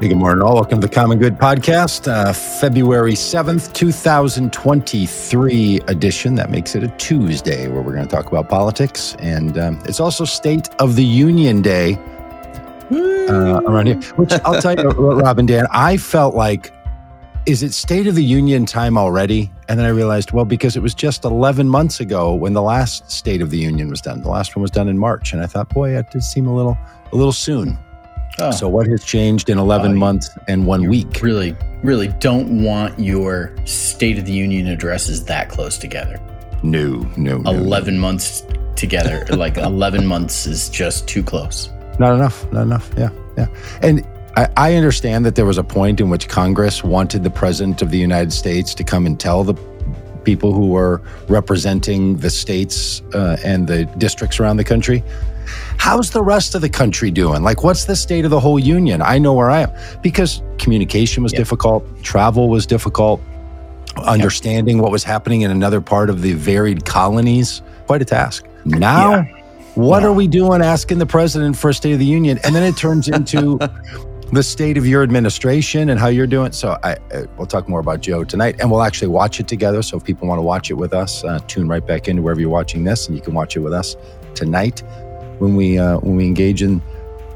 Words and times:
Good 0.00 0.14
morning, 0.14 0.46
all. 0.46 0.54
Welcome 0.54 0.80
to 0.80 0.86
the 0.86 0.94
Common 0.94 1.18
Good 1.18 1.38
Podcast, 1.38 2.06
uh, 2.06 2.32
February 2.32 3.14
7th, 3.14 3.72
2023 3.72 5.80
edition. 5.88 6.36
That 6.36 6.50
makes 6.50 6.76
it 6.76 6.84
a 6.84 6.88
Tuesday 6.98 7.66
where 7.66 7.82
we're 7.82 7.94
going 7.94 8.06
to 8.06 8.14
talk 8.14 8.28
about 8.28 8.48
politics. 8.48 9.16
And 9.18 9.58
um, 9.58 9.82
it's 9.86 9.98
also 9.98 10.24
State 10.24 10.68
of 10.78 10.94
the 10.94 11.04
Union 11.04 11.62
Day 11.62 11.94
uh, 12.92 13.60
around 13.66 13.86
here, 13.86 14.00
which 14.14 14.32
I'll 14.44 14.62
tell 14.62 14.78
you, 14.78 14.88
Rob 14.90 15.40
and 15.40 15.48
Dan, 15.48 15.66
I 15.72 15.96
felt 15.96 16.36
like, 16.36 16.72
is 17.46 17.64
it 17.64 17.74
State 17.74 18.06
of 18.06 18.14
the 18.14 18.24
Union 18.24 18.66
time 18.66 18.96
already? 18.96 19.50
And 19.68 19.80
then 19.80 19.84
I 19.84 19.90
realized, 19.90 20.30
well, 20.30 20.44
because 20.44 20.76
it 20.76 20.80
was 20.80 20.94
just 20.94 21.24
11 21.24 21.68
months 21.68 21.98
ago 21.98 22.36
when 22.36 22.52
the 22.52 22.62
last 22.62 23.10
State 23.10 23.42
of 23.42 23.50
the 23.50 23.58
Union 23.58 23.90
was 23.90 24.00
done. 24.00 24.22
The 24.22 24.30
last 24.30 24.54
one 24.54 24.62
was 24.62 24.70
done 24.70 24.86
in 24.86 24.96
March. 24.96 25.32
And 25.32 25.42
I 25.42 25.46
thought, 25.46 25.70
boy, 25.70 25.90
that 25.90 26.12
did 26.12 26.22
seem 26.22 26.46
a 26.46 26.54
little, 26.54 26.78
a 27.10 27.16
little 27.16 27.32
soon. 27.32 27.76
Oh. 28.40 28.50
So, 28.50 28.68
what 28.68 28.86
has 28.86 29.04
changed 29.04 29.48
in 29.50 29.58
11 29.58 29.92
Oh, 29.92 29.94
months 29.94 30.30
and 30.46 30.66
one 30.66 30.88
week? 30.88 31.20
Really, 31.22 31.56
really 31.82 32.08
don't 32.20 32.62
want 32.62 32.98
your 32.98 33.54
State 33.64 34.18
of 34.18 34.26
the 34.26 34.32
Union 34.32 34.68
addresses 34.68 35.24
that 35.24 35.48
close 35.48 35.76
together. 35.78 36.20
No, 36.62 36.98
no, 37.16 37.38
no. 37.38 37.50
11 37.50 37.98
months 37.98 38.44
together. 38.76 39.24
like 39.30 39.56
11 39.56 40.06
months 40.06 40.46
is 40.46 40.68
just 40.68 41.08
too 41.08 41.22
close. 41.22 41.68
Not 41.98 42.14
enough. 42.14 42.50
Not 42.52 42.62
enough. 42.62 42.90
Yeah, 42.96 43.10
yeah. 43.36 43.48
And 43.82 44.06
I, 44.36 44.48
I 44.56 44.74
understand 44.74 45.24
that 45.26 45.34
there 45.34 45.46
was 45.46 45.58
a 45.58 45.64
point 45.64 46.00
in 46.00 46.10
which 46.10 46.28
Congress 46.28 46.84
wanted 46.84 47.24
the 47.24 47.30
president 47.30 47.82
of 47.82 47.90
the 47.90 47.98
United 47.98 48.32
States 48.32 48.74
to 48.74 48.84
come 48.84 49.04
and 49.04 49.18
tell 49.18 49.42
the 49.42 49.54
people 50.22 50.52
who 50.52 50.68
were 50.68 51.00
representing 51.28 52.18
the 52.18 52.30
states 52.30 53.02
uh, 53.14 53.36
and 53.44 53.66
the 53.66 53.84
districts 53.98 54.38
around 54.38 54.58
the 54.58 54.64
country. 54.64 55.02
How's 55.78 56.10
the 56.10 56.22
rest 56.22 56.54
of 56.54 56.60
the 56.60 56.68
country 56.68 57.10
doing? 57.10 57.42
Like, 57.42 57.62
what's 57.62 57.84
the 57.84 57.96
state 57.96 58.24
of 58.24 58.30
the 58.30 58.40
whole 58.40 58.58
union? 58.58 59.00
I 59.02 59.18
know 59.18 59.32
where 59.34 59.50
I 59.50 59.62
am 59.62 59.70
because 60.02 60.42
communication 60.58 61.22
was 61.22 61.32
Yep. 61.32 61.38
difficult, 61.40 62.02
travel 62.02 62.48
was 62.48 62.66
difficult, 62.66 63.20
understanding 64.04 64.78
what 64.80 64.90
was 64.90 65.04
happening 65.04 65.42
in 65.42 65.50
another 65.50 65.80
part 65.80 66.10
of 66.10 66.22
the 66.22 66.32
varied 66.34 66.84
colonies, 66.84 67.62
quite 67.86 68.02
a 68.02 68.04
task. 68.04 68.44
Now, 68.64 69.10
Yeah. 69.10 69.24
what 69.74 70.02
Wow. 70.02 70.08
are 70.10 70.12
we 70.12 70.26
doing 70.26 70.62
asking 70.62 70.98
the 70.98 71.06
president 71.06 71.56
for 71.56 71.70
a 71.70 71.74
State 71.74 71.92
of 71.92 71.98
the 71.98 72.04
Union? 72.04 72.38
And 72.44 72.54
then 72.54 72.62
it 72.62 72.76
turns 72.76 73.08
into 73.08 73.58
the 74.32 74.42
state 74.42 74.76
of 74.76 74.86
your 74.86 75.02
administration 75.02 75.88
and 75.88 75.98
how 75.98 76.08
you're 76.08 76.26
doing. 76.26 76.52
So 76.52 76.76
I, 76.84 76.92
I 77.14 77.24
we'll 77.38 77.46
talk 77.46 77.66
more 77.68 77.80
about 77.80 78.00
Joe 78.02 78.24
tonight, 78.24 78.56
and 78.60 78.70
we'll 78.70 78.82
actually 78.82 79.08
watch 79.08 79.40
it 79.40 79.48
together. 79.48 79.82
So 79.82 79.96
if 79.96 80.04
people 80.04 80.28
want 80.28 80.38
to 80.38 80.42
watch 80.42 80.70
it 80.70 80.74
with 80.74 80.92
us, 80.92 81.24
uh, 81.24 81.38
tune 81.48 81.66
right 81.66 81.84
back 81.84 82.08
into 82.08 82.20
wherever 82.22 82.40
you're 82.40 82.50
watching 82.50 82.84
this, 82.84 83.06
and 83.08 83.16
you 83.16 83.22
can 83.22 83.32
watch 83.34 83.56
it 83.56 83.60
with 83.60 83.72
us 83.72 83.96
tonight 84.34 84.82
when 85.38 85.56
we 85.56 85.78
uh, 85.78 85.98
when 85.98 86.16
we 86.16 86.26
engage 86.26 86.62
in 86.62 86.80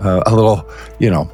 uh, 0.01 0.23
a 0.27 0.35
little, 0.35 0.69
you 0.99 1.11
know, 1.11 1.31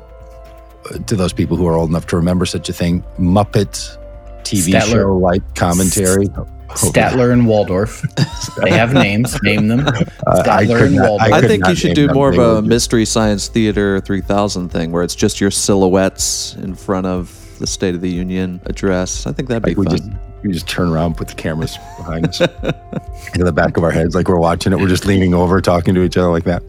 uh, 0.91 0.99
to 1.07 1.17
those 1.17 1.33
people 1.33 1.57
who 1.57 1.67
are 1.67 1.75
old 1.75 1.91
enough 1.91 2.07
to 2.09 2.17
remember 2.17 2.47
such 2.47 2.69
a 2.69 2.73
thing, 2.73 3.03
Muppet 3.19 3.97
TV 4.43 4.73
Statler. 4.73 4.93
show 4.93 5.17
like 5.17 5.55
commentary. 5.55 6.29
Statler 6.69 7.33
and 7.33 7.47
Waldorf. 7.47 8.05
They 8.63 8.71
have 8.71 8.93
names. 8.93 9.41
Name 9.43 9.69
them. 9.69 9.87
Uh, 9.87 9.93
I 10.27 10.65
Statler 10.67 10.79
could 10.79 10.87
and 10.89 10.97
not- 10.97 11.09
Waldorf. 11.11 11.33
I 11.33 11.41
could 11.41 11.49
think 11.49 11.67
you 11.69 11.75
should 11.75 11.95
do 11.95 12.09
more 12.09 12.29
of 12.29 12.39
a 12.39 12.57
just- 12.61 12.67
Mystery 12.69 13.05
Science 13.05 13.49
Theater 13.49 14.01
3000 14.01 14.69
thing 14.69 14.93
where 14.93 15.03
it's 15.03 15.15
just 15.15 15.41
your 15.41 15.51
silhouettes 15.51 16.55
in 16.57 16.75
front 16.75 17.07
of 17.07 17.48
the 17.59 17.67
State 17.67 17.95
of 17.95 18.01
the 18.01 18.11
Union 18.11 18.61
address. 18.67 19.27
I 19.27 19.33
think 19.33 19.49
that'd 19.49 19.63
be 19.63 19.71
Like 19.71 19.79
we 19.79 19.85
fun. 19.87 19.97
just 19.97 20.11
we 20.43 20.53
just 20.53 20.69
turn 20.69 20.89
around, 20.89 21.17
put 21.17 21.29
the 21.29 21.35
cameras 21.35 21.77
behind 21.97 22.29
us, 22.29 22.41
in 23.35 23.45
the 23.45 23.53
back 23.53 23.77
of 23.77 23.83
our 23.83 23.91
heads, 23.91 24.15
like 24.15 24.29
we're 24.29 24.39
watching 24.39 24.73
it. 24.73 24.79
We're 24.79 24.89
just 24.89 25.05
leaning 25.05 25.35
over, 25.35 25.61
talking 25.61 25.95
to 25.95 26.03
each 26.03 26.17
other 26.17 26.31
like 26.31 26.45
that. 26.45 26.63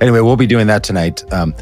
Anyway, 0.00 0.20
we'll 0.20 0.36
be 0.36 0.46
doing 0.46 0.68
that 0.68 0.84
tonight. 0.84 1.30
Um, 1.32 1.54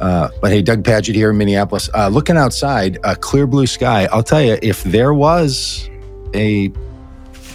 uh, 0.00 0.28
but 0.40 0.52
hey, 0.52 0.62
Doug 0.62 0.84
Pagitt 0.84 1.14
here 1.16 1.30
in 1.30 1.38
Minneapolis, 1.38 1.90
uh, 1.94 2.08
looking 2.08 2.36
outside, 2.36 2.98
a 3.02 3.16
clear 3.16 3.46
blue 3.46 3.66
sky. 3.66 4.06
I'll 4.12 4.22
tell 4.22 4.40
you, 4.42 4.56
if 4.62 4.84
there 4.84 5.12
was 5.12 5.90
a 6.34 6.72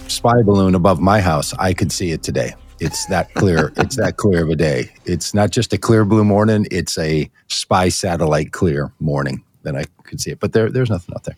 spy 0.08 0.42
balloon 0.42 0.74
above 0.74 1.00
my 1.00 1.20
house, 1.20 1.54
I 1.54 1.72
could 1.72 1.90
see 1.90 2.10
it 2.10 2.22
today. 2.22 2.54
It's 2.80 3.06
that 3.06 3.32
clear. 3.34 3.72
it's 3.78 3.96
that 3.96 4.18
clear 4.18 4.42
of 4.42 4.50
a 4.50 4.56
day. 4.56 4.90
It's 5.06 5.32
not 5.32 5.50
just 5.50 5.72
a 5.72 5.78
clear 5.78 6.04
blue 6.04 6.24
morning. 6.24 6.66
It's 6.70 6.98
a 6.98 7.30
spy 7.48 7.88
satellite 7.88 8.52
clear 8.52 8.92
morning 9.00 9.42
that 9.64 9.76
I 9.76 9.84
could 10.04 10.20
see 10.20 10.30
it. 10.30 10.40
But 10.40 10.52
there, 10.52 10.70
there's 10.70 10.90
nothing 10.90 11.14
out 11.14 11.24
there. 11.24 11.36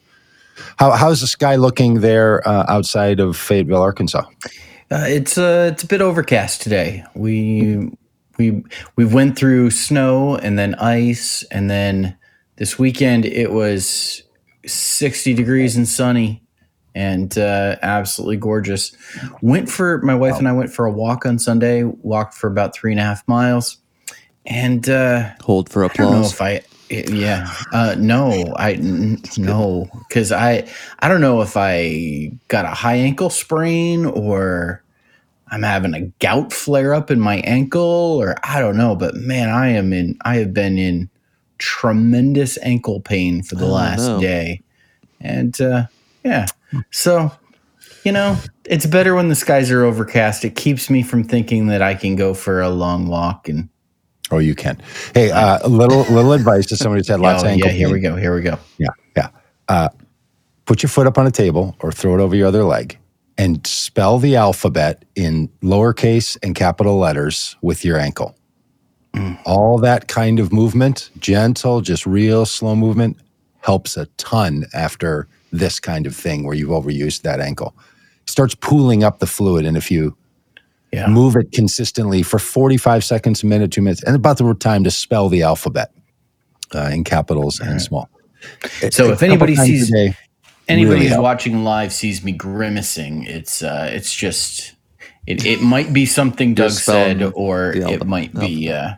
How, 0.79 0.93
how's 0.93 1.21
the 1.21 1.27
sky 1.27 1.57
looking 1.57 2.01
there 2.01 2.47
uh, 2.49 2.65
outside 2.69 3.21
of 3.21 3.37
Fayetteville, 3.37 3.83
Arkansas? 3.83 4.25
Uh, 4.91 5.05
it's 5.07 5.37
uh, 5.37 5.71
it's 5.73 5.83
a 5.83 5.87
bit 5.87 6.01
overcast 6.01 6.63
today. 6.63 7.05
We 7.15 7.91
we 8.39 8.63
we 8.95 9.05
went 9.05 9.37
through 9.37 9.71
snow 9.71 10.37
and 10.37 10.59
then 10.59 10.75
ice, 10.77 11.43
and 11.51 11.69
then 11.69 12.17
this 12.57 12.79
weekend 12.79 13.25
it 13.27 13.53
was 13.53 14.23
sixty 14.65 15.35
degrees 15.35 15.77
and 15.77 15.89
sunny, 15.89 16.41
and 16.95 17.37
uh, 17.37 17.77
absolutely 17.83 18.37
gorgeous. 18.37 18.97
Went 19.43 19.69
for 19.69 20.01
my 20.03 20.15
wife 20.15 20.39
and 20.39 20.49
I 20.49 20.53
went 20.53 20.73
for 20.73 20.87
a 20.87 20.91
walk 20.93 21.27
on 21.27 21.39
Sunday. 21.39 21.83
Walked 21.83 22.35
for 22.35 22.47
about 22.47 22.75
three 22.75 22.93
and 22.93 23.01
a 23.01 23.05
half 23.05 23.27
miles, 23.27 23.79
and 24.47 24.89
uh, 24.89 25.31
Hold 25.43 25.69
for 25.69 25.85
I 25.85 25.89
don't 25.89 25.99
know 25.99 26.19
applause. 26.19 26.33
if 26.33 26.41
I. 26.41 26.63
Yeah, 26.89 27.51
uh, 27.73 27.97
no, 27.99 28.55
I 28.57 28.75
n- 28.75 29.21
no, 29.37 29.89
because 30.09 30.31
I 30.31 30.69
I 31.01 31.09
don't 31.09 31.21
know 31.21 31.41
if 31.43 31.57
I 31.57 32.31
got 32.49 32.65
a 32.65 32.69
high 32.69 32.95
ankle 32.97 33.31
sprain 33.31 34.07
or 34.07 34.85
I'm 35.49 35.63
having 35.65 35.95
a 35.95 36.03
gout 36.21 36.53
flare 36.53 36.95
up 36.95 37.11
in 37.11 37.19
my 37.21 37.39
ankle 37.39 37.81
or 37.83 38.37
I 38.45 38.61
don't 38.61 38.77
know, 38.77 38.95
but 38.95 39.17
man, 39.17 39.49
I 39.49 39.69
am 39.69 39.93
in. 39.93 40.17
I 40.25 40.37
have 40.37 40.55
been 40.55 40.79
in 40.79 41.11
tremendous 41.59 42.57
ankle 42.63 43.01
pain 43.01 43.43
for 43.43 43.57
the 43.57 43.67
Oh, 43.67 43.73
last 43.73 44.07
no. 44.07 44.21
day, 44.21 44.63
and 45.21 45.61
uh, 45.61 45.87
yeah, 46.25 46.47
so 46.93 47.33
you 48.05 48.13
know 48.13 48.37
it's 48.65 48.87
better 48.87 49.17
when 49.17 49.29
the 49.29 49.35
skies 49.35 49.73
are 49.73 49.85
overcast. 49.85 50.45
It 50.45 50.55
keeps 50.55 50.89
me 50.89 51.03
from 51.03 51.25
thinking 51.25 51.67
that 51.67 51.83
I 51.83 51.95
can 51.97 52.15
go 52.15 52.33
for 52.33 52.61
a 52.61 52.71
long 52.71 53.09
walk 53.09 53.49
and. 53.49 53.69
Oh, 54.31 54.39
you 54.39 54.55
can. 54.55 54.81
Hey, 55.15 55.31
uh, 55.31 55.61
a 55.63 55.69
little 55.69 56.03
little 56.05 56.33
advice 56.33 56.67
to 56.69 56.77
somebody 56.77 57.01
who's 57.01 57.09
had 57.09 57.21
lots 57.21 57.43
Oh, 57.43 57.47
of 57.47 57.53
ankle 57.53 57.71
yeah, 57.71 57.73
here 57.73 57.89
pain. 57.89 57.95
we 57.95 58.01
go. 58.01 58.17
Here 58.17 58.35
we 58.35 58.43
go. 58.43 58.59
Yeah, 58.79 58.89
yeah. 59.17 59.29
Uh, 59.69 59.91
put 60.67 60.83
your 60.83 60.91
foot 60.91 61.07
up 61.07 61.19
on 61.19 61.27
a 61.27 61.33
table 61.33 61.77
or 61.81 61.93
throw 61.93 62.19
it 62.19 62.23
over 62.23 62.37
your 62.37 62.49
other 62.49 62.65
leg 62.65 62.99
and 63.39 63.67
spell 63.67 64.19
the 64.19 64.37
alphabet 64.37 65.05
in 65.17 65.49
lowercase 65.63 66.39
and 66.43 66.55
capital 66.55 66.99
letters 66.99 67.57
with 67.63 67.85
your 67.85 67.99
ankle. 67.99 68.37
Mm. 69.15 69.39
All 69.47 69.79
that 69.79 70.09
kind 70.09 70.41
of 70.41 70.53
movement, 70.53 71.11
gentle, 71.19 71.81
just 71.83 72.07
real 72.07 72.47
slow 72.47 72.77
movement, 72.77 73.19
helps 73.63 73.97
a 73.97 74.07
ton 74.19 74.67
after 74.75 75.29
this 75.53 75.81
kind 75.81 76.07
of 76.07 76.17
thing 76.17 76.45
where 76.45 76.55
you've 76.57 76.71
overused 76.71 77.23
that 77.23 77.41
ankle. 77.41 77.75
starts 78.27 78.55
pooling 78.57 79.05
up 79.05 79.19
the 79.21 79.27
fluid, 79.27 79.67
and 79.67 79.77
if 79.77 79.91
you 79.91 80.17
Yeah. 80.93 81.09
move 81.09 81.37
it 81.37 81.53
consistently 81.53 82.23
for 82.23 82.39
45 82.39 83.05
seconds, 83.05 83.43
a 83.43 83.47
minute, 83.47 83.73
two 83.73 83.83
minutes, 83.83 84.03
and 84.05 84.15
about 84.17 84.39
the 84.39 84.55
time 84.55 84.85
to 84.85 84.91
spell 84.91 85.29
the 85.29 85.43
alphabet 85.43 85.93
uh, 86.75 86.91
in 86.93 87.05
capitals 87.05 87.61
and 87.61 87.83
small. 87.83 88.09
So 88.91 89.09
A 89.09 89.13
if 89.13 89.23
anybody 89.23 89.57
couple 89.57 89.67
times 89.67 89.83
a 89.83 89.85
sees- 89.85 89.91
day, 89.93 90.17
Anybody 90.69 90.95
really 90.97 91.09
who's 91.09 91.19
watching 91.19 91.63
live 91.63 91.93
sees 91.93 92.25
me 92.25 92.33
grimacing. 92.33 93.23
It's 93.25 93.63
uh, 93.63 93.89
it's 93.93 94.13
just 94.13 94.75
it, 95.27 95.47
it 95.47 95.61
might 95.63 95.93
be 95.93 96.07
something 96.07 96.55
Doug 96.55 96.73
said, 96.73 97.23
or 97.35 97.73
it 97.73 98.05
might 98.05 98.35
be 98.35 98.71
uh, 98.73 98.95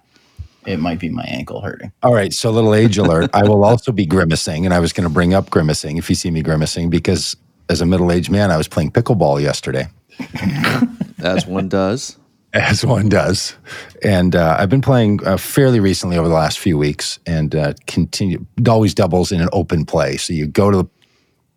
it 0.65 0.81
might 0.81 0.99
be 0.99 1.10
my 1.10 1.25
ankle 1.25 1.60
hurting. 1.60 1.93
All 2.03 2.15
right, 2.15 2.32
so 2.32 2.50
little 2.50 2.75
age 2.75 2.97
alert. 2.97 3.28
I 3.34 3.43
will 3.43 3.65
also 3.65 3.93
be 3.93 4.06
grimacing, 4.06 4.65
and 4.65 4.72
I 4.72 4.81
was 4.81 4.94
going 4.94 5.06
to 5.06 5.12
bring 5.12 5.34
up 5.34 5.50
grimacing 5.50 5.99
if 5.99 6.09
you 6.09 6.15
see 6.15 6.31
me 6.31 6.41
grimacing 6.43 6.88
because 6.88 7.37
as 7.69 7.82
a 7.82 7.87
middle-aged 7.87 8.31
man, 8.31 8.50
I 8.50 8.56
was 8.56 8.66
playing 8.66 8.93
pickleball 8.93 9.43
yesterday, 9.43 9.88
as 11.18 11.46
one 11.46 11.68
does. 11.68 12.16
as 12.52 12.84
one 12.84 13.08
does, 13.08 13.54
and 14.02 14.34
uh, 14.34 14.56
I've 14.58 14.70
been 14.70 14.80
playing 14.80 15.24
uh, 15.26 15.36
fairly 15.36 15.80
recently 15.80 16.16
over 16.16 16.28
the 16.28 16.34
last 16.34 16.58
few 16.58 16.78
weeks, 16.78 17.19
and 17.26 17.54
uh, 17.54 17.75
continue 17.87 18.44
always 18.69 18.94
doubles 18.94 19.32
in 19.32 19.40
an 19.40 19.48
open 19.52 19.84
play. 19.84 20.16
So 20.16 20.32
you 20.32 20.46
go 20.46 20.70
to 20.70 20.76
the 20.78 20.88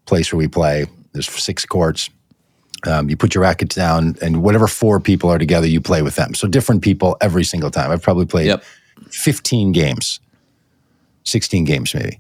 place 0.06 0.32
where 0.34 0.38
we 0.38 0.48
play. 0.48 0.86
There's 1.14 1.30
six 1.30 1.66
courts. 1.66 2.10
Um, 2.88 3.10
you 3.10 3.16
put 3.18 3.36
your 3.36 3.44
rackets 3.44 3.76
down, 3.76 4.16
and 4.22 4.42
whatever 4.44 4.68
four 4.68 5.00
people 5.00 5.30
are 5.30 5.38
together, 5.38 5.68
you 5.68 5.80
play 5.82 6.02
with 6.02 6.16
them. 6.16 6.34
So 6.34 6.48
different 6.48 6.82
people 6.82 7.16
every 7.22 7.44
single 7.44 7.70
time. 7.72 7.92
I've 7.92 8.02
probably 8.02 8.26
played 8.26 8.48
Yep. 8.48 8.64
15 9.12 9.72
games, 9.72 10.20
16 11.24 11.64
games 11.66 11.94
maybe. 11.94 12.20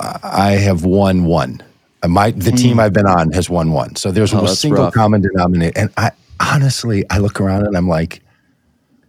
I 0.00 0.18
I 0.22 0.50
have 0.52 0.84
won 0.84 1.24
one. 1.24 1.62
My 2.08 2.30
the 2.30 2.50
team 2.52 2.78
I've 2.80 2.92
been 2.92 3.06
on 3.06 3.30
has 3.32 3.48
won 3.50 3.72
one. 3.72 3.96
So 3.96 4.10
there's 4.12 4.32
Oh, 4.34 4.44
a 4.44 4.48
single 4.48 4.84
rough. 4.84 4.94
common 4.94 5.20
denominator. 5.22 5.78
And 5.78 5.90
I 5.96 6.10
honestly, 6.40 7.04
I 7.10 7.18
look 7.18 7.40
around 7.40 7.66
and 7.66 7.76
I'm 7.76 7.88
like, 7.88 8.20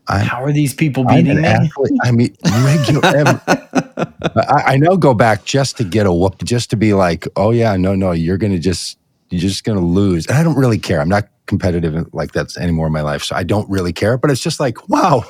I'm, 0.08 0.26
How 0.26 0.44
are 0.44 0.52
these 0.52 0.74
people 0.74 1.04
beating 1.06 1.42
me? 1.42 1.48
I 2.04 2.12
mean, 2.12 2.36
regular. 2.44 3.06
every- 3.06 3.42
I, 4.38 4.64
I 4.74 4.78
now 4.78 4.96
go 4.96 5.14
back 5.14 5.46
just 5.46 5.78
to 5.78 5.84
get 5.84 6.06
a 6.06 6.14
whoop, 6.14 6.44
just 6.44 6.70
to 6.72 6.78
be 6.78 6.94
like, 6.94 7.28
oh 7.36 7.52
yeah, 7.52 7.76
no, 7.78 7.96
no, 7.96 8.12
you're 8.12 8.38
gonna 8.38 8.60
just, 8.60 8.98
you're 9.30 9.42
just 9.42 9.64
gonna 9.64 9.80
lose. 9.82 10.28
And 10.28 10.38
I 10.38 10.44
don't 10.44 10.58
really 10.58 10.78
care. 10.78 11.02
I'm 11.02 11.10
not 11.10 11.28
competitive 11.48 12.14
like 12.14 12.34
that 12.34 12.56
anymore 12.58 12.88
in 12.88 12.94
my 12.94 13.02
life, 13.02 13.24
so 13.24 13.36
I 13.36 13.44
don't 13.44 13.68
really 13.70 13.94
care. 13.94 14.18
But 14.18 14.30
it's 14.32 14.42
just 14.42 14.60
like, 14.60 14.88
wow, 14.90 15.24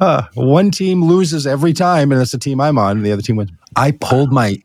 uh, 0.00 0.22
one 0.34 0.70
team 0.70 1.04
loses 1.04 1.46
every 1.46 1.72
time, 1.72 2.12
and 2.12 2.20
it's 2.20 2.32
the 2.32 2.38
team 2.38 2.60
I'm 2.60 2.78
on, 2.78 2.98
and 2.98 3.06
the 3.06 3.12
other 3.12 3.22
team 3.22 3.36
wins. 3.36 3.50
I 3.74 3.90
pulled 3.92 4.32
my 4.32 4.56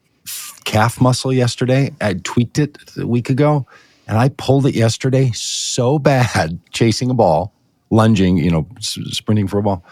calf 0.65 1.01
muscle 1.01 1.33
yesterday. 1.33 1.91
I 2.01 2.13
tweaked 2.13 2.59
it 2.59 2.77
a 2.97 3.07
week 3.07 3.29
ago, 3.29 3.65
and 4.07 4.17
I 4.17 4.29
pulled 4.29 4.65
it 4.65 4.75
yesterday 4.75 5.31
so 5.33 5.99
bad 5.99 6.59
chasing 6.71 7.09
a 7.09 7.13
ball, 7.13 7.53
lunging, 7.89 8.37
you 8.37 8.51
know, 8.51 8.67
sprinting 8.79 9.47
for 9.47 9.59
a 9.59 9.63
ball. 9.63 9.83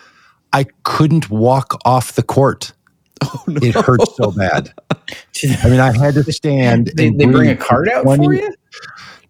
I 0.53 0.65
couldn't 0.83 1.29
walk 1.29 1.79
off 1.85 2.13
the 2.13 2.23
court. 2.23 2.73
Oh, 3.21 3.43
no. 3.47 3.59
It 3.61 3.75
hurt 3.75 3.99
so 4.15 4.31
bad. 4.31 4.71
I 5.61 5.69
mean, 5.69 5.81
I 5.81 5.91
had 5.91 6.13
to 6.13 6.23
stand. 6.31 6.93
They, 6.95 7.09
they 7.09 7.25
bring 7.25 7.49
a 7.49 7.55
card 7.57 7.89
out 7.89 8.03
20 8.03 8.25
for 8.25 8.33
you? 8.33 8.55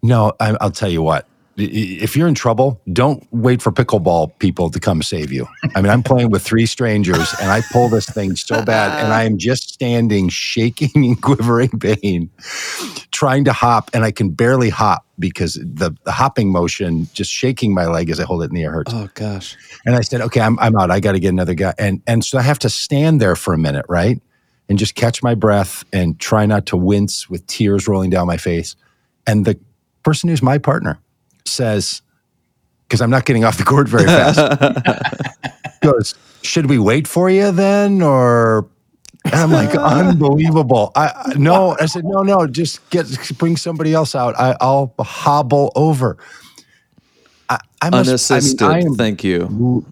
No, 0.00 0.32
I, 0.38 0.56
I'll 0.60 0.70
tell 0.70 0.88
you 0.88 1.02
what. 1.02 1.26
If 1.62 2.16
you're 2.16 2.28
in 2.28 2.34
trouble, 2.34 2.80
don't 2.92 3.26
wait 3.32 3.62
for 3.62 3.70
pickleball 3.72 4.38
people 4.38 4.70
to 4.70 4.80
come 4.80 5.02
save 5.02 5.32
you. 5.32 5.46
I 5.74 5.82
mean, 5.82 5.90
I'm 5.90 6.02
playing 6.02 6.30
with 6.30 6.42
three 6.42 6.66
strangers, 6.66 7.34
and 7.40 7.50
I 7.50 7.60
pull 7.72 7.88
this 7.88 8.06
thing 8.06 8.36
so 8.36 8.64
bad, 8.64 9.02
and 9.02 9.12
I 9.12 9.24
am 9.24 9.38
just 9.38 9.72
standing, 9.72 10.28
shaking 10.28 10.90
and 10.94 11.20
quivering 11.22 11.70
pain, 11.70 12.30
trying 13.10 13.44
to 13.44 13.52
hop, 13.52 13.90
and 13.92 14.04
I 14.04 14.10
can 14.10 14.30
barely 14.30 14.70
hop 14.70 15.06
because 15.18 15.54
the, 15.54 15.94
the 16.04 16.12
hopping 16.12 16.50
motion, 16.50 17.06
just 17.12 17.30
shaking 17.30 17.74
my 17.74 17.86
leg 17.86 18.10
as 18.10 18.18
I 18.18 18.24
hold 18.24 18.42
it 18.42 18.50
in 18.50 18.54
the 18.54 18.64
air, 18.64 18.72
hurts. 18.72 18.92
Oh 18.92 19.08
gosh. 19.14 19.56
And 19.84 19.94
I 19.94 20.00
said, 20.00 20.22
okay, 20.22 20.40
I'm, 20.40 20.58
I'm 20.58 20.76
out. 20.76 20.90
I 20.90 20.98
got 20.98 21.12
to 21.12 21.20
get 21.20 21.28
another 21.28 21.54
guy. 21.54 21.74
And, 21.78 22.02
and 22.06 22.24
so 22.24 22.38
I 22.38 22.42
have 22.42 22.58
to 22.60 22.70
stand 22.70 23.20
there 23.20 23.36
for 23.36 23.52
a 23.52 23.58
minute, 23.58 23.84
right? 23.88 24.20
And 24.68 24.78
just 24.78 24.94
catch 24.94 25.22
my 25.22 25.34
breath 25.34 25.84
and 25.92 26.18
try 26.18 26.46
not 26.46 26.66
to 26.66 26.76
wince 26.76 27.28
with 27.28 27.46
tears 27.46 27.86
rolling 27.86 28.10
down 28.10 28.26
my 28.26 28.38
face. 28.38 28.76
And 29.26 29.44
the 29.44 29.58
person 30.02 30.30
who's 30.30 30.42
my 30.42 30.58
partner 30.58 30.98
says, 31.44 32.02
because 32.86 33.00
I'm 33.00 33.10
not 33.10 33.24
getting 33.24 33.44
off 33.44 33.58
the 33.58 33.64
court 33.64 33.88
very 33.88 34.04
fast, 34.04 34.38
goes, 35.82 36.14
should 36.42 36.68
we 36.68 36.78
wait 36.78 37.06
for 37.06 37.30
you 37.30 37.52
then? 37.52 38.02
Or, 38.02 38.68
and 39.24 39.34
I'm 39.34 39.52
like, 39.52 39.74
unbelievable. 39.76 40.92
I, 40.96 41.34
no, 41.36 41.76
I 41.80 41.86
said, 41.86 42.04
no, 42.04 42.22
no, 42.22 42.46
just 42.46 42.88
get, 42.90 43.06
bring 43.38 43.56
somebody 43.56 43.94
else 43.94 44.14
out. 44.14 44.34
I, 44.38 44.56
I'll 44.60 44.94
hobble 44.98 45.72
over. 45.76 46.16
I, 47.48 47.58
I 47.82 47.90
must, 47.90 48.08
Unassisted. 48.08 48.62
I 48.62 48.68
mean, 48.68 48.76
I 48.76 48.80
am 48.86 48.94
Thank 48.94 49.22
you. 49.24 49.84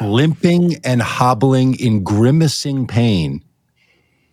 limping 0.00 0.76
and 0.84 1.02
hobbling 1.02 1.74
in 1.80 2.04
grimacing 2.04 2.86
pain 2.86 3.42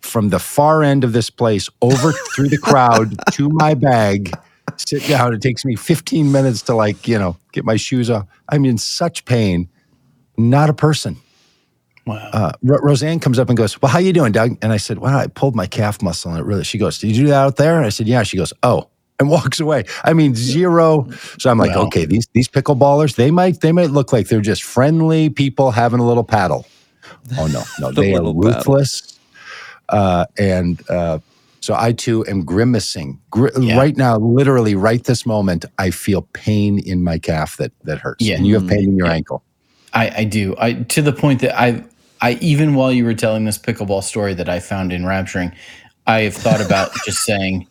from 0.00 0.28
the 0.28 0.38
far 0.38 0.82
end 0.82 1.02
of 1.02 1.12
this 1.12 1.30
place 1.30 1.68
over 1.82 2.12
through 2.12 2.48
the 2.48 2.58
crowd 2.58 3.16
to 3.32 3.48
my 3.48 3.74
bag 3.74 4.32
sit 4.76 5.02
down 5.08 5.32
it 5.34 5.40
takes 5.42 5.64
me 5.64 5.76
15 5.76 6.30
minutes 6.32 6.62
to 6.62 6.74
like 6.74 7.06
you 7.08 7.18
know 7.18 7.36
get 7.52 7.64
my 7.64 7.76
shoes 7.76 8.10
off 8.10 8.26
i'm 8.50 8.64
in 8.64 8.78
such 8.78 9.24
pain 9.24 9.68
not 10.36 10.68
a 10.70 10.74
person 10.74 11.16
Wow. 12.06 12.30
uh, 12.32 12.52
Ro- 12.62 12.78
Roseanne 12.84 13.18
comes 13.18 13.36
up 13.36 13.48
and 13.48 13.56
goes, 13.58 13.82
"Well, 13.82 13.90
how 13.90 13.98
you 13.98 14.12
doing, 14.12 14.30
Doug?" 14.30 14.56
And 14.62 14.72
I 14.72 14.76
said, 14.76 14.98
"Well, 15.00 15.16
I 15.18 15.26
pulled 15.26 15.56
my 15.56 15.66
calf 15.66 16.00
muscle, 16.00 16.30
and 16.30 16.38
it 16.38 16.44
really." 16.44 16.62
She 16.62 16.78
goes, 16.78 16.98
"Did 16.98 17.16
you 17.16 17.24
do 17.24 17.28
that 17.30 17.42
out 17.42 17.56
there?" 17.56 17.76
And 17.78 17.84
I 17.84 17.88
said, 17.88 18.06
"Yeah." 18.06 18.22
She 18.22 18.36
goes, 18.36 18.52
"Oh," 18.62 18.88
and 19.18 19.28
walks 19.36 19.58
away. 19.58 19.86
I 20.04 20.12
mean, 20.12 20.36
zero. 20.36 21.08
So 21.40 21.50
I'm 21.50 21.58
like, 21.58 21.74
Wow. 21.74 21.86
"Okay, 21.86 22.04
these 22.04 22.28
these 22.32 22.46
pickleballers, 22.46 23.16
they 23.16 23.32
might 23.32 23.60
they 23.60 23.72
might 23.72 23.90
look 23.90 24.12
like 24.12 24.28
they're 24.28 24.40
just 24.40 24.62
friendly 24.62 25.30
people 25.30 25.72
having 25.72 25.98
a 25.98 26.06
little 26.06 26.22
paddle." 26.22 26.64
Oh 27.38 27.48
no, 27.48 27.64
no, 27.80 27.90
The 27.92 28.00
they 28.02 28.14
are 28.14 28.22
ruthless. 28.32 29.18
Uh, 29.88 30.26
and 30.38 30.88
uh, 30.88 31.18
so 31.66 31.74
I 31.76 31.90
too 31.92 32.24
am 32.28 32.44
grimacing 32.44 33.18
Gri- 33.30 33.50
Yeah. 33.60 33.76
right 33.76 33.96
now. 33.96 34.16
Literally, 34.18 34.76
right 34.76 35.02
this 35.02 35.26
moment, 35.26 35.64
I 35.78 35.90
feel 35.90 36.22
pain 36.32 36.78
in 36.78 37.02
my 37.02 37.18
calf 37.18 37.56
that 37.56 37.72
that 37.82 37.98
hurts. 37.98 38.24
Yeah. 38.24 38.36
and 38.36 38.46
you 38.46 38.54
have 38.54 38.68
pain 38.68 38.84
in 38.84 38.96
your 38.96 39.08
Yeah. 39.08 39.14
ankle. 39.14 39.42
I, 39.92 40.12
I 40.18 40.24
do. 40.24 40.54
I 40.58 40.74
to 40.74 41.02
the 41.02 41.12
point 41.12 41.40
that 41.40 41.58
I 41.60 41.82
I 42.20 42.38
even 42.40 42.74
while 42.76 42.92
you 42.92 43.04
were 43.04 43.14
telling 43.14 43.44
this 43.46 43.58
pickleball 43.58 44.02
story 44.04 44.32
that 44.34 44.48
I 44.48 44.60
found 44.60 44.92
enrapturing, 44.92 45.50
I 46.06 46.20
have 46.20 46.34
thought 46.34 46.60
about 46.64 46.92
just 47.04 47.18
saying, 47.24 47.66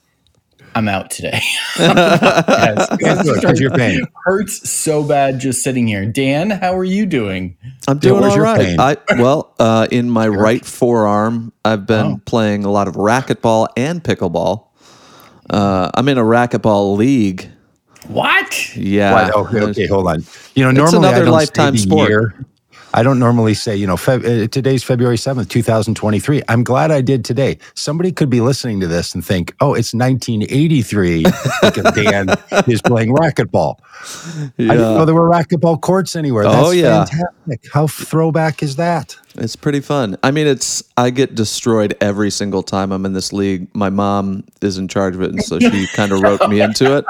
I'm 0.75 0.87
out 0.87 1.09
today. 1.09 1.41
Yes. 1.77 2.89
Because 3.35 3.59
you're 3.59 3.71
pain. 3.71 4.01
hurts 4.25 4.69
so 4.69 5.03
bad 5.03 5.39
just 5.39 5.63
sitting 5.63 5.87
here. 5.87 6.05
Dan, 6.05 6.49
how 6.51 6.75
are 6.77 6.83
you 6.83 7.05
doing? 7.05 7.57
I'm 7.87 7.97
doing 7.99 8.21
where's 8.21 8.31
all 8.31 8.37
your 8.37 8.45
right. 8.45 8.59
pain? 8.59 8.79
I 8.79 8.97
well, 9.21 9.53
uh, 9.59 9.87
in 9.91 10.09
my 10.09 10.27
right 10.27 10.63
forearm, 10.65 11.51
I've 11.63 11.85
been 11.85 12.05
Oh. 12.05 12.21
playing 12.25 12.63
a 12.65 12.71
lot 12.71 12.87
of 12.87 12.95
racquetball 12.95 13.67
and 13.77 14.03
pickleball. 14.03 14.67
Uh, 15.49 15.91
I'm 15.93 16.07
in 16.09 16.17
a 16.17 16.23
racquetball 16.23 16.97
league. 16.97 17.49
What? 18.07 18.75
Yeah. 18.75 19.13
What? 19.13 19.33
Okay, 19.47 19.59
okay, 19.61 19.87
hold 19.87 20.07
on. 20.07 20.23
You 20.55 20.63
know, 20.63 20.69
It's 20.69 20.77
normally 20.77 21.07
I 21.07 21.11
another 21.11 21.25
don't 21.25 21.33
lifetime 21.33 21.75
say 21.77 21.83
the 21.85 21.89
sport. 21.89 22.09
Year. 22.09 22.45
I 22.95 23.03
don't 23.03 23.19
normally 23.19 23.53
say, 23.55 23.75
you 23.75 23.85
know, 23.85 23.97
Feb- 23.97 24.45
uh, 24.45 24.47
today's 24.47 24.81
February 24.81 25.17
7th, 25.17 25.49
2023. 25.49 26.41
I'm 26.47 26.63
glad 26.63 26.91
I 26.91 27.01
did 27.01 27.25
today. 27.25 27.57
Somebody 27.73 28.13
could 28.13 28.29
be 28.29 28.39
listening 28.39 28.79
to 28.79 28.87
this 28.87 29.13
and 29.13 29.23
think, 29.23 29.53
oh, 29.59 29.73
it's 29.73 29.93
1983 29.93 31.23
because 31.61 31.93
Dan 31.93 32.29
is 32.67 32.81
playing 32.81 33.13
racquetball. 33.13 33.79
I 34.01 34.47
didn't 34.57 34.77
know 34.77 35.03
there 35.03 35.13
were 35.13 35.29
racquetball 35.29 35.81
courts 35.81 36.15
anywhere. 36.15 36.45
Oh, 36.45 36.71
That's 36.71 36.75
yeah. 36.75 37.03
fantastic. 37.03 37.69
How 37.73 37.87
throwback 37.87 38.63
is 38.63 38.77
that? 38.77 39.17
It's 39.37 39.55
pretty 39.55 39.81
fun. 39.81 40.17
I 40.23 40.31
mean, 40.31 40.47
it's 40.47 40.83
I 40.95 41.09
get 41.09 41.35
destroyed 41.35 41.95
every 41.99 42.29
single 42.31 42.63
time 42.63 42.91
I'm 42.91 43.05
in 43.05 43.13
this 43.13 43.33
league. 43.33 43.67
My 43.75 43.89
mom 43.89 44.45
is 44.61 44.77
in 44.77 44.87
charge 44.87 45.13
of 45.15 45.21
it, 45.21 45.31
and 45.31 45.43
so 45.43 45.59
she 45.59 45.87
kind 45.93 46.11
of 46.13 46.21
wrote 46.21 46.47
me 46.49 46.61
into 46.61 46.97
it. 46.97 47.05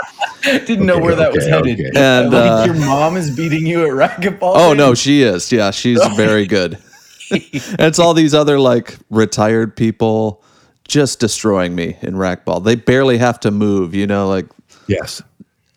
Didn't 0.65 0.85
know 0.87 0.95
Okay, 0.95 1.03
where 1.03 1.15
that 1.15 1.31
was 1.33 1.43
okay, 1.43 1.51
headed. 1.51 1.79
okay. 1.79 1.91
And, 1.95 2.31
like 2.31 2.69
uh, 2.69 2.73
your 2.73 2.85
mom 2.85 3.15
is 3.17 3.35
beating 3.35 3.65
you 3.67 3.83
at 3.83 3.91
racquetball. 3.91 4.53
Oh 4.55 4.69
Dan? 4.69 4.77
no, 4.77 4.93
she 4.95 5.21
is. 5.21 5.51
Yeah, 5.51 5.69
she's 5.71 6.03
very 6.15 6.47
good. 6.47 6.79
and 7.31 7.41
it's 7.79 7.99
all 7.99 8.13
these 8.13 8.33
other 8.33 8.59
like 8.59 8.97
retired 9.09 9.75
people 9.75 10.43
just 10.87 11.19
destroying 11.19 11.75
me 11.75 11.97
in 12.01 12.15
racquetball. 12.15 12.63
They 12.63 12.75
barely 12.75 13.17
have 13.19 13.39
to 13.41 13.51
move, 13.51 13.93
you 13.95 14.07
know, 14.07 14.27
like 14.27 14.45
Yes. 14.87 15.21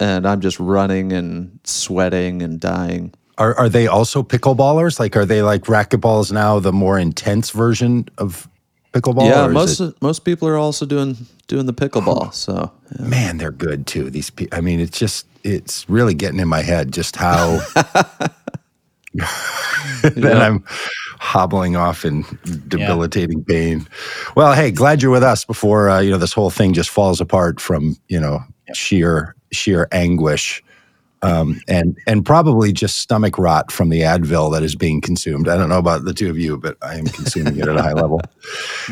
and 0.01 0.27
I'm 0.27 0.41
just 0.41 0.59
running 0.61 1.13
and 1.13 1.59
sweating 1.65 2.43
and 2.43 2.61
dying. 2.61 3.13
Are, 3.39 3.55
are 3.57 3.69
they 3.69 3.87
also 3.87 4.23
pickleballers? 4.23 4.99
Like, 5.01 5.17
are 5.17 5.25
they 5.25 5.43
like 5.43 5.63
racquetball 5.63 6.21
is 6.21 6.31
now 6.33 6.59
the 6.59 6.73
more 6.73 6.99
intense 6.99 7.51
version 7.51 8.09
of 8.19 8.49
pickleball? 8.93 9.29
yeah, 9.29 9.47
most 9.47 9.81
it- 9.81 9.95
most 10.03 10.25
people 10.25 10.47
are 10.49 10.57
also 10.59 10.85
doing 10.85 11.17
doing 11.47 11.67
the 11.67 11.73
pickleball. 11.75 12.35
So 12.35 12.71
man, 12.99 13.39
they're 13.39 13.51
good 13.53 13.87
too. 13.87 14.11
These 14.11 14.31
people. 14.31 14.59
I 14.59 14.61
mean, 14.61 14.81
it's 14.81 14.99
just 14.99 15.27
it's 15.45 15.89
really 15.89 16.15
getting 16.15 16.41
in 16.41 16.49
my 16.49 16.63
head 16.63 16.93
just 16.93 17.17
how. 17.17 17.61
then 20.03 20.23
Yeah. 20.23 20.39
I'm 20.47 20.65
hobbling 21.19 21.77
off 21.77 22.05
in 22.05 22.25
debilitating 22.69 23.43
pain. 23.45 23.87
Well, 24.37 24.53
hey, 24.53 24.71
glad 24.71 25.03
you're 25.03 25.11
with 25.11 25.23
us 25.23 25.45
before 25.45 25.89
uh, 25.89 26.01
you 26.01 26.11
know 26.11 26.19
this 26.19 26.33
whole 26.33 26.51
thing 26.51 26.73
just 26.75 26.91
falls 26.91 27.21
apart 27.21 27.61
from 27.61 27.97
you 28.09 28.21
know 28.21 28.41
sheer 28.75 29.35
sheer 29.53 29.89
anguish. 29.93 30.63
Um, 31.23 31.61
and 31.67 31.99
and 32.07 32.25
probably 32.25 32.73
just 32.73 32.99
stomach 32.99 33.39
rot 33.39 33.73
from 33.73 33.89
the 33.89 34.03
Advil 34.03 34.53
that 34.53 34.63
is 34.63 34.77
being 34.77 35.01
consumed. 35.01 35.49
I 35.49 35.57
don't 35.57 35.69
know 35.69 35.79
about 35.79 36.05
the 36.05 36.15
two 36.15 36.31
of 36.31 36.39
you, 36.39 36.57
but 36.59 36.77
I 36.81 36.95
am 36.95 37.07
consuming 37.07 37.57
it 37.57 37.67
at 37.67 37.77
a 37.77 37.83
high 37.83 37.93
level. 38.05 38.21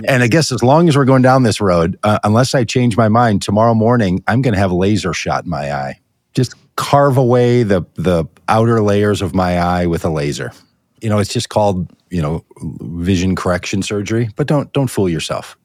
And 0.09 0.23
I 0.25 0.26
guess 0.26 0.50
as 0.50 0.62
long 0.62 0.88
as 0.88 0.97
we're 0.97 1.04
going 1.04 1.23
down 1.23 1.45
this 1.45 1.61
road, 1.61 1.99
uh, 2.02 2.18
unless 2.25 2.54
I 2.54 2.64
change 2.64 2.97
my 2.97 3.09
mind 3.09 3.42
tomorrow 3.42 3.75
morning, 3.75 4.25
I'm 4.26 4.42
going 4.42 4.54
to 4.54 4.59
have 4.59 4.73
a 4.73 4.75
laser 4.75 5.12
shot 5.12 5.45
in 5.45 5.50
my 5.50 5.73
eye. 5.73 6.00
Just 6.35 6.54
carve 6.76 7.16
away 7.16 7.62
the 7.62 7.83
the 7.95 8.25
outer 8.49 8.80
layers 8.83 9.23
of 9.23 9.35
my 9.35 9.59
eye 9.59 9.87
with 9.87 10.04
a 10.04 10.11
laser. 10.11 10.52
You 11.00 11.09
know, 11.09 11.18
it's 11.18 11.33
just 11.33 11.49
called 11.49 11.88
you 12.11 12.23
know 12.23 12.45
vision 12.61 13.37
correction 13.37 13.83
surgery. 13.83 14.30
But 14.37 14.47
don't 14.47 14.73
don't 14.73 14.88
fool 14.88 15.09
yourself. 15.09 15.56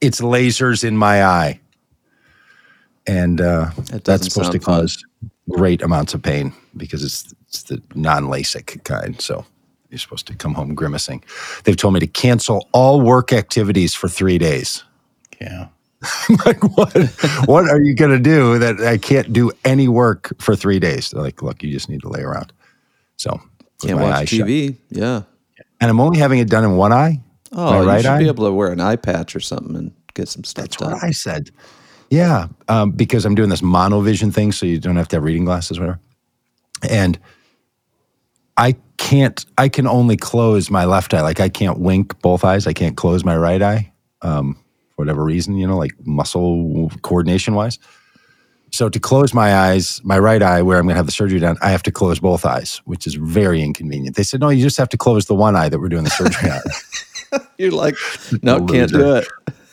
It's 0.00 0.20
lasers 0.20 0.84
in 0.84 0.96
my 0.96 1.24
eye, 1.24 1.60
and 3.06 3.40
uh, 3.40 3.70
That 3.90 4.04
that's 4.04 4.24
supposed 4.32 4.52
to 4.52 4.60
fun. 4.60 4.88
Great 5.48 5.82
amounts 5.82 6.14
of 6.14 6.22
pain 6.22 6.52
because 6.76 7.02
it's 7.04 7.34
it's 7.48 7.62
the 7.64 7.82
non 7.94 8.24
LASIK 8.24 8.84
kind. 8.84 9.20
So 9.20 9.44
you're 9.90 9.98
supposed 9.98 10.26
to 10.26 10.34
come 10.36 10.54
home 10.54 10.74
grimacing. 10.74 11.24
They've 11.64 11.76
told 11.76 11.94
me 11.94 12.00
to 12.00 12.06
cancel 12.06 12.68
all 12.72 13.00
work 13.00 13.32
activities 13.32 13.94
for 13.94 14.08
three 14.08 14.38
days. 14.38 14.84
Yeah. 15.40 15.68
like 16.46 16.62
what? 16.76 16.92
what 17.46 17.68
are 17.68 17.80
you 17.80 17.94
going 17.94 18.10
to 18.12 18.18
do 18.20 18.58
that 18.58 18.80
I 18.80 18.98
can't 18.98 19.32
do 19.32 19.50
any 19.64 19.88
work 19.88 20.32
for 20.40 20.54
three 20.54 20.78
days? 20.78 21.10
They're 21.10 21.22
like, 21.22 21.42
look, 21.42 21.62
you 21.62 21.72
just 21.72 21.88
need 21.88 22.02
to 22.02 22.08
lay 22.08 22.20
around. 22.20 22.52
So 23.16 23.40
can't 23.82 23.98
watch 23.98 24.12
eye 24.14 24.24
shut. 24.26 24.46
TV. 24.46 24.76
Yeah. 24.90 25.22
and 25.80 25.90
I'm 25.90 26.00
only 26.00 26.18
having 26.18 26.38
it 26.38 26.48
done 26.48 26.64
in 26.64 26.76
one 26.76 26.92
eye. 26.92 27.20
Oh, 27.52 27.70
My 27.72 27.80
you 27.80 27.86
right 27.88 28.02
should 28.02 28.10
eye? 28.10 28.18
be 28.20 28.26
able 28.28 28.44
to 28.44 28.52
wear 28.52 28.70
an 28.70 28.80
eye 28.80 28.96
patch 28.96 29.34
or 29.34 29.40
something 29.40 29.74
and 29.74 29.92
get 30.14 30.28
some 30.28 30.44
stuff 30.44 30.64
That's 30.64 30.76
done. 30.76 30.92
what 30.92 31.02
I 31.02 31.10
said. 31.12 31.50
Yeah, 32.10 32.48
um, 32.68 32.92
because 32.92 33.24
I'm 33.24 33.34
doing 33.34 33.50
this 33.50 33.60
monovision 33.60 34.32
thing, 34.32 34.52
so 34.52 34.64
you 34.66 34.78
don't 34.78 34.96
have 34.96 35.08
to 35.08 35.16
have 35.16 35.24
reading 35.24 35.44
glasses, 35.44 35.78
whatever. 35.78 36.00
And 36.88 37.18
I 38.56 38.76
can't. 38.96 39.44
I 39.58 39.68
can 39.68 39.86
only 39.86 40.16
close 40.16 40.70
my 40.70 40.84
left 40.84 41.12
eye. 41.12 41.22
Like 41.22 41.40
I 41.40 41.48
can't 41.48 41.78
wink 41.78 42.20
both 42.20 42.44
eyes. 42.44 42.66
I 42.66 42.72
can't 42.72 42.96
close 42.96 43.24
my 43.24 43.36
right 43.36 43.60
eye, 43.60 43.92
um, 44.22 44.54
for 44.90 45.02
whatever 45.02 45.22
reason. 45.22 45.56
You 45.56 45.66
know, 45.66 45.76
like 45.76 45.92
muscle 46.06 46.90
coordination 47.02 47.54
wise. 47.54 47.78
So 48.70 48.88
to 48.88 49.00
close 49.00 49.32
my 49.32 49.54
eyes, 49.54 50.00
my 50.04 50.18
right 50.18 50.42
eye, 50.42 50.62
where 50.62 50.78
I'm 50.78 50.84
going 50.84 50.94
to 50.94 50.98
have 50.98 51.06
the 51.06 51.12
surgery 51.12 51.40
done, 51.40 51.56
I 51.62 51.70
have 51.70 51.82
to 51.84 51.90
close 51.90 52.20
both 52.20 52.44
eyes, 52.44 52.82
which 52.84 53.06
is 53.06 53.14
very 53.14 53.62
inconvenient. 53.62 54.16
They 54.16 54.22
said, 54.22 54.40
no, 54.40 54.50
you 54.50 54.62
just 54.62 54.76
have 54.76 54.90
to 54.90 54.98
close 54.98 55.26
the 55.26 55.34
one 55.34 55.56
eye 55.56 55.68
that 55.68 55.78
we're 55.78 55.88
doing 55.88 56.04
the 56.04 56.10
surgery 56.10 56.50
on. 56.50 56.60
You're 57.58 57.72
like, 57.72 57.96
no, 58.42 58.66
can't 58.66 58.90
do 58.90 59.16
it. 59.16 59.28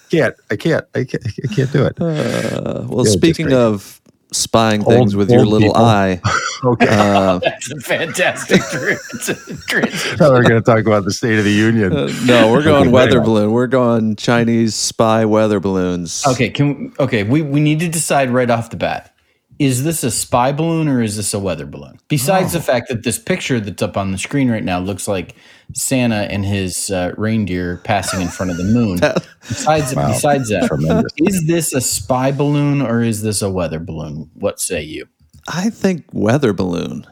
Can't. 0.10 0.36
I 0.52 0.56
can't. 0.56 0.86
I 0.96 1.04
can't. 1.04 1.24
I 1.28 1.54
can't 1.54 1.72
do 1.72 1.86
it. 1.86 2.00
Uh, 2.02 2.86
well, 2.88 3.06
Yeah, 3.06 3.12
speaking 3.12 3.54
of 3.54 4.02
spying 4.32 4.84
things 4.84 5.16
with 5.16 5.30
your 5.32 5.46
little 5.46 5.70
people. 5.70 5.86
eye, 5.86 6.20
Okay. 6.64 6.88
uh, 6.90 7.40
That's 7.44 7.72
a 7.72 7.80
fantastic 7.80 8.62
transition. 9.68 10.18
Now 10.20 10.32
we're 10.32 10.44
going 10.44 10.62
to 10.62 10.62
talk 10.62 10.82
about 10.86 11.06
the 11.06 11.12
State 11.14 11.38
of 11.40 11.46
the 11.46 11.52
Union. 11.52 11.94
uh, 11.94 12.12
no, 12.26 12.52
we're 12.52 12.64
going 12.64 12.84
Okay, 12.84 12.90
weather 12.92 13.12
very 13.14 13.26
balloon. 13.26 13.52
We're 13.52 13.68
going 13.68 14.16
Chinese 14.16 14.76
spy 14.76 15.26
weather 15.26 15.60
balloons. 15.60 16.24
Okay, 16.28 16.50
can 16.50 16.94
okay, 17.00 17.24
we, 17.24 17.42
we 17.42 17.60
need 17.60 17.80
to 17.82 17.88
decide 17.88 18.30
right 18.30 18.50
off 18.50 18.70
the 18.72 18.78
bat. 18.78 19.15
Is 19.58 19.84
this 19.84 20.04
a 20.04 20.12
spy 20.12 20.52
balloon 20.52 20.88
or 20.90 21.02
is 21.02 21.16
this 21.16 21.34
a 21.34 21.40
weather 21.40 21.66
balloon? 21.66 21.98
Besides 22.10 22.52
the 22.54 22.60
fact 22.62 22.90
that 22.90 23.04
this 23.04 23.18
picture 23.18 23.60
that's 23.62 23.82
up 23.82 23.96
on 23.96 24.12
the 24.12 24.18
screen 24.18 24.52
right 24.52 24.64
now 24.64 24.80
looks 24.80 25.08
like 25.08 25.36
Santa 25.74 26.28
and 26.30 26.46
his 26.46 26.92
uh, 26.92 27.14
reindeer 27.18 27.78
passing 27.86 28.22
in 28.22 28.28
front 28.28 28.52
of 28.52 28.58
the 28.58 28.64
moon. 28.74 29.00
besides 29.48 29.96
Wow. 29.96 30.10
besides 30.10 30.50
that, 30.50 30.68
Tremendous. 30.68 31.12
is 31.18 31.48
this 31.48 31.74
a 31.74 31.80
spy 31.82 32.32
balloon 32.32 32.82
or 32.82 33.02
is 33.02 33.22
this 33.22 33.42
a 33.42 33.50
weather 33.50 33.80
balloon? 33.80 34.30
What 34.34 34.60
say 34.60 34.82
you? 34.84 35.08
I 35.48 35.70
think 35.70 36.04
weather 36.12 36.52
balloon. 36.52 37.08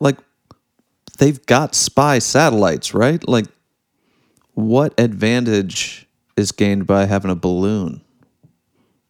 Like 0.00 0.16
they've 1.18 1.44
got 1.46 1.74
spy 1.76 2.18
satellites, 2.18 2.94
right? 2.94 3.26
Like 3.28 3.46
what 4.54 4.98
advantage 4.98 6.08
is 6.36 6.50
gained 6.50 6.86
by 6.86 7.04
having 7.04 7.30
a 7.30 7.36
balloon? 7.36 8.00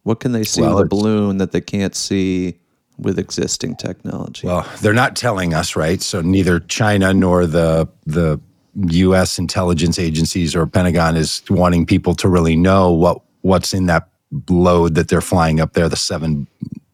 What 0.03 0.21
can 0.21 0.33
they 0.33 0.45
see 0.45 0.61
Well, 0.61 0.77
with 0.77 0.87
a 0.87 0.89
balloon 0.89 1.39
that 1.39 1.53
they 1.53 1.61
can't 1.63 1.95
see 1.95 2.59
with 2.99 3.19
existing 3.19 3.77
technology? 3.77 4.47
Well, 4.47 4.67
they're 4.81 4.93
not 4.93 5.17
telling 5.17 5.55
us, 5.55 5.77
right? 5.77 6.01
So 6.01 6.21
neither 6.23 6.61
China 6.61 7.13
nor 7.13 7.47
the 7.47 7.89
the 8.07 8.41
U.S. 8.75 9.39
intelligence 9.39 9.99
agencies 9.99 10.55
or 10.55 10.67
Pentagon 10.67 11.17
is 11.17 11.43
wanting 11.49 11.87
people 11.87 12.15
to 12.17 12.29
really 12.29 12.57
know 12.57 12.93
what 12.93 13.21
what's 13.43 13.73
in 13.73 13.87
that 13.87 14.09
load 14.49 14.95
that 14.97 15.09
they're 15.09 15.21
flying 15.21 15.61
up 15.61 15.73
there. 15.73 15.89
The 15.89 15.97
seven 15.97 16.47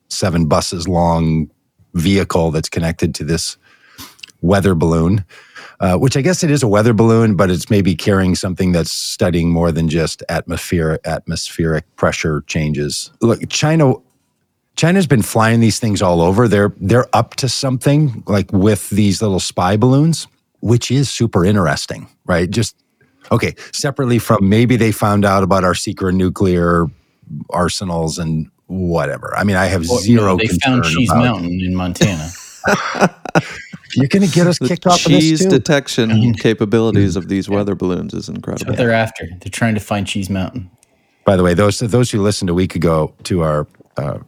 seven 0.08 0.46
buses 0.46 0.86
long 0.86 1.50
vehicle 1.94 2.50
that's 2.50 2.68
connected 2.68 3.14
to 3.16 3.24
this 3.24 3.56
weather 4.40 4.74
balloon, 4.74 5.24
uh, 5.80 5.96
which 5.96 6.16
I 6.16 6.20
guess 6.20 6.42
it 6.42 6.50
is 6.50 6.62
a 6.62 6.68
weather 6.68 6.92
balloon, 6.92 7.36
but 7.36 7.50
it's 7.50 7.70
maybe 7.70 7.94
carrying 7.94 8.34
something 8.34 8.72
that's 8.72 8.92
studying 8.92 9.50
more 9.50 9.72
than 9.72 9.88
just 9.88 10.22
atmospheric 10.28 11.00
atmospheric 11.04 11.84
pressure 11.96 12.42
changes. 12.46 13.10
Look, 13.20 13.48
China 13.48 13.94
China's 14.76 15.06
been 15.06 15.22
flying 15.22 15.60
these 15.60 15.78
things 15.78 16.00
all 16.02 16.20
over. 16.20 16.48
They're 16.48 16.72
they're 16.80 17.06
up 17.14 17.34
to 17.36 17.48
something 17.48 18.22
like 18.26 18.50
with 18.52 18.88
these 18.90 19.20
little 19.22 19.40
spy 19.40 19.76
balloons, 19.76 20.26
which 20.60 20.90
is 20.90 21.10
super 21.10 21.44
interesting, 21.44 22.08
right? 22.26 22.50
Just 22.50 22.76
okay, 23.30 23.54
separately 23.72 24.18
from 24.18 24.48
maybe 24.48 24.76
they 24.76 24.90
found 24.92 25.24
out 25.24 25.42
about 25.42 25.62
our 25.64 25.74
secret 25.74 26.14
nuclear 26.14 26.86
arsenals 27.50 28.18
and 28.18 28.50
whatever. 28.66 29.34
I 29.36 29.44
mean, 29.44 29.56
I 29.56 29.66
have 29.66 29.86
Well, 29.88 29.98
zero 29.98 30.36
no, 30.36 30.36
they 30.38 30.48
found 30.48 30.84
Cheese 30.84 31.10
about- 31.10 31.22
Mountain 31.22 31.60
in 31.60 31.74
Montana. 31.74 32.30
You're 33.94 34.08
going 34.08 34.26
to 34.26 34.34
get 34.34 34.46
us 34.46 34.58
the 34.58 34.68
kicked 34.68 34.86
off 34.86 35.04
of 35.04 35.12
this 35.12 35.20
cheese 35.22 35.42
too. 35.42 35.50
detection 35.50 36.32
capabilities 36.34 37.14
of 37.14 37.28
these 37.28 37.46
weather 37.50 37.74
balloons 37.74 38.14
is 38.14 38.26
That's 38.26 38.36
incredible. 38.36 38.70
what 38.72 38.78
they're 38.78 38.90
after. 38.92 39.26
They're 39.40 39.50
trying 39.50 39.74
to 39.74 39.80
find 39.80 40.06
Cheese 40.06 40.30
Mountain. 40.30 40.70
By 41.26 41.36
the 41.36 41.42
way, 41.42 41.52
those 41.52 41.78
those 41.80 42.10
who 42.10 42.22
listened 42.22 42.48
a 42.48 42.54
week 42.54 42.74
ago 42.74 43.14
to 43.24 43.42
our 43.42 43.66
uh, 43.98 44.18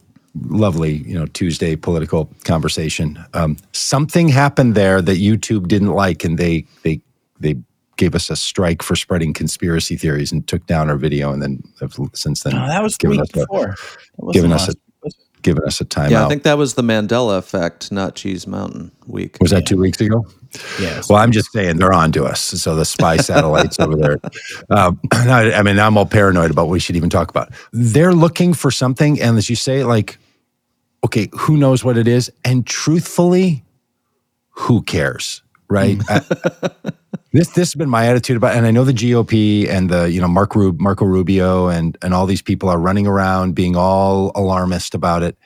lovely, 0.42 0.96
you 0.98 1.14
know, 1.14 1.26
Tuesday 1.26 1.76
political 1.76 2.30
conversation, 2.44 3.22
um, 3.34 3.56
something 3.72 4.28
happened 4.28 4.74
there 4.74 5.00
that 5.00 5.18
YouTube 5.18 5.68
didn't 5.68 5.92
like, 5.92 6.24
and 6.24 6.38
they 6.38 6.66
they 6.82 7.00
they 7.40 7.56
gave 7.96 8.14
us 8.14 8.28
a 8.30 8.36
strike 8.36 8.82
for 8.82 8.96
spreading 8.96 9.32
conspiracy 9.32 9.96
theories 9.96 10.32
and 10.32 10.46
took 10.48 10.66
down 10.66 10.90
our 10.90 10.96
video, 10.96 11.32
and 11.32 11.42
then 11.42 11.62
have 11.80 11.96
since 12.14 12.42
then 12.42 12.54
No, 12.54 12.66
that 12.66 12.82
was 12.82 12.96
the 12.96 13.02
given 13.02 13.18
week 13.18 13.22
us 13.22 13.30
a, 13.30 13.46
before. 13.46 13.66
That 13.66 13.76
wasn't 14.18 14.34
given 14.34 14.52
us 14.52 14.68
last- 14.68 14.78
given 15.44 15.62
us 15.64 15.80
a 15.80 15.84
timeout. 15.84 16.10
Yeah, 16.10 16.24
I 16.24 16.28
think 16.28 16.42
that 16.42 16.58
was 16.58 16.74
the 16.74 16.82
Mandela 16.82 17.38
effect, 17.38 17.92
not 17.92 18.16
Cheese 18.16 18.46
Mountain 18.46 18.90
week. 19.06 19.36
was 19.40 19.52
that 19.52 19.66
two 19.66 19.76
weeks 19.76 20.00
ago? 20.00 20.26
Yes. 20.80 21.08
Well, 21.08 21.18
I'm 21.18 21.30
just 21.30 21.52
saying 21.52 21.76
they're 21.76 21.92
on 21.92 22.10
to 22.12 22.24
us. 22.24 22.40
So 22.40 22.74
the 22.74 22.84
spy 22.84 23.18
satellites 23.18 23.78
over 23.78 23.94
there. 23.94 24.18
Um, 24.70 24.98
I, 25.12 25.52
I 25.52 25.62
mean, 25.62 25.78
I'm 25.78 25.98
all 25.98 26.06
paranoid 26.06 26.50
about 26.50 26.66
what 26.66 26.72
we 26.72 26.80
should 26.80 26.96
even 26.96 27.10
talk 27.10 27.28
about. 27.28 27.52
They're 27.72 28.14
looking 28.14 28.54
for 28.54 28.70
something, 28.70 29.20
and 29.20 29.36
as 29.36 29.50
you 29.50 29.56
say, 29.56 29.84
like, 29.84 30.16
okay, 31.04 31.28
who 31.32 31.56
knows 31.56 31.84
what 31.84 31.96
it 31.96 32.08
is? 32.08 32.32
And 32.44 32.66
truthfully, 32.66 33.64
who 34.50 34.82
cares, 34.82 35.42
right? 35.68 35.98
Mm. 35.98 36.10
I- 36.10 36.90
this 37.32 37.48
this 37.48 37.68
has 37.72 37.74
been 37.74 37.90
my 37.90 38.06
attitude 38.06 38.36
about, 38.36 38.56
and 38.56 38.66
I 38.66 38.70
know 38.70 38.84
the 38.84 38.92
GOP 38.92 39.68
and 39.68 39.90
the 39.90 40.10
you 40.10 40.20
know 40.20 40.28
Mark 40.28 40.56
Rub, 40.56 40.80
Marco 40.80 41.04
Rubio 41.04 41.68
and 41.68 41.96
and 42.02 42.14
all 42.14 42.26
these 42.26 42.42
people 42.42 42.68
are 42.68 42.78
running 42.78 43.06
around 43.06 43.54
being 43.54 43.76
all 43.76 44.32
alarmist 44.34 44.94
about 44.94 45.22
it. 45.22 45.36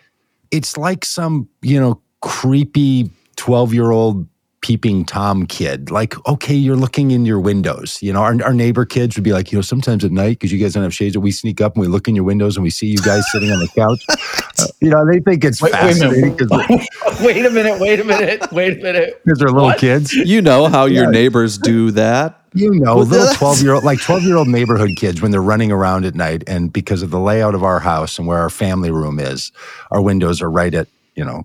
It's 0.50 0.76
like 0.76 1.04
some 1.04 1.48
you 1.62 1.80
know 1.80 2.00
creepy 2.22 3.10
twelve 3.36 3.74
year 3.74 3.90
old 3.90 4.26
peeping 4.62 5.04
tom 5.04 5.46
kid 5.46 5.90
like 5.90 6.14
okay 6.28 6.54
you're 6.54 6.76
looking 6.76 7.10
in 7.12 7.26
your 7.26 7.40
windows 7.40 7.98
you 8.02 8.12
know 8.12 8.20
our, 8.22 8.42
our 8.44 8.54
neighbor 8.54 8.84
kids 8.84 9.16
would 9.16 9.24
be 9.24 9.32
like 9.32 9.52
you 9.52 9.58
know 9.58 9.62
sometimes 9.62 10.04
at 10.04 10.12
night 10.12 10.30
because 10.38 10.52
you 10.52 10.58
guys 10.58 10.74
don't 10.74 10.82
have 10.84 10.94
shades 10.94 11.16
we 11.18 11.30
sneak 11.32 11.60
up 11.60 11.74
and 11.76 11.82
we 11.82 11.88
look 11.88 12.08
in 12.08 12.14
your 12.16 12.24
windows 12.24 12.56
and 12.56 12.64
we 12.64 12.70
see 12.70 12.86
you 12.86 13.00
guys 13.02 13.28
sitting 13.30 13.52
on 13.52 13.60
the 13.60 13.68
couch 13.68 14.04
Uh, 14.58 14.66
you 14.80 14.90
know 14.90 15.06
they 15.06 15.20
think 15.20 15.44
it's 15.44 15.62
Wait, 15.62 15.74
wait 15.80 15.96
a 15.96 15.96
minute. 15.96 16.20
wait 17.20 17.46
a 17.46 17.50
minute. 17.50 17.78
Wait 17.78 18.00
a 18.00 18.04
minute. 18.04 18.48
Wait 18.52 18.78
a 18.78 18.82
minute. 18.82 19.14
they're 19.24 19.50
little 19.52 19.72
What? 19.72 19.74
kids 19.74 20.18
You 20.22 20.42
know 20.42 20.68
how 20.68 20.86
your 20.86 21.06
Yeah. 21.06 21.08
neighbors 21.08 21.58
do 21.58 21.90
that. 21.92 22.40
You 22.54 22.70
know, 22.74 22.98
Well, 22.98 23.06
little 23.06 23.28
12 23.28 23.62
year 23.62 23.74
old, 23.74 23.84
like 23.84 24.00
12 24.00 24.24
year 24.24 24.36
old 24.36 24.48
neighborhood 24.48 24.96
kids 24.96 25.22
when 25.22 25.30
they're 25.32 25.42
running 25.42 25.72
around 25.72 26.04
at 26.06 26.14
night. 26.16 26.44
And 26.48 26.72
because 26.72 27.02
of 27.02 27.10
the 27.10 27.20
layout 27.20 27.54
of 27.54 27.64
our 27.64 27.80
house 27.80 28.18
and 28.18 28.26
where 28.28 28.38
our 28.40 28.50
family 28.50 28.90
room 28.90 29.20
is, 29.20 29.52
our 29.90 30.02
windows 30.02 30.42
are 30.42 30.50
right 30.50 30.74
at, 30.74 30.88
you 31.16 31.24
know, 31.24 31.44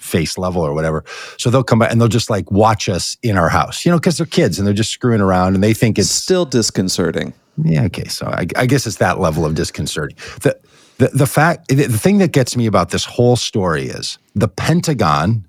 face 0.00 0.38
level 0.38 0.62
or 0.62 0.74
whatever. 0.74 1.04
So 1.38 1.50
they'll 1.50 1.62
come 1.62 1.78
by 1.78 1.88
and 1.88 2.00
they'll 2.00 2.08
just 2.08 2.30
like 2.30 2.50
watch 2.50 2.88
us 2.88 3.16
in 3.22 3.36
our 3.36 3.48
house, 3.48 3.84
you 3.84 3.92
know, 3.92 3.98
because 3.98 4.16
they're 4.16 4.26
kids 4.26 4.58
and 4.58 4.66
they're 4.66 4.74
just 4.74 4.90
screwing 4.90 5.20
around 5.20 5.54
and 5.54 5.62
they 5.62 5.74
think 5.74 5.98
It's 5.98 6.10
still 6.10 6.44
disconcerting. 6.44 7.32
yeah, 7.62 7.84
okay. 7.84 8.08
So 8.08 8.26
I, 8.26 8.46
I 8.56 8.66
guess 8.66 8.86
it's 8.86 8.96
that 8.96 9.20
level 9.20 9.44
of 9.44 9.54
disconcerting. 9.54 10.16
The, 10.40 10.58
the, 10.98 11.08
the 11.08 11.26
fact, 11.26 11.68
the, 11.68 11.86
the 11.86 11.98
thing 11.98 12.18
that 12.18 12.32
gets 12.32 12.56
me 12.56 12.66
about 12.66 12.90
this 12.90 13.04
whole 13.04 13.36
story 13.36 13.84
is 13.84 14.18
the 14.34 14.48
Pentagon 14.48 15.46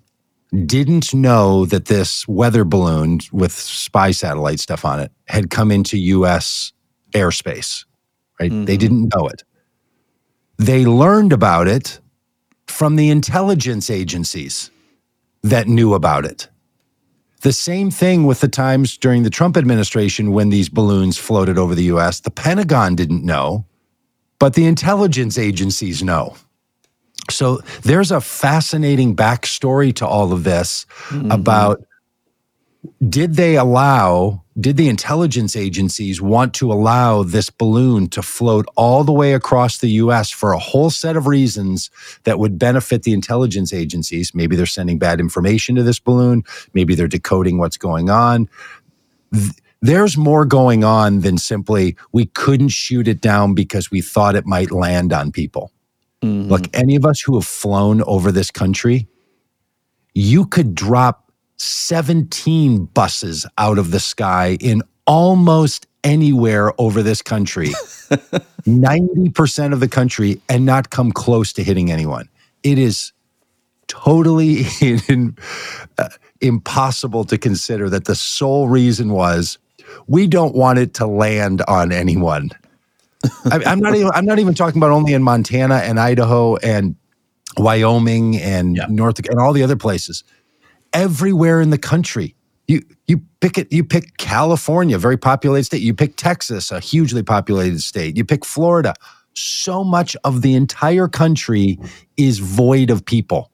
didn't 0.66 1.14
know 1.14 1.66
that 1.66 1.86
this 1.86 2.28
weather 2.28 2.66
balloon 2.66 3.22
with 3.32 3.54
spy 3.54 4.12
satellite 4.12 4.60
stuff 4.60 4.84
on 4.84 5.00
it 5.00 5.12
had 5.28 5.50
come 5.50 5.72
into 5.72 5.98
U.S. 5.98 6.74
airspace, 7.14 7.86
right? 8.40 8.50
They 8.50 8.58
mm-hmm. 8.58 8.76
didn't 8.76 9.16
know 9.16 9.28
it. 9.28 9.44
They 10.58 10.86
learned 10.86 11.32
about 11.32 11.70
it 11.70 12.01
from 12.72 12.96
the 12.96 13.10
intelligence 13.10 13.90
agencies 13.90 14.72
that 15.44 15.68
knew 15.68 15.94
about 15.94 16.26
it. 16.26 16.48
The 17.42 17.54
same 17.54 17.90
thing 17.90 18.26
with 18.26 18.40
the 18.42 18.48
times 18.48 18.98
during 18.98 19.24
the 19.24 19.30
Trump 19.30 19.58
administration 19.58 20.32
when 20.32 20.50
these 20.50 20.70
balloons 20.70 21.18
floated 21.18 21.58
over 21.58 21.74
the 21.74 21.86
US. 21.86 22.20
The 22.20 22.32
Pentagon 22.32 22.96
didn't 22.96 23.26
know, 23.26 23.66
but 24.40 24.54
the 24.54 24.66
intelligence 24.66 25.38
agencies 25.38 26.04
know. 26.04 26.36
So 27.30 27.58
there's 27.82 28.12
a 28.12 28.22
fascinating 28.22 29.16
backstory 29.16 29.94
to 29.96 30.08
all 30.08 30.34
of 30.34 30.44
this 30.44 30.86
mm-hmm. 31.10 31.32
about 31.32 31.84
did 33.08 33.36
they 33.36 33.58
allow, 33.58 34.44
did 34.60 34.78
the 34.78 34.90
intelligence 34.90 35.56
agencies 35.56 36.22
want 36.22 36.54
to 36.56 36.72
allow 36.72 37.24
this 37.24 37.50
balloon 37.50 38.08
to 38.10 38.22
float 38.22 38.66
all 38.76 39.04
the 39.04 39.12
way 39.12 39.34
across 39.34 39.78
the 39.78 39.90
US 39.90 40.32
for 40.32 40.52
a 40.52 40.60
whole 40.60 40.90
set 40.90 41.16
of 41.16 41.28
reasons 41.28 41.92
that 42.24 42.40
would 42.40 42.58
benefit 42.58 43.04
the 43.04 43.14
intelligence 43.14 43.72
agencies? 43.72 44.34
Maybe 44.34 44.56
they're 44.56 44.66
sending 44.66 44.98
bad 44.98 45.20
information 45.20 45.76
to 45.76 45.84
this 45.84 46.00
balloon, 46.00 46.44
maybe 46.74 46.96
they're 46.96 47.08
decoding 47.08 47.60
what's 47.60 47.78
going 47.78 48.10
on. 48.10 48.50
There's 49.84 50.18
more 50.18 50.46
going 50.46 50.84
on 50.84 51.22
than 51.22 51.38
simply 51.38 51.96
we 52.12 52.26
couldn't 52.28 52.70
shoot 52.70 53.08
it 53.08 53.22
down 53.22 53.54
because 53.54 53.90
we 53.90 54.02
thought 54.02 54.36
it 54.36 54.46
might 54.46 54.72
land 54.72 55.14
on 55.14 55.32
people. 55.32 55.72
Mm-hmm. 56.22 56.50
Look, 56.50 56.66
any 56.74 56.96
of 56.96 57.06
us 57.06 57.20
who 57.20 57.36
have 57.36 57.48
flown 57.48 58.04
over 58.04 58.32
this 58.32 58.52
country, 58.52 59.08
you 60.14 60.46
could 60.46 60.76
drop 60.76 61.31
17 61.62 62.86
buses 62.88 63.46
out 63.58 63.80
of 63.80 63.92
the 63.92 64.00
sky 64.00 64.58
in 64.62 64.84
almost 65.08 65.88
anywhere 66.04 66.74
over 66.82 67.04
this 67.04 67.22
country, 67.22 67.70
90% 68.68 69.74
of 69.74 69.80
the 69.80 69.88
country, 69.90 70.42
and 70.50 70.66
not 70.66 70.90
come 70.92 71.12
close 71.12 71.54
to 71.54 71.64
hitting 71.64 71.92
anyone. 71.92 72.30
It 72.64 72.80
is 72.80 73.14
totally 73.88 74.66
in, 75.10 75.38
uh, 75.98 76.10
impossible 76.42 77.26
to 77.26 77.38
consider 77.38 77.90
that 77.90 78.06
the 78.06 78.16
sole 78.16 78.70
reason 78.70 79.12
was 79.12 79.58
we 80.08 80.28
don't 80.28 80.56
want 80.56 80.80
it 80.80 80.94
to 80.96 81.08
land 81.08 81.62
on 81.68 81.92
anyone. 81.92 82.52
I, 83.52 83.62
I'm 83.66 83.80
not 83.80 83.96
even. 83.96 84.12
I'm 84.14 84.26
not 84.26 84.40
even 84.40 84.54
talking 84.56 84.80
about 84.82 84.92
only 84.92 85.14
in 85.14 85.24
Montana 85.24 85.76
and 85.78 86.00
Idaho 86.00 86.58
and 86.58 86.96
Wyoming 87.58 88.38
and 88.38 88.78
Yeah. 88.78 88.88
North 88.90 89.20
and 89.30 89.40
all 89.40 89.54
the 89.54 89.64
other 89.64 89.76
places. 89.78 90.24
Everywhere 90.94 91.62
in 91.62 91.70
the 91.70 91.78
country. 91.78 92.36
You 92.68 92.84
you 93.08 93.22
pick 93.40 93.58
it 93.58 93.72
you 93.72 93.84
pick 93.84 94.18
California, 94.18 94.98
very 94.98 95.18
populated 95.18 95.66
state. 95.66 95.82
You 95.82 95.94
pick 95.94 96.16
Texas, 96.16 96.72
a 96.72 96.80
hugely 96.80 97.24
populated 97.24 97.82
state. 97.82 98.18
You 98.18 98.26
pick 98.26 98.46
Florida. 98.46 98.94
So 99.34 99.84
much 99.84 100.16
of 100.24 100.42
the 100.42 100.56
entire 100.56 101.08
country 101.08 101.80
is 102.18 102.40
void 102.40 102.90
of 102.90 103.06
people. 103.06 103.52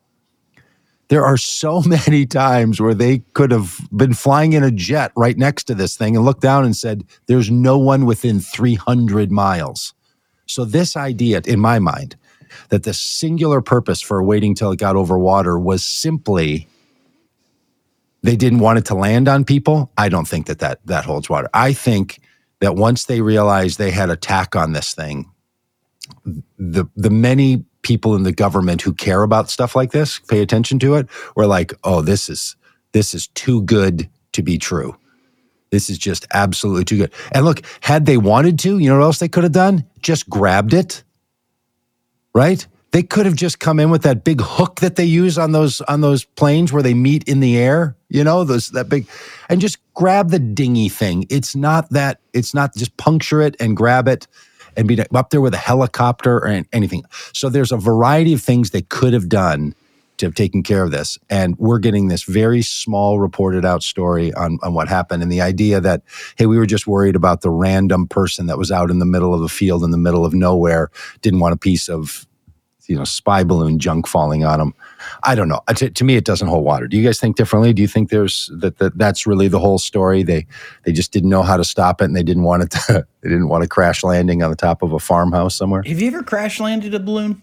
There 1.09 1.25
are 1.25 1.37
so 1.37 1.81
many 1.85 2.25
times 2.25 2.81
where 2.81 2.93
they 2.93 3.19
could 3.33 3.51
have 3.51 3.79
been 3.95 4.13
flying 4.13 4.53
in 4.53 4.63
a 4.63 4.71
jet 4.71 5.11
right 5.15 5.37
next 5.37 5.65
to 5.65 5.75
this 5.75 5.95
thing 5.95 6.15
and 6.15 6.25
looked 6.25 6.41
down 6.41 6.65
and 6.65 6.75
said, 6.75 7.03
There's 7.27 7.49
no 7.49 7.77
one 7.77 8.05
within 8.05 8.39
300 8.39 9.31
miles. 9.31 9.93
So, 10.47 10.65
this 10.65 10.95
idea, 10.95 11.41
in 11.45 11.59
my 11.59 11.79
mind, 11.79 12.15
that 12.69 12.83
the 12.83 12.93
singular 12.93 13.61
purpose 13.61 14.01
for 14.01 14.23
waiting 14.23 14.55
till 14.55 14.71
it 14.71 14.79
got 14.79 14.95
over 14.95 15.17
water 15.17 15.59
was 15.59 15.85
simply 15.85 16.67
they 18.23 18.35
didn't 18.35 18.59
want 18.59 18.79
it 18.79 18.85
to 18.85 18.95
land 18.95 19.27
on 19.27 19.43
people. 19.45 19.91
I 19.97 20.09
don't 20.09 20.27
think 20.27 20.47
that 20.47 20.59
that, 20.59 20.85
that 20.85 21.05
holds 21.05 21.29
water. 21.29 21.49
I 21.53 21.73
think 21.73 22.19
that 22.59 22.75
once 22.75 23.05
they 23.05 23.21
realized 23.21 23.77
they 23.77 23.91
had 23.91 24.09
attack 24.09 24.55
on 24.55 24.73
this 24.73 24.93
thing, 24.93 25.31
the 26.57 26.85
the 26.95 27.09
many 27.09 27.65
people 27.81 28.15
in 28.15 28.23
the 28.23 28.31
government 28.31 28.81
who 28.81 28.93
care 28.93 29.23
about 29.23 29.49
stuff 29.49 29.75
like 29.75 29.91
this, 29.91 30.19
pay 30.19 30.41
attention 30.41 30.79
to 30.79 30.95
it, 30.95 31.07
were 31.35 31.47
like, 31.47 31.73
"Oh, 31.83 32.01
this 32.01 32.29
is 32.29 32.55
this 32.91 33.13
is 33.13 33.27
too 33.29 33.61
good 33.63 34.09
to 34.33 34.41
be 34.41 34.57
true. 34.57 34.95
This 35.69 35.89
is 35.89 35.97
just 35.97 36.25
absolutely 36.33 36.85
too 36.85 36.97
good." 36.97 37.13
And 37.31 37.45
look, 37.45 37.61
had 37.81 38.05
they 38.05 38.17
wanted 38.17 38.59
to, 38.59 38.79
you 38.79 38.89
know 38.89 38.97
what 38.97 39.05
else 39.05 39.19
they 39.19 39.27
could 39.27 39.43
have 39.43 39.51
done? 39.51 39.85
Just 40.01 40.29
grabbed 40.29 40.73
it. 40.73 41.03
Right? 42.33 42.65
They 42.91 43.03
could 43.03 43.25
have 43.25 43.35
just 43.35 43.59
come 43.59 43.79
in 43.79 43.89
with 43.89 44.03
that 44.03 44.23
big 44.23 44.41
hook 44.41 44.79
that 44.79 44.95
they 44.95 45.05
use 45.05 45.37
on 45.37 45.51
those 45.51 45.81
on 45.81 46.01
those 46.01 46.23
planes 46.23 46.71
where 46.71 46.83
they 46.83 46.93
meet 46.93 47.27
in 47.27 47.41
the 47.41 47.57
air, 47.57 47.95
you 48.09 48.23
know, 48.23 48.43
those 48.43 48.69
that 48.71 48.89
big 48.89 49.07
and 49.49 49.59
just 49.59 49.77
grab 49.93 50.29
the 50.29 50.39
dingy 50.39 50.89
thing. 50.89 51.25
It's 51.29 51.55
not 51.55 51.89
that 51.89 52.21
it's 52.33 52.53
not 52.53 52.73
just 52.75 52.95
puncture 52.97 53.41
it 53.41 53.55
and 53.59 53.75
grab 53.75 54.07
it 54.07 54.27
and 54.77 54.87
be 54.87 54.99
up 55.13 55.31
there 55.31 55.41
with 55.41 55.53
a 55.53 55.57
helicopter 55.57 56.37
or 56.37 56.63
anything. 56.71 57.03
So 57.33 57.49
there's 57.49 57.71
a 57.71 57.77
variety 57.77 58.33
of 58.33 58.41
things 58.41 58.69
they 58.69 58.83
could 58.83 59.13
have 59.13 59.27
done 59.27 59.75
to 60.17 60.25
have 60.25 60.35
taken 60.35 60.63
care 60.63 60.83
of 60.83 60.91
this. 60.91 61.17
And 61.29 61.57
we're 61.57 61.79
getting 61.79 62.07
this 62.07 62.23
very 62.23 62.61
small 62.61 63.19
reported 63.19 63.65
out 63.65 63.83
story 63.83 64.33
on, 64.33 64.59
on 64.63 64.73
what 64.73 64.87
happened. 64.87 65.23
And 65.23 65.31
the 65.31 65.41
idea 65.41 65.79
that, 65.79 66.01
hey, 66.37 66.45
we 66.45 66.57
were 66.57 66.65
just 66.65 66.87
worried 66.87 67.15
about 67.15 67.41
the 67.41 67.49
random 67.49 68.07
person 68.07 68.47
that 68.47 68.57
was 68.57 68.71
out 68.71 68.89
in 68.89 68.99
the 68.99 69.05
middle 69.05 69.33
of 69.33 69.41
a 69.41 69.49
field 69.49 69.83
in 69.83 69.91
the 69.91 69.97
middle 69.97 70.25
of 70.25 70.33
nowhere, 70.33 70.89
didn't 71.21 71.39
want 71.39 71.53
a 71.53 71.57
piece 71.57 71.87
of, 71.87 72.26
you 72.87 72.95
know, 72.95 73.03
spy 73.03 73.43
balloon 73.43 73.79
junk 73.79 74.07
falling 74.07 74.43
on 74.45 74.59
them. 74.59 74.73
I 75.23 75.35
don't 75.35 75.47
know. 75.49 75.61
To, 75.75 75.89
to 75.89 76.03
me, 76.03 76.15
it 76.15 76.25
doesn't 76.25 76.47
hold 76.47 76.63
water. 76.65 76.87
Do 76.87 76.97
you 76.97 77.03
guys 77.03 77.19
think 77.19 77.35
differently? 77.35 77.73
Do 77.73 77.81
you 77.81 77.87
think 77.87 78.09
there's 78.09 78.49
that, 78.55 78.77
that 78.79 78.97
that's 78.97 79.27
really 79.27 79.47
the 79.47 79.59
whole 79.59 79.77
story? 79.77 80.23
They 80.23 80.45
they 80.83 80.91
just 80.91 81.11
didn't 81.11 81.29
know 81.29 81.43
how 81.43 81.57
to 81.57 81.63
stop 81.63 82.01
it, 82.01 82.05
and 82.05 82.15
they 82.15 82.23
didn't 82.23 82.43
want 82.43 82.63
it 82.63 82.71
to. 82.71 83.05
They 83.21 83.29
didn't 83.29 83.49
want 83.49 83.63
to 83.63 83.67
crash 83.67 84.03
landing 84.05 84.41
on 84.41 84.49
the 84.51 84.55
top 84.55 84.81
of 84.81 84.93
a 84.93 84.99
farmhouse 84.99 85.53
somewhere. 85.55 85.83
Have 85.85 85.99
you 85.99 86.07
ever 86.07 86.23
crash 86.23 86.61
landed 86.61 86.93
a 86.95 86.99
balloon? 86.99 87.41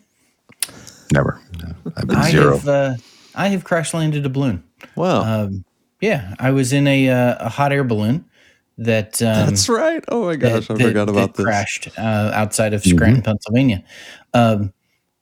Never. 1.13 1.39
No, 1.63 1.75
I've 1.97 2.07
been 2.07 2.17
I 2.17 2.31
zero. 2.31 2.57
have. 2.57 2.69
Uh, 2.69 2.95
I 3.35 3.49
have 3.49 3.65
crash 3.65 3.93
landed 3.93 4.25
a 4.25 4.29
balloon. 4.31 4.63
Wow. 4.97 5.23
Um, 5.45 5.65
yeah, 6.01 6.35
I 6.39 6.51
was 6.53 6.73
in 6.73 6.87
a 6.87 7.09
uh, 7.11 7.37
a 7.47 7.49
hot 7.51 7.73
air 7.73 7.85
balloon 7.85 8.25
that 8.79 9.21
um, 9.23 9.47
That's 9.51 9.69
right. 9.69 10.03
Oh 10.09 10.25
my 10.27 10.37
gosh, 10.37 10.69
that- 10.69 10.81
I 10.81 10.85
forgot 10.85 11.07
that- 11.07 11.13
about 11.13 11.15
that 11.15 11.35
this. 11.35 11.45
crashed 11.45 11.89
uh, 11.99 12.31
outside 12.35 12.73
of 12.73 12.83
Scranton, 12.83 13.23
Pennsylvania. 13.23 13.85
Um, 14.33 14.73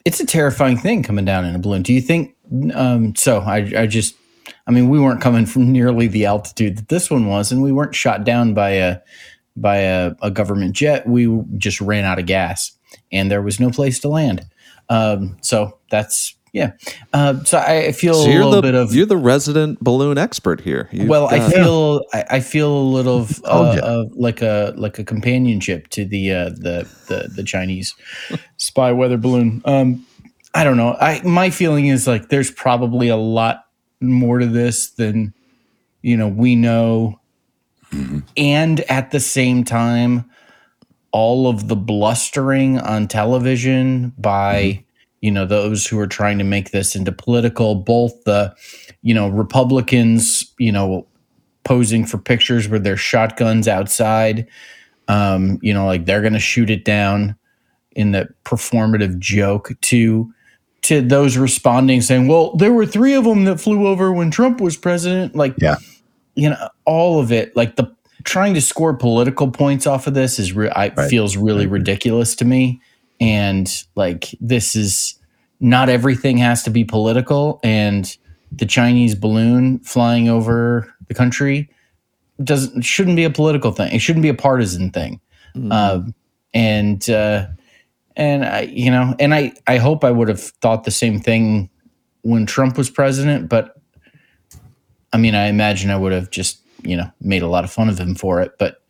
it's 0.04 0.20
a 0.20 0.26
terrifying 0.26 0.76
thing 0.76 1.02
coming 1.02 1.24
down 1.24 1.44
in 1.44 1.54
a 1.54 1.58
balloon. 1.58 1.82
Do 1.82 1.92
you 1.92 2.00
think? 2.00 2.34
Um, 2.74 3.14
so 3.14 3.40
I, 3.40 3.72
I 3.76 3.86
just, 3.86 4.14
I 4.66 4.70
mean, 4.70 4.88
we 4.88 5.00
weren't 5.00 5.20
coming 5.20 5.46
from 5.46 5.72
nearly 5.72 6.06
the 6.06 6.26
altitude 6.26 6.76
that 6.78 6.88
this 6.88 7.10
one 7.10 7.26
was, 7.26 7.52
and 7.52 7.62
we 7.62 7.72
weren't 7.72 7.94
shot 7.94 8.24
down 8.24 8.54
by 8.54 8.70
a 8.70 8.98
by 9.56 9.76
a, 9.78 10.12
a 10.22 10.30
government 10.30 10.74
jet. 10.74 11.06
We 11.06 11.28
just 11.56 11.80
ran 11.80 12.04
out 12.04 12.18
of 12.18 12.26
gas, 12.26 12.72
and 13.10 13.30
there 13.30 13.42
was 13.42 13.60
no 13.60 13.70
place 13.70 14.00
to 14.00 14.08
land. 14.08 14.46
Um, 14.88 15.36
so 15.42 15.78
that's 15.90 16.34
yeah. 16.52 16.72
Uh, 17.12 17.42
so 17.44 17.58
I 17.58 17.86
I 17.86 17.92
feel 17.92 18.14
So 18.14 18.28
a 18.28 18.32
you're 18.32 18.44
little 18.44 18.60
the 18.60 18.62
bit 18.62 18.74
of 18.74 18.94
you're 18.94 19.06
the 19.06 19.16
resident 19.16 19.80
balloon 19.80 20.18
expert 20.18 20.60
here. 20.60 20.88
You've 20.92 21.08
well, 21.08 21.26
I 21.28 21.38
got- 21.38 21.52
feel 21.52 22.04
I, 22.12 22.24
I 22.30 22.40
feel 22.40 22.70
a 22.76 22.84
little 22.92 23.20
of, 23.20 23.42
Told 23.44 23.66
uh, 23.66 23.72
ya. 23.74 23.82
of 23.82 24.12
like 24.16 24.42
a 24.42 24.72
like 24.76 24.98
a 24.98 25.04
companionship 25.04 25.88
to 25.88 26.04
the 26.04 26.32
uh, 26.32 26.44
the 26.50 26.86
the 27.08 27.30
the 27.34 27.42
Chinese 27.44 27.94
spy 28.58 28.92
weather 28.92 29.16
balloon. 29.18 29.62
Um, 29.64 30.06
I 30.54 30.64
don't 30.64 30.76
know. 30.76 30.96
I 31.00 31.22
my 31.22 31.48
feeling 31.50 31.86
is 31.86 32.06
like 32.06 32.28
there's 32.28 32.50
probably 32.50 33.08
a 33.08 33.16
lot 33.16 33.64
more 34.00 34.38
to 34.38 34.46
this 34.46 34.90
than 34.90 35.32
you 36.02 36.16
know 36.16 36.28
we 36.28 36.54
know, 36.56 37.18
and 38.36 38.80
at 38.80 39.10
the 39.10 39.20
same 39.20 39.64
time, 39.64 40.28
all 41.12 41.46
of 41.48 41.68
the 41.68 41.76
blustering 41.76 42.78
on 42.78 43.08
television 43.08 44.12
by 44.18 44.84
you 45.22 45.30
know 45.30 45.46
those 45.46 45.86
who 45.86 45.98
are 45.98 46.06
trying 46.06 46.36
to 46.36 46.44
make 46.44 46.70
this 46.72 46.94
into 46.94 47.10
political 47.12 47.74
both 47.74 48.22
the 48.24 48.54
you 49.00 49.14
know 49.14 49.28
republicans 49.28 50.52
you 50.58 50.70
know 50.70 51.06
posing 51.64 52.04
for 52.04 52.18
pictures 52.18 52.68
with 52.68 52.84
their 52.84 52.96
shotguns 52.96 53.66
outside 53.68 54.46
um 55.08 55.58
you 55.62 55.72
know 55.72 55.86
like 55.86 56.04
they're 56.04 56.22
gonna 56.22 56.38
shoot 56.38 56.68
it 56.68 56.84
down 56.84 57.34
in 57.92 58.12
the 58.12 58.28
performative 58.44 59.18
joke 59.18 59.70
to 59.80 60.30
to 60.82 61.00
those 61.00 61.36
responding 61.36 62.00
saying 62.02 62.26
well 62.26 62.54
there 62.56 62.72
were 62.72 62.84
three 62.86 63.14
of 63.14 63.24
them 63.24 63.44
that 63.44 63.60
flew 63.60 63.86
over 63.86 64.12
when 64.12 64.30
trump 64.30 64.60
was 64.60 64.76
president 64.76 65.34
like 65.36 65.54
Yeah. 65.58 65.76
you 66.34 66.50
know 66.50 66.68
all 66.84 67.20
of 67.20 67.30
it 67.32 67.54
like 67.56 67.76
the 67.76 67.90
trying 68.24 68.54
to 68.54 68.60
score 68.60 68.94
political 68.94 69.50
points 69.50 69.86
off 69.86 70.06
of 70.06 70.14
this 70.14 70.38
is 70.38 70.52
re- 70.52 70.70
I, 70.70 70.88
Right. 70.96 71.10
feels 71.10 71.36
really 71.36 71.66
ridiculous 71.66 72.34
to 72.36 72.44
me 72.44 72.80
and 73.22 73.84
like 73.94 74.34
this 74.40 74.76
is 74.76 75.18
not 75.60 75.88
everything 75.88 76.36
has 76.36 76.62
to 76.62 76.70
be 76.70 76.84
political 76.84 77.60
and 77.62 78.16
the 78.50 78.66
chinese 78.66 79.14
balloon 79.14 79.78
flying 79.80 80.28
over 80.28 80.92
the 81.08 81.14
country 81.14 81.70
doesn't 82.42 82.82
shouldn't 82.82 83.16
be 83.16 83.24
a 83.24 83.30
political 83.30 83.72
thing 83.72 83.92
it 83.92 84.00
shouldn't 84.00 84.22
be 84.22 84.28
a 84.28 84.34
partisan 84.34 84.90
thing 84.90 85.20
um, 85.70 86.14
and 86.54 87.08
uh, 87.10 87.46
and 88.16 88.44
I, 88.44 88.62
you 88.62 88.90
know, 88.90 89.14
and 89.18 89.34
I, 89.34 89.52
I 89.66 89.78
hope 89.78 90.04
I 90.04 90.10
would 90.10 90.28
have 90.28 90.40
thought 90.40 90.84
the 90.84 90.90
same 90.90 91.18
thing 91.20 91.70
when 92.22 92.46
Trump 92.46 92.76
was 92.76 92.90
president, 92.90 93.48
but 93.48 93.80
I 95.12 95.18
mean, 95.18 95.34
I 95.34 95.46
imagine 95.46 95.90
I 95.90 95.96
would 95.96 96.12
have 96.12 96.30
just, 96.30 96.60
you 96.82 96.96
know, 96.96 97.10
made 97.20 97.42
a 97.42 97.48
lot 97.48 97.64
of 97.64 97.72
fun 97.72 97.88
of 97.88 97.98
him 97.98 98.14
for 98.14 98.40
it. 98.40 98.52
But 98.58 98.81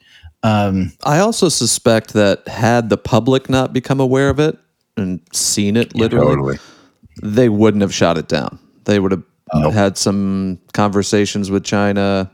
um, 0.42 0.92
I 1.04 1.18
also 1.18 1.48
suspect 1.48 2.12
that 2.14 2.46
had 2.48 2.88
the 2.90 2.96
public 2.96 3.48
not 3.48 3.72
become 3.72 4.00
aware 4.00 4.28
of 4.30 4.38
it 4.40 4.58
and 4.96 5.20
seen 5.32 5.76
it 5.76 5.94
literally, 5.94 6.34
Totally. 6.34 6.58
they 7.22 7.48
wouldn't 7.48 7.80
have 7.82 7.94
shot 7.94 8.18
it 8.18 8.28
down. 8.28 8.58
They 8.84 8.98
would 8.98 9.12
have 9.12 9.22
Nope. 9.54 9.74
had 9.74 9.98
some 9.98 10.58
conversations 10.72 11.50
with 11.50 11.62
China. 11.64 12.30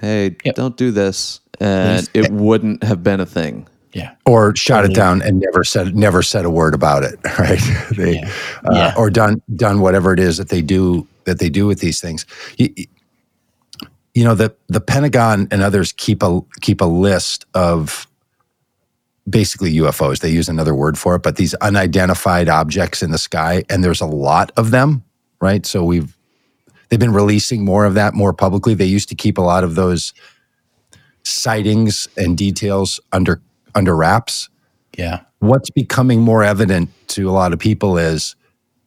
Hey, 0.00 0.36
Yep. 0.44 0.54
don't 0.54 0.76
do 0.76 0.90
this, 0.90 1.40
and 1.60 2.08
it 2.14 2.30
wouldn't 2.30 2.82
have 2.84 3.02
been 3.02 3.20
a 3.20 3.26
thing. 3.26 3.66
yeah, 3.94 4.10
Or 4.26 4.54
shot 4.54 4.84
it 4.84 4.94
down 4.94 5.22
and 5.22 5.40
never 5.40 5.64
said 5.64 5.96
never 5.96 6.22
said 6.22 6.44
a 6.44 6.50
word 6.50 6.74
about 6.74 7.02
it, 7.04 7.18
right? 7.38 7.58
they 7.96 8.16
Yeah. 8.16 8.30
Uh, 8.66 8.74
Yeah. 8.74 8.94
or 8.98 9.08
done 9.10 9.40
done 9.56 9.80
whatever 9.80 10.12
it 10.12 10.20
is 10.20 10.36
that 10.36 10.50
they 10.50 10.60
do 10.62 11.06
that 11.24 11.38
they 11.38 11.48
do 11.48 11.66
with 11.66 11.80
these 11.80 12.00
things. 12.00 12.26
You, 12.58 12.68
you 14.18 14.24
know 14.24 14.34
the 14.34 14.52
the 14.66 14.80
Pentagon 14.80 15.46
and 15.52 15.62
others 15.62 15.92
keep 15.92 16.24
a 16.24 16.40
keep 16.60 16.80
a 16.80 16.86
list 16.86 17.46
of 17.54 18.08
basically 19.30 19.72
UFOs. 19.74 20.18
They 20.18 20.30
use 20.30 20.48
another 20.48 20.74
word 20.74 20.98
for 20.98 21.14
it, 21.14 21.22
but 21.22 21.36
these 21.36 21.54
unidentified 21.54 22.48
objects 22.48 23.00
in 23.00 23.12
the 23.12 23.18
sky, 23.18 23.62
and 23.70 23.84
there's 23.84 24.00
a 24.00 24.06
lot 24.06 24.50
of 24.56 24.72
them, 24.72 25.04
right? 25.40 25.64
So 25.64 25.84
we've 25.84 26.16
they've 26.88 26.98
been 26.98 27.12
releasing 27.12 27.64
more 27.64 27.84
of 27.84 27.94
that 27.94 28.12
more 28.12 28.32
publicly. 28.32 28.74
They 28.74 28.86
used 28.86 29.08
to 29.10 29.14
keep 29.14 29.38
a 29.38 29.42
lot 29.42 29.62
of 29.62 29.76
those 29.76 30.12
sightings 31.22 32.08
and 32.16 32.36
details 32.36 32.98
under 33.12 33.40
under 33.76 33.94
wraps. 33.94 34.48
yeah, 34.96 35.20
What's 35.38 35.70
becoming 35.70 36.22
more 36.22 36.42
evident 36.42 36.90
to 37.10 37.30
a 37.30 37.32
lot 37.32 37.52
of 37.52 37.60
people 37.60 37.96
is 37.98 38.34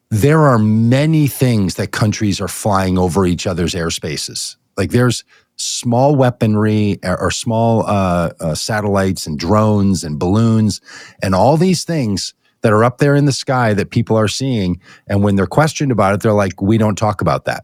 there 0.10 0.41
are 0.41 0.60
many 0.60 1.28
things 1.28 1.76
that 1.76 1.94
countries 1.94 2.41
are 2.41 2.50
flying 2.50 2.98
over 2.98 3.26
each 3.26 3.48
other's 3.48 3.74
airspaces. 3.74 4.58
Like 4.78 4.92
there's 4.92 5.24
small 5.56 6.16
weaponry 6.16 6.98
or, 7.04 7.30
small 7.32 7.86
uh, 7.86 8.32
uh, 8.40 8.56
satellites 8.56 9.28
and 9.28 9.38
drones 9.38 10.04
and 10.04 10.18
balloons 10.18 10.82
and 11.22 11.36
all 11.36 11.58
these 11.58 11.84
things 11.84 12.34
that 12.62 12.74
are 12.74 12.84
up 12.84 12.98
there 12.98 13.16
in 13.16 13.26
the 13.26 13.32
sky 13.32 13.74
that 13.74 13.90
people 13.90 14.18
are 14.18 14.28
seeing. 14.28 14.80
And 15.08 15.24
when 15.24 15.36
they're 15.36 15.48
questioned 15.48 15.92
about 15.92 16.14
it, 16.14 16.22
they're 16.22 16.34
like, 16.34 16.62
we 16.62 16.78
don't 16.78 16.98
talk 16.98 17.22
about 17.22 17.46
that. 17.46 17.64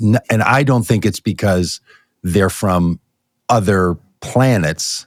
And 0.00 0.42
I 0.42 0.62
don't 0.62 0.86
think 0.86 1.04
it's 1.04 1.20
because 1.20 1.80
they're 2.22 2.50
from 2.50 3.00
other 3.48 3.96
planets. 4.20 5.06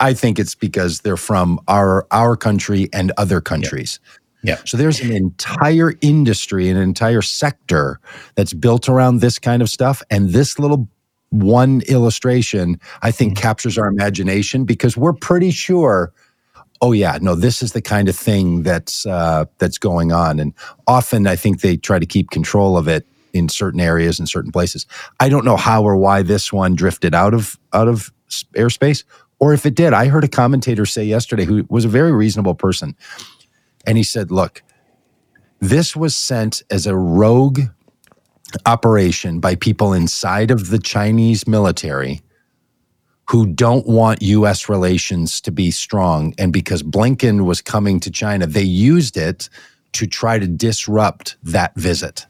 I 0.00 0.14
think 0.14 0.38
it's 0.38 0.54
because 0.54 1.00
they're 1.00 1.16
from 1.16 1.60
our 1.68 2.06
our 2.10 2.36
country 2.36 2.88
and 2.92 3.12
other 3.16 3.40
countries. 3.40 4.00
Yeah. 4.02 4.10
So 4.64 4.76
there's 4.76 5.00
an 5.00 5.12
entire 5.12 5.94
industry, 6.00 6.68
an 6.68 6.76
entire 6.76 7.22
sector 7.22 7.98
that's 8.36 8.52
built 8.52 8.88
around 8.88 9.20
this 9.20 9.38
kind 9.38 9.62
of 9.62 9.68
stuff. 9.68 10.02
And 10.10 10.30
this 10.30 10.58
little 10.58 10.88
one 11.30 11.82
illustration, 11.88 12.80
I 13.02 13.10
think, 13.10 13.36
captures 13.36 13.76
our 13.78 13.86
imagination 13.86 14.64
because 14.64 14.96
we're 14.96 15.12
pretty 15.12 15.50
sure. 15.50 16.12
Oh 16.82 16.92
yeah, 16.92 17.18
no, 17.22 17.34
this 17.34 17.62
is 17.62 17.72
the 17.72 17.80
kind 17.80 18.08
of 18.08 18.14
thing 18.14 18.62
that's 18.62 19.06
uh, 19.06 19.46
that's 19.58 19.78
going 19.78 20.12
on, 20.12 20.38
and 20.38 20.52
often 20.86 21.26
I 21.26 21.34
think 21.34 21.62
they 21.62 21.78
try 21.78 21.98
to 21.98 22.04
keep 22.04 22.30
control 22.30 22.76
of 22.76 22.86
it 22.86 23.06
in 23.32 23.48
certain 23.48 23.80
areas 23.80 24.18
and 24.18 24.28
certain 24.28 24.52
places. 24.52 24.86
I 25.18 25.30
don't 25.30 25.44
know 25.44 25.56
how 25.56 25.82
or 25.82 25.96
why 25.96 26.22
this 26.22 26.52
one 26.52 26.74
drifted 26.74 27.14
out 27.14 27.32
of 27.32 27.58
out 27.72 27.88
of 27.88 28.12
airspace, 28.54 29.04
or 29.38 29.54
if 29.54 29.64
it 29.64 29.74
did. 29.74 29.94
I 29.94 30.08
heard 30.08 30.24
a 30.24 30.28
commentator 30.28 30.84
say 30.84 31.04
yesterday 31.04 31.44
who 31.44 31.64
was 31.70 31.84
a 31.84 31.88
very 31.88 32.12
reasonable 32.12 32.54
person, 32.54 32.94
and 33.86 33.96
he 33.96 34.04
said, 34.04 34.30
"Look, 34.30 34.62
this 35.60 35.96
was 35.96 36.16
sent 36.16 36.62
as 36.70 36.86
a 36.86 36.96
rogue 36.96 37.60
operation 38.64 39.40
by 39.40 39.54
people 39.54 39.92
inside 39.92 40.50
of 40.50 40.68
the 40.68 40.78
Chinese 40.78 41.46
military 41.46 42.22
who 43.30 43.46
don't 43.46 43.86
want 43.86 44.22
US 44.22 44.68
relations 44.68 45.40
to 45.40 45.50
be 45.50 45.70
strong. 45.70 46.32
And 46.38 46.52
because 46.52 46.82
Blinken 46.82 47.44
was 47.44 47.60
coming 47.60 47.98
to 48.00 48.10
China, 48.10 48.46
they 48.46 48.62
used 48.62 49.16
it 49.16 49.48
to 49.92 50.06
try 50.06 50.38
to 50.38 50.46
disrupt 50.46 51.36
that 51.42 51.74
visit. 51.76 52.26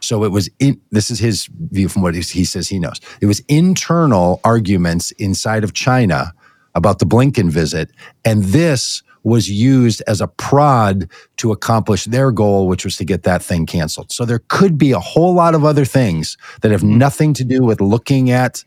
So 0.00 0.24
it 0.24 0.30
was 0.30 0.50
in 0.58 0.80
this 0.90 1.10
is 1.10 1.18
his 1.18 1.48
view 1.70 1.88
from 1.88 2.02
what 2.02 2.14
he 2.14 2.20
he 2.20 2.44
says 2.44 2.68
he 2.68 2.78
knows. 2.78 3.00
It 3.20 3.26
was 3.26 3.40
internal 3.48 4.40
arguments 4.44 5.10
inside 5.12 5.64
of 5.64 5.72
China 5.72 6.34
about 6.74 6.98
the 6.98 7.06
Blinken 7.06 7.48
visit. 7.48 7.90
And 8.24 8.44
this 8.44 9.02
was 9.26 9.50
used 9.50 10.04
as 10.06 10.20
a 10.20 10.28
prod 10.28 11.10
to 11.36 11.50
accomplish 11.50 12.04
their 12.04 12.30
goal, 12.30 12.68
which 12.68 12.84
was 12.84 12.96
to 12.96 13.04
get 13.04 13.24
that 13.24 13.42
thing 13.42 13.66
canceled. 13.66 14.12
So 14.12 14.24
there 14.24 14.40
could 14.46 14.78
be 14.78 14.92
a 14.92 15.00
whole 15.00 15.34
lot 15.34 15.56
of 15.56 15.64
other 15.64 15.84
things 15.84 16.38
that 16.60 16.70
have 16.70 16.84
nothing 16.84 17.34
to 17.34 17.44
do 17.44 17.64
with 17.64 17.80
looking 17.80 18.30
at. 18.30 18.62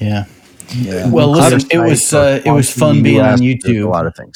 Yeah. 0.00 0.24
yeah. 0.74 1.08
Well, 1.08 1.30
listen, 1.30 1.70
it 1.70 1.78
was 1.78 2.12
uh, 2.12 2.42
it 2.44 2.50
was 2.50 2.68
fun 2.68 3.04
being 3.04 3.20
on 3.20 3.38
YouTube. 3.38 3.64
A 3.64 3.68
YouTube. 3.68 3.92
lot 3.92 4.06
of 4.06 4.16
things. 4.16 4.34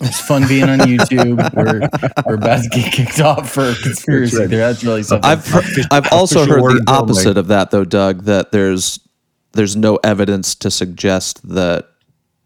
It's 0.00 0.20
fun 0.20 0.46
being 0.46 0.68
on 0.68 0.78
YouTube. 0.78 1.54
we're 1.56 1.88
we're 2.24 2.36
about 2.36 2.62
to 2.62 2.68
get 2.68 2.92
kicked 2.92 3.20
off 3.20 3.50
for 3.50 3.70
a 3.70 3.74
conspiracy 3.74 4.38
right. 4.38 4.48
there. 4.48 4.60
That's 4.60 4.84
really 4.84 5.02
something. 5.02 5.28
I've 5.28 5.44
heard, 5.44 5.64
I've 5.90 6.12
also 6.12 6.44
official 6.44 6.68
heard 6.68 6.86
the 6.86 6.90
opposite 6.90 7.30
only. 7.30 7.40
of 7.40 7.48
that 7.48 7.72
though, 7.72 7.84
Doug. 7.84 8.22
That 8.22 8.52
there's 8.52 9.00
there's 9.54 9.74
no 9.74 9.98
evidence 10.04 10.54
to 10.54 10.70
suggest 10.70 11.46
that 11.48 11.88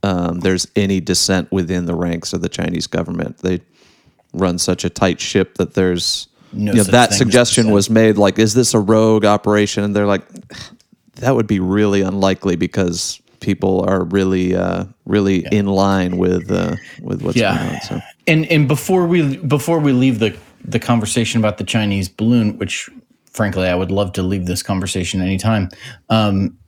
um, 0.04 0.40
there's 0.40 0.66
any 0.76 1.00
dissent 1.00 1.50
within 1.50 1.86
the 1.86 1.94
ranks 1.94 2.32
of 2.34 2.42
the 2.42 2.48
Chinese 2.48 2.86
government. 2.86 3.38
They 3.38 3.60
run 4.34 4.58
such 4.58 4.84
a 4.84 4.90
tight 4.90 5.20
ship 5.20 5.54
that 5.58 5.74
there's 5.74 6.28
No 6.52 6.72
you 6.72 6.78
know, 6.78 6.84
that 6.84 7.12
suggestion 7.12 7.70
was 7.70 7.88
made. 7.88 8.18
Like, 8.18 8.38
is 8.38 8.52
this 8.54 8.74
a 8.74 8.78
rogue 8.78 9.24
operation? 9.24 9.82
And 9.84 9.96
they're 9.96 10.06
like, 10.06 10.24
that 11.16 11.34
would 11.34 11.46
be 11.46 11.58
really 11.60 12.02
unlikely 12.02 12.56
because 12.56 13.20
people 13.40 13.84
are 13.88 14.04
really 14.04 14.54
uh, 14.54 14.84
really 15.06 15.46
in 15.50 15.66
line 15.66 16.18
with 16.18 16.50
uh, 16.50 16.76
with 17.00 17.22
what's 17.22 17.36
Yeah. 17.36 17.56
going 17.56 17.74
on. 17.74 17.80
So. 17.82 18.00
And 18.26 18.46
and 18.50 18.68
before 18.68 19.06
we 19.06 19.36
before 19.38 19.78
we 19.78 19.92
leave 19.92 20.18
the 20.18 20.36
the 20.64 20.78
conversation 20.78 21.40
about 21.40 21.56
the 21.58 21.64
Chinese 21.64 22.08
balloon, 22.10 22.58
which 22.58 22.90
frankly 23.30 23.68
I 23.68 23.74
would 23.74 23.90
love 23.90 24.12
to 24.12 24.22
leave 24.22 24.46
this 24.46 24.62
conversation 24.62 25.20
anytime. 25.22 25.68
Um, 26.10 26.58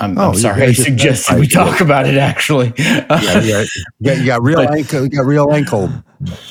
I'm, 0.00 0.16
Oh, 0.16 0.28
I'm 0.30 0.34
sorry 0.36 0.62
I 0.64 0.72
suggested 0.72 1.38
we 1.38 1.46
talk 1.60 1.80
about 1.80 2.06
it. 2.06 2.16
Actually, 2.16 2.72
Yeah, 2.78 3.64
you 4.00 4.26
got 4.26 4.42
real 4.42 4.60
ankle, 4.60 5.02
you 5.02 5.08
got 5.08 5.26
real 5.26 5.52
ankle 5.52 5.90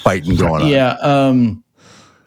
biting 0.04 0.36
going 0.36 0.64
on. 0.64 0.68
yeah. 0.68 0.92
Um, 1.02 1.64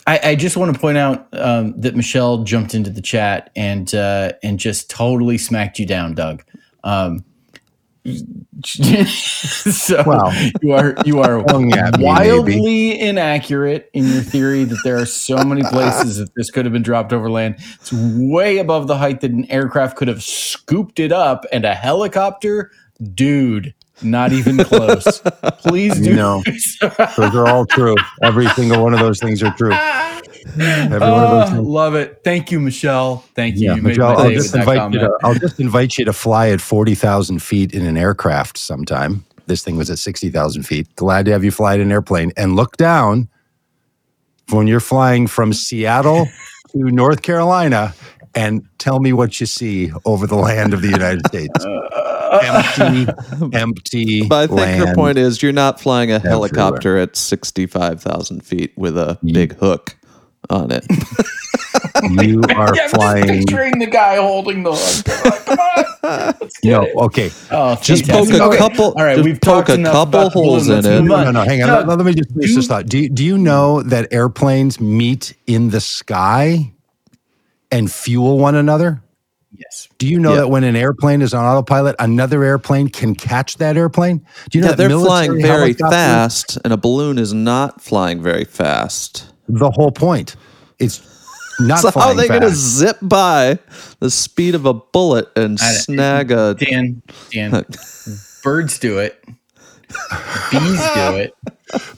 I, 0.06 0.20
I 0.30 0.35
just 0.35 0.56
want 0.56 0.72
to 0.74 0.80
point 0.80 0.96
out 0.98 1.28
um, 1.33 1.78
that 1.80 1.94
Michelle 1.94 2.42
jumped 2.42 2.74
into 2.74 2.90
the 2.90 3.02
chat 3.02 3.50
and 3.54 3.94
uh, 3.94 4.33
and 4.42 4.59
just 4.59 4.88
totally 4.90 5.37
smacked 5.38 5.78
you 5.78 5.87
down, 5.87 6.14
Doug. 6.14 6.42
Um, 6.85 7.24
so 8.64 10.02
Wow. 10.06 10.32
you 10.62 10.72
are 10.72 10.94
you 11.04 11.20
are 11.20 11.38
at 11.50 11.98
me, 11.98 12.04
wildly 12.04 12.98
inaccurate 12.98 13.90
in 13.92 14.04
your 14.06 14.22
theory 14.22 14.64
that 14.64 14.78
there 14.84 14.96
are 14.98 15.06
so 15.06 15.44
many 15.44 15.62
places 15.62 16.16
that 16.16 16.30
this 16.34 16.50
could 16.50 16.64
have 16.64 16.72
been 16.72 16.82
dropped 16.82 17.12
over 17.12 17.30
land. 17.30 17.56
It's 17.74 17.92
way 17.92 18.58
above 18.58 18.86
the 18.86 18.96
height 18.96 19.20
that 19.20 19.30
an 19.32 19.50
aircraft 19.50 19.96
could 19.96 20.08
have 20.08 20.22
scooped 20.22 20.98
it 20.98 21.12
up, 21.12 21.44
and 21.52 21.64
a 21.66 21.74
helicopter, 21.74 22.70
dude, 23.14 23.74
not 24.02 24.32
even 24.32 24.58
close. 24.64 25.20
Please 25.58 26.00
do. 26.00 26.14
No. 26.14 26.42
Those 27.18 27.34
are 27.36 27.46
all 27.48 27.66
true. 27.66 27.96
Every 28.22 28.48
single 28.50 28.82
one 28.82 28.94
of 28.94 29.00
those 29.00 29.20
things 29.20 29.42
are 29.42 29.54
true. 29.56 29.74
Every 30.59 30.98
one 30.98 31.03
of 31.03 31.31
those 31.31 31.48
ah, 31.48 31.50
things. 31.50 31.66
love 31.66 31.94
it. 31.94 32.20
Thank 32.24 32.50
you, 32.50 32.61
Michelle. 32.61 33.24
Thank 33.35 33.57
you. 33.57 33.68
Yeah, 33.68 33.76
you 33.76 33.83
Michelle, 33.83 34.18
I'll 34.18 34.31
just 34.31 34.55
invite 34.55 34.92
you 34.92 35.00
to. 35.00 35.18
I'll 35.22 35.35
just 35.35 35.61
invite 35.61 35.98
you 35.98 36.05
to 36.05 36.12
fly 36.12 36.48
at 36.50 36.61
forty 36.61 36.94
thousand 36.94 37.42
feet 37.42 37.72
in 37.74 37.87
an 37.87 37.96
aircraft 37.96 38.59
sometime. 38.59 39.24
This 39.46 39.62
thing 39.64 39.76
was 39.76 39.90
at 39.90 39.98
sixty 39.98 40.31
thousand 40.31 40.64
feet. 40.64 40.94
Glad 40.96 41.26
to 41.26 41.33
have 41.33 41.44
you 41.44 41.50
fly 41.50 41.74
in 41.74 41.81
an 41.81 41.92
airplane 41.92 42.33
and 42.37 42.57
look 42.57 42.76
down 42.76 43.29
when 44.50 44.66
you're 44.66 44.81
flying 44.81 45.26
from 45.26 45.53
Seattle 45.53 46.26
to 46.72 46.79
North 46.79 47.22
Carolina, 47.22 47.94
and 48.35 48.66
tell 48.79 49.00
me 49.00 49.12
what 49.12 49.40
you 49.40 49.46
see 49.46 49.92
over 50.05 50.26
the 50.26 50.37
land 50.37 50.74
of 50.74 50.83
the 50.83 50.88
United 50.88 51.26
States. 51.26 51.53
empty, 52.42 53.12
empty. 53.53 54.26
But 54.26 54.44
I 54.44 54.46
think 54.46 54.61
land. 54.61 54.88
her 54.88 54.94
point 54.94 55.18
is 55.18 55.42
you're 55.42 55.53
not 55.53 55.81
flying 55.81 56.11
a 56.11 56.18
helicopter 56.18 56.96
at 56.96 57.16
65,000 57.16 58.44
feet 58.44 58.72
with 58.76 58.96
a 58.96 59.18
mm. 59.22 59.33
big 59.33 59.57
hook 59.57 59.96
on 60.50 60.70
it. 60.70 60.86
You 62.02 62.40
are 62.56 62.74
Yeah, 62.74 62.88
flying. 62.88 63.26
just 63.26 63.48
picturing 63.48 63.78
the 63.78 63.86
guy 63.86 64.16
holding 64.16 64.62
the 64.62 64.72
hook. 64.74 65.44
Come 65.44 65.58
on. 65.58 65.84
Let's 66.40 66.58
get 66.60 66.70
No, 66.70 66.82
it. 66.82 66.94
okay. 66.96 67.30
Oh, 67.50 67.76
Just 67.82 68.06
fantastic. 68.06 68.38
poke 68.38 68.40
a 68.40 68.44
Okay. 68.46 68.56
couple- 68.58 68.94
All 68.96 69.04
right, 69.04 69.18
we've 69.22 69.40
poke 69.40 69.68
a 69.68 69.76
couple 69.82 69.90
about 69.90 70.10
the 70.10 70.30
balloon. 70.30 70.30
holes 70.48 70.68
in 70.68 70.78
it. 70.78 71.02
No, 71.02 71.24
no, 71.24 71.30
no. 71.30 71.42
Hang 71.42 71.62
on. 71.62 71.68
Doug, 71.68 71.88
let, 71.88 71.98
let 71.98 72.06
me 72.06 72.14
just 72.14 72.32
finish 72.32 72.54
this 72.54 72.66
thought. 72.66 72.86
Do 72.86 72.98
you, 72.98 73.08
do 73.10 73.22
you 73.24 73.36
know 73.38 73.82
that 73.82 74.12
airplanes 74.12 74.80
meet 74.80 75.34
in 75.46 75.70
the 75.70 75.80
sky 75.80 76.72
and 77.70 77.90
fuel 77.92 78.38
one 78.38 78.54
another? 78.54 79.02
Yes. 79.52 79.88
Do 79.98 80.06
you 80.08 80.18
know 80.18 80.30
Yeah. 80.32 80.40
that 80.40 80.48
when 80.48 80.64
an 80.64 80.76
airplane 80.76 81.20
is 81.22 81.34
on 81.34 81.44
autopilot, 81.44 81.96
another 81.98 82.42
airplane 82.44 82.88
can 82.88 83.14
catch 83.14 83.56
that 83.58 83.76
airplane? 83.76 84.24
Do 84.50 84.58
you 84.58 84.62
know 84.62 84.70
Yeah, 84.70 84.74
that 84.76 84.88
they're 84.88 84.98
flying 84.98 85.32
very 85.40 85.74
helicopters- 85.74 85.90
fast, 85.90 86.58
and 86.64 86.72
a 86.72 86.76
balloon 86.78 87.18
is 87.18 87.34
not 87.34 87.80
flying 87.82 88.22
very 88.22 88.44
fast. 88.44 89.26
The 89.58 89.70
whole 89.70 89.90
point. 89.92 90.36
It's 90.78 91.00
not 91.60 91.78
So 91.82 91.90
how 91.90 92.08
are 92.08 92.14
they 92.14 92.28
going 92.28 92.40
to 92.42 92.50
zip 92.50 92.98
by 93.02 93.58
the 94.00 94.10
speed 94.10 94.54
of 94.54 94.64
a 94.66 94.74
bullet 94.74 95.28
and 95.36 95.58
I- 95.60 95.72
snag 95.72 96.30
a? 96.30 96.54
Dan, 96.58 97.02
Dan, 97.32 97.64
birds 98.42 98.78
do 98.78 98.98
it. 98.98 99.22
Bees 100.50 100.78
do 100.94 101.16
it. 101.16 101.34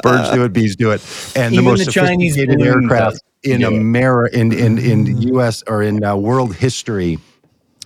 Birds 0.02 0.30
do 0.30 0.44
it, 0.44 0.52
bees 0.52 0.76
do 0.76 0.90
it, 0.90 1.00
and 1.36 1.52
Even 1.54 1.64
the 1.64 1.70
most 1.70 1.84
the 1.86 1.92
Chinese 1.92 2.34
sophisticated 2.34 2.58
balloon 2.58 2.84
aircraft 2.84 3.22
in. 3.42 3.62
America, 3.62 4.38
in 4.38 4.52
in 4.52 4.78
in 4.78 5.18
U.S. 5.34 5.62
or 5.66 5.82
in 5.82 6.02
uh, 6.04 6.16
world 6.16 6.54
history. 6.54 7.18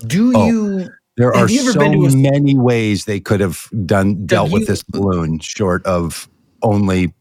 Do 0.07 0.33
Oh. 0.37 0.47
you? 0.47 0.89
There 1.17 1.35
are 1.35 1.49
you 1.49 1.73
so 1.73 1.81
a- 1.81 2.17
many 2.17 2.57
ways 2.59 3.05
they 3.07 3.21
could 3.21 3.41
have 3.41 3.69
done 3.87 4.27
dealt 4.27 4.53
with 4.53 4.63
you- 4.63 4.67
this 4.67 4.83
balloon, 4.83 5.39
short 5.41 5.85
of 5.87 6.29
only 6.63 7.13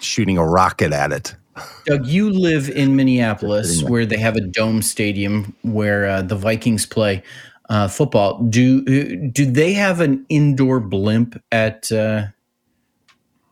shooting 0.00 0.36
a 0.38 0.44
rocket 0.46 0.92
at 0.92 1.12
it. 1.12 1.34
Doug, 1.84 2.06
you 2.06 2.30
live 2.30 2.68
in 2.68 2.96
Minneapolis, 2.96 3.82
where 3.82 4.06
they 4.06 4.18
have 4.18 4.36
a 4.36 4.40
dome 4.40 4.82
stadium 4.82 5.54
where 5.62 6.06
uh, 6.06 6.22
the 6.22 6.36
Vikings 6.36 6.86
play 6.86 7.22
uh, 7.68 7.88
football. 7.88 8.42
Do 8.42 8.82
do 9.30 9.46
they 9.50 9.72
have 9.72 10.00
an 10.00 10.24
indoor 10.28 10.80
blimp 10.80 11.42
at 11.50 11.90
uh, 11.92 12.26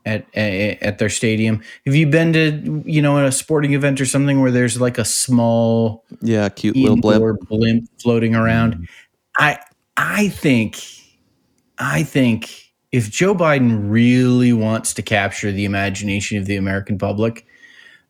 at 0.05 0.25
at 0.35 0.97
their 0.97 1.09
stadium? 1.09 1.61
Have 1.85 1.95
you 1.95 2.07
been 2.07 2.33
to 2.33 2.83
you 2.85 3.01
know 3.01 3.23
a 3.23 3.31
sporting 3.31 3.73
event 3.73 4.01
or 4.01 4.05
something 4.05 4.41
where 4.41 4.51
there's 4.51 4.79
like 4.79 4.97
a 4.97 5.05
small 5.05 6.03
Yeah, 6.21 6.49
cute 6.49 6.75
little 6.75 6.97
blimp. 6.97 7.39
blimp 7.47 7.89
floating 8.01 8.35
around? 8.35 8.87
I 9.37 9.59
I 9.97 10.29
think 10.29 10.77
I 11.77 12.03
think 12.03 12.71
if 12.91 13.09
Joe 13.09 13.33
Biden 13.33 13.89
really 13.89 14.53
wants 14.53 14.93
to 14.95 15.01
capture 15.01 15.51
the 15.51 15.65
imagination 15.65 16.37
of 16.37 16.45
the 16.45 16.57
American 16.57 16.97
public, 16.97 17.45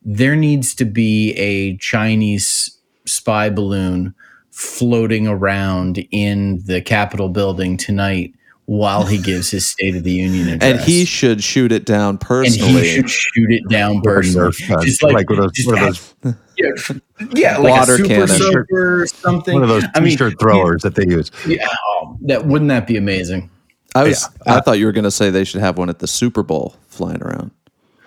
there 0.03 0.35
needs 0.35 0.73
to 0.75 0.85
be 0.85 1.33
a 1.33 1.77
Chinese 1.77 2.77
spy 3.05 3.49
balloon 3.49 4.13
floating 4.51 5.27
around 5.27 6.05
in 6.11 6.61
the 6.65 6.81
Capitol 6.81 7.29
building 7.29 7.77
tonight 7.77 8.33
while 8.65 9.03
he 9.05 9.17
gives 9.17 9.49
his 9.49 9.65
State 9.65 9.95
of 9.95 10.03
the 10.03 10.11
Union 10.13 10.47
address. 10.47 10.71
And 10.71 10.79
he 10.79 11.03
should 11.03 11.43
shoot 11.43 11.71
it 11.71 11.85
down 11.85 12.11
and 12.11 12.21
personally. 12.21 12.81
he 12.83 12.95
should 12.95 13.09
shoot 13.09 13.51
it 13.51 13.67
down 13.69 14.01
personally. 14.01 14.51
Just 14.81 15.03
like, 15.03 15.13
like, 15.13 15.29
one 15.29 15.39
of 15.39 15.45
those, 15.45 15.51
just 15.51 15.67
one 15.67 15.77
of 15.77 15.83
have- 15.83 16.15
those, 16.21 16.35
yeah, 16.57 17.27
yeah, 17.33 17.57
like 17.57 17.71
Water 17.71 17.93
a 17.95 17.97
super 17.97 18.07
cannon. 18.07 18.27
soaker 18.27 19.01
or 19.01 19.07
something. 19.07 19.53
one 19.53 19.63
of 19.63 19.69
those 19.69 19.83
I 19.95 19.99
mean, 19.99 20.11
t-shirt 20.11 20.39
throwers 20.39 20.83
that 20.83 20.95
they 20.95 21.05
use. 21.05 21.31
Yeah, 21.45 21.67
oh, 21.89 22.17
that 22.21 22.45
wouldn't 22.45 22.69
that 22.69 22.87
be 22.87 22.97
amazing? 22.97 23.49
I 23.95 24.03
was. 24.03 24.29
Yeah. 24.45 24.55
I 24.55 24.61
thought 24.61 24.79
you 24.79 24.85
were 24.85 24.91
going 24.93 25.03
to 25.03 25.11
say 25.11 25.29
they 25.29 25.43
should 25.43 25.61
have 25.61 25.77
one 25.77 25.89
at 25.89 25.99
the 25.99 26.07
Super 26.07 26.43
Bowl 26.43 26.75
flying 26.87 27.21
around. 27.21 27.51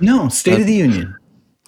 No, 0.01 0.29
State 0.29 0.61
of 0.61 0.67
the 0.67 0.75
Union. 0.75 1.15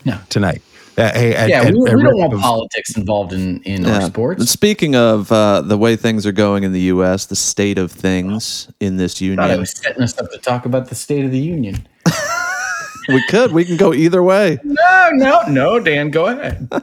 No. 0.07 0.19
tonight. 0.31 0.63
Uh, 0.99 1.13
hey, 1.13 1.35
and- 1.35 1.51
Yeah, 1.51 1.63
and- 1.67 1.77
we, 1.77 1.91
and 1.91 1.99
we 1.99 2.03
don't 2.05 2.17
want 2.17 2.33
was- 2.33 2.41
politics 2.41 2.97
involved 2.97 3.35
in 3.35 3.61
in 3.65 3.85
our 3.85 3.91
Yeah. 3.91 3.97
And 4.05 4.07
sports. 4.07 4.51
speaking 4.51 4.97
of 4.97 5.31
uh, 5.31 5.61
the 5.61 5.77
way 5.77 5.95
things 5.97 6.25
are 6.25 6.33
going 6.33 6.65
in 6.65 6.73
the 6.73 6.81
U.S., 6.95 7.27
the 7.27 7.37
state 7.37 7.77
of 7.77 7.93
things 7.93 8.69
in 8.81 8.97
this 8.97 9.15
Thought 9.19 9.23
I 9.23 9.27
union, 9.27 9.61
was 9.61 9.73
setting 9.79 10.03
us 10.03 10.19
up 10.19 10.31
to 10.33 10.39
talk 10.39 10.65
about 10.65 10.89
the 10.89 10.95
State 10.95 11.25
of 11.27 11.31
the 11.33 11.39
Union. 11.39 11.87
we 13.09 13.23
could 13.29 13.53
we 13.53 13.65
can 13.65 13.77
go 13.77 13.93
either 13.93 14.23
way. 14.23 14.59
No, 14.65 15.11
no, 15.13 15.43
no, 15.49 15.79
Dan, 15.81 16.11
go 16.11 16.27
ahead. 16.27 16.67
well, 16.71 16.81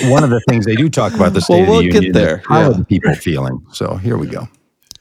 one- 0.00 0.10
one 0.10 0.24
of 0.24 0.30
the 0.30 0.40
things 0.48 0.64
they 0.64 0.74
do 0.76 0.88
talk 0.88 1.12
about 1.14 1.34
the 1.34 1.40
state 1.42 1.62
Well, 1.62 1.70
we'll 1.70 1.78
of 1.80 1.84
the 1.84 1.90
get 1.90 2.02
union. 2.04 2.12
there, 2.12 2.36
is 2.38 2.46
How 2.48 2.60
yeah. 2.60 2.66
are 2.68 2.72
the 2.74 2.84
people 2.84 3.14
feeling? 3.14 3.60
So 3.72 3.96
here 3.96 4.16
we 4.16 4.26
go. 4.26 4.48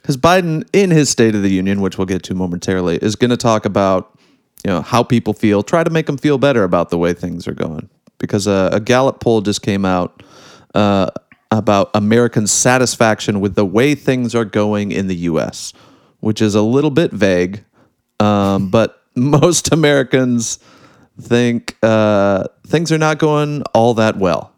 Because 0.01 0.17
Biden, 0.17 0.67
in 0.73 0.89
his 0.91 1.09
State 1.09 1.33
of 1.35 1.43
the 1.43 1.49
Union, 1.51 1.81
which 1.81 1.97
we'll 1.97 2.07
get 2.07 2.23
to 2.23 2.33
momentarily, 2.35 2.97
is 2.97 3.15
going 3.15 3.29
to 3.29 3.37
talk 3.37 3.63
about 3.65 4.18
you 4.65 4.71
know 4.71 4.81
how 4.81 5.03
people 5.03 5.33
feel, 5.33 5.63
try 5.63 5.83
to 5.83 5.89
make 5.89 6.05
them 6.05 6.17
feel 6.17 6.37
better 6.37 6.63
about 6.63 6.89
the 6.89 6.97
way 6.97 7.13
things 7.13 7.47
are 7.47 7.53
going. 7.53 7.89
Because 8.17 8.47
a, 8.47 8.69
a 8.73 8.79
Gallup 8.79 9.21
poll 9.21 9.41
just 9.41 9.61
came 9.61 9.85
out 9.85 10.23
uh, 10.75 11.09
about 11.51 11.89
American 11.93 12.47
satisfaction 12.47 13.39
with 13.39 13.55
the 13.55 13.65
way 13.65 13.95
things 13.95 14.35
are 14.35 14.45
going 14.45 14.91
in 14.91 15.07
the 15.07 15.15
U.S., 15.15 15.73
which 16.19 16.41
is 16.41 16.53
a 16.55 16.61
little 16.61 16.91
bit 16.91 17.11
vague, 17.11 17.63
um, 18.19 18.69
but 18.71 19.01
most 19.15 19.71
Americans 19.71 20.59
think 21.19 21.77
uh, 21.83 22.45
things 22.67 22.91
are 22.91 22.97
not 22.97 23.19
going 23.19 23.63
all 23.73 23.93
that 23.95 24.17
well, 24.17 24.53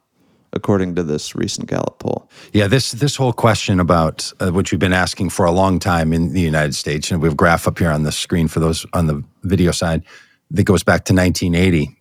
according 0.54 0.96
to 0.96 1.04
this 1.04 1.36
recent 1.36 1.68
Gallup 1.68 2.00
poll. 2.00 2.30
Yeah, 2.54 2.68
this 2.68 2.92
this 2.92 3.16
whole 3.16 3.34
question 3.34 3.80
about 3.80 4.32
uh, 4.40 4.52
which 4.52 4.72
we've 4.72 4.80
been 4.80 4.94
asking 4.94 5.30
for 5.30 5.46
a 5.46 5.52
long 5.52 5.80
time 5.80 6.14
in 6.14 6.34
the 6.34 6.42
United 6.42 6.76
States, 6.76 7.12
and 7.12 7.22
we 7.22 7.28
have 7.28 7.34
a 7.34 7.38
graph 7.38 7.68
up 7.68 7.80
here 7.80 7.92
on 7.92 8.04
the 8.04 8.12
screen 8.12 8.48
for 8.48 8.60
those 8.60 8.86
on 8.94 9.08
the 9.08 9.24
video 9.44 9.72
side 9.72 10.04
that 10.52 10.64
goes 10.64 10.84
back 10.84 11.06
to 11.06 11.14
1980, 11.14 11.96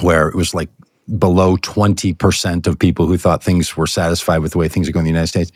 where 0.00 0.28
it 0.28 0.34
was 0.34 0.54
like 0.54 0.68
below 1.18 1.56
20 1.56 2.12
percent 2.14 2.66
of 2.66 2.78
people 2.78 3.06
who 3.06 3.16
thought 3.16 3.42
things 3.42 3.76
were 3.76 3.86
satisfied 3.86 4.38
with 4.38 4.52
the 4.52 4.58
way 4.58 4.68
things 4.68 4.88
are 4.88 4.92
going 4.92 5.06
in 5.06 5.12
the 5.12 5.18
United 5.18 5.28
States. 5.28 5.52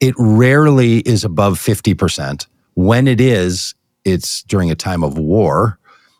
It 0.00 0.14
rarely 0.18 0.98
is 1.00 1.24
above 1.24 1.58
50 1.58 1.94
percent. 1.94 2.46
When 2.74 3.08
it 3.08 3.20
is, 3.20 3.74
it's 4.04 4.42
during 4.44 4.70
a 4.70 4.76
time 4.76 5.02
of 5.02 5.18
war. 5.18 5.78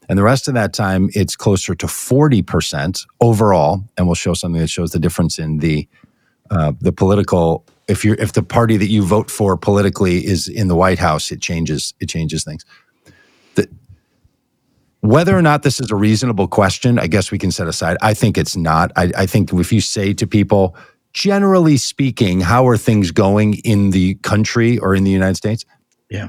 And 0.08 0.18
the 0.18 0.22
rest 0.22 0.48
of 0.48 0.54
that 0.54 0.72
time, 0.72 1.10
it's 1.12 1.36
closer 1.36 1.74
to 1.74 1.86
40% 1.86 3.06
overall. 3.20 3.84
And 3.96 4.06
we'll 4.06 4.14
show 4.14 4.34
something 4.34 4.60
that 4.60 4.70
shows 4.70 4.92
the 4.92 4.98
difference 4.98 5.38
in 5.38 5.58
the 5.58 5.88
uh, 6.50 6.72
the 6.80 6.92
political 6.92 7.66
if 7.88 8.04
you're 8.04 8.14
if 8.16 8.32
the 8.32 8.42
party 8.42 8.76
that 8.76 8.86
you 8.86 9.02
vote 9.02 9.30
for 9.30 9.56
politically 9.56 10.24
is 10.24 10.48
in 10.48 10.68
the 10.68 10.74
White 10.74 10.98
House, 10.98 11.30
it 11.30 11.40
changes 11.40 11.94
it 12.00 12.08
changes 12.08 12.44
things. 12.44 12.64
The, 13.54 13.68
whether 15.00 15.36
or 15.36 15.42
not 15.42 15.62
this 15.62 15.80
is 15.80 15.90
a 15.90 15.96
reasonable 15.96 16.48
question, 16.48 16.98
I 16.98 17.06
guess 17.06 17.30
we 17.30 17.38
can 17.38 17.50
set 17.50 17.68
aside. 17.68 17.96
I 18.02 18.14
think 18.14 18.36
it's 18.36 18.56
not. 18.56 18.92
I, 18.96 19.12
I 19.16 19.26
think 19.26 19.52
if 19.52 19.72
you 19.72 19.80
say 19.80 20.12
to 20.14 20.26
people, 20.26 20.76
generally 21.12 21.76
speaking, 21.76 22.40
how 22.40 22.66
are 22.66 22.76
things 22.76 23.10
going 23.10 23.54
in 23.58 23.90
the 23.90 24.14
country 24.16 24.78
or 24.78 24.94
in 24.94 25.04
the 25.04 25.10
United 25.10 25.36
States? 25.36 25.64
Yeah. 26.10 26.28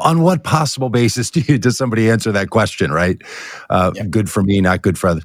On 0.00 0.22
what 0.22 0.44
possible 0.44 0.88
basis 0.90 1.30
do 1.32 1.40
you 1.40 1.58
does 1.58 1.76
somebody 1.76 2.10
answer 2.10 2.32
that 2.32 2.50
question 2.50 2.90
right? 2.90 3.20
Uh, 3.70 3.90
good 4.10 4.30
for 4.30 4.42
me 4.42 4.60
not 4.60 4.82
good 4.82 4.98
for 4.98 5.08
others 5.08 5.24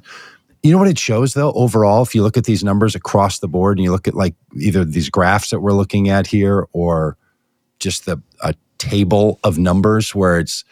you 0.62 0.70
know 0.70 0.78
what 0.78 0.88
it 0.88 0.98
shows 0.98 1.34
though 1.34 1.52
overall 1.52 2.02
if 2.02 2.14
you 2.14 2.22
look 2.22 2.36
at 2.36 2.44
these 2.44 2.62
numbers 2.62 2.94
across 2.94 3.40
the 3.40 3.48
board 3.48 3.78
and 3.78 3.84
you 3.84 3.90
look 3.90 4.06
at 4.06 4.14
like 4.14 4.34
either 4.56 4.84
these 4.84 5.10
graphs 5.10 5.50
that 5.50 5.60
we're 5.60 5.72
looking 5.72 6.08
at 6.08 6.26
here 6.26 6.66
or 6.72 7.16
just 7.78 8.06
the 8.06 8.20
a 8.42 8.54
table 8.78 9.38
of 9.44 9.58
numbers 9.58 10.14
where 10.14 10.38
it's 10.38 10.64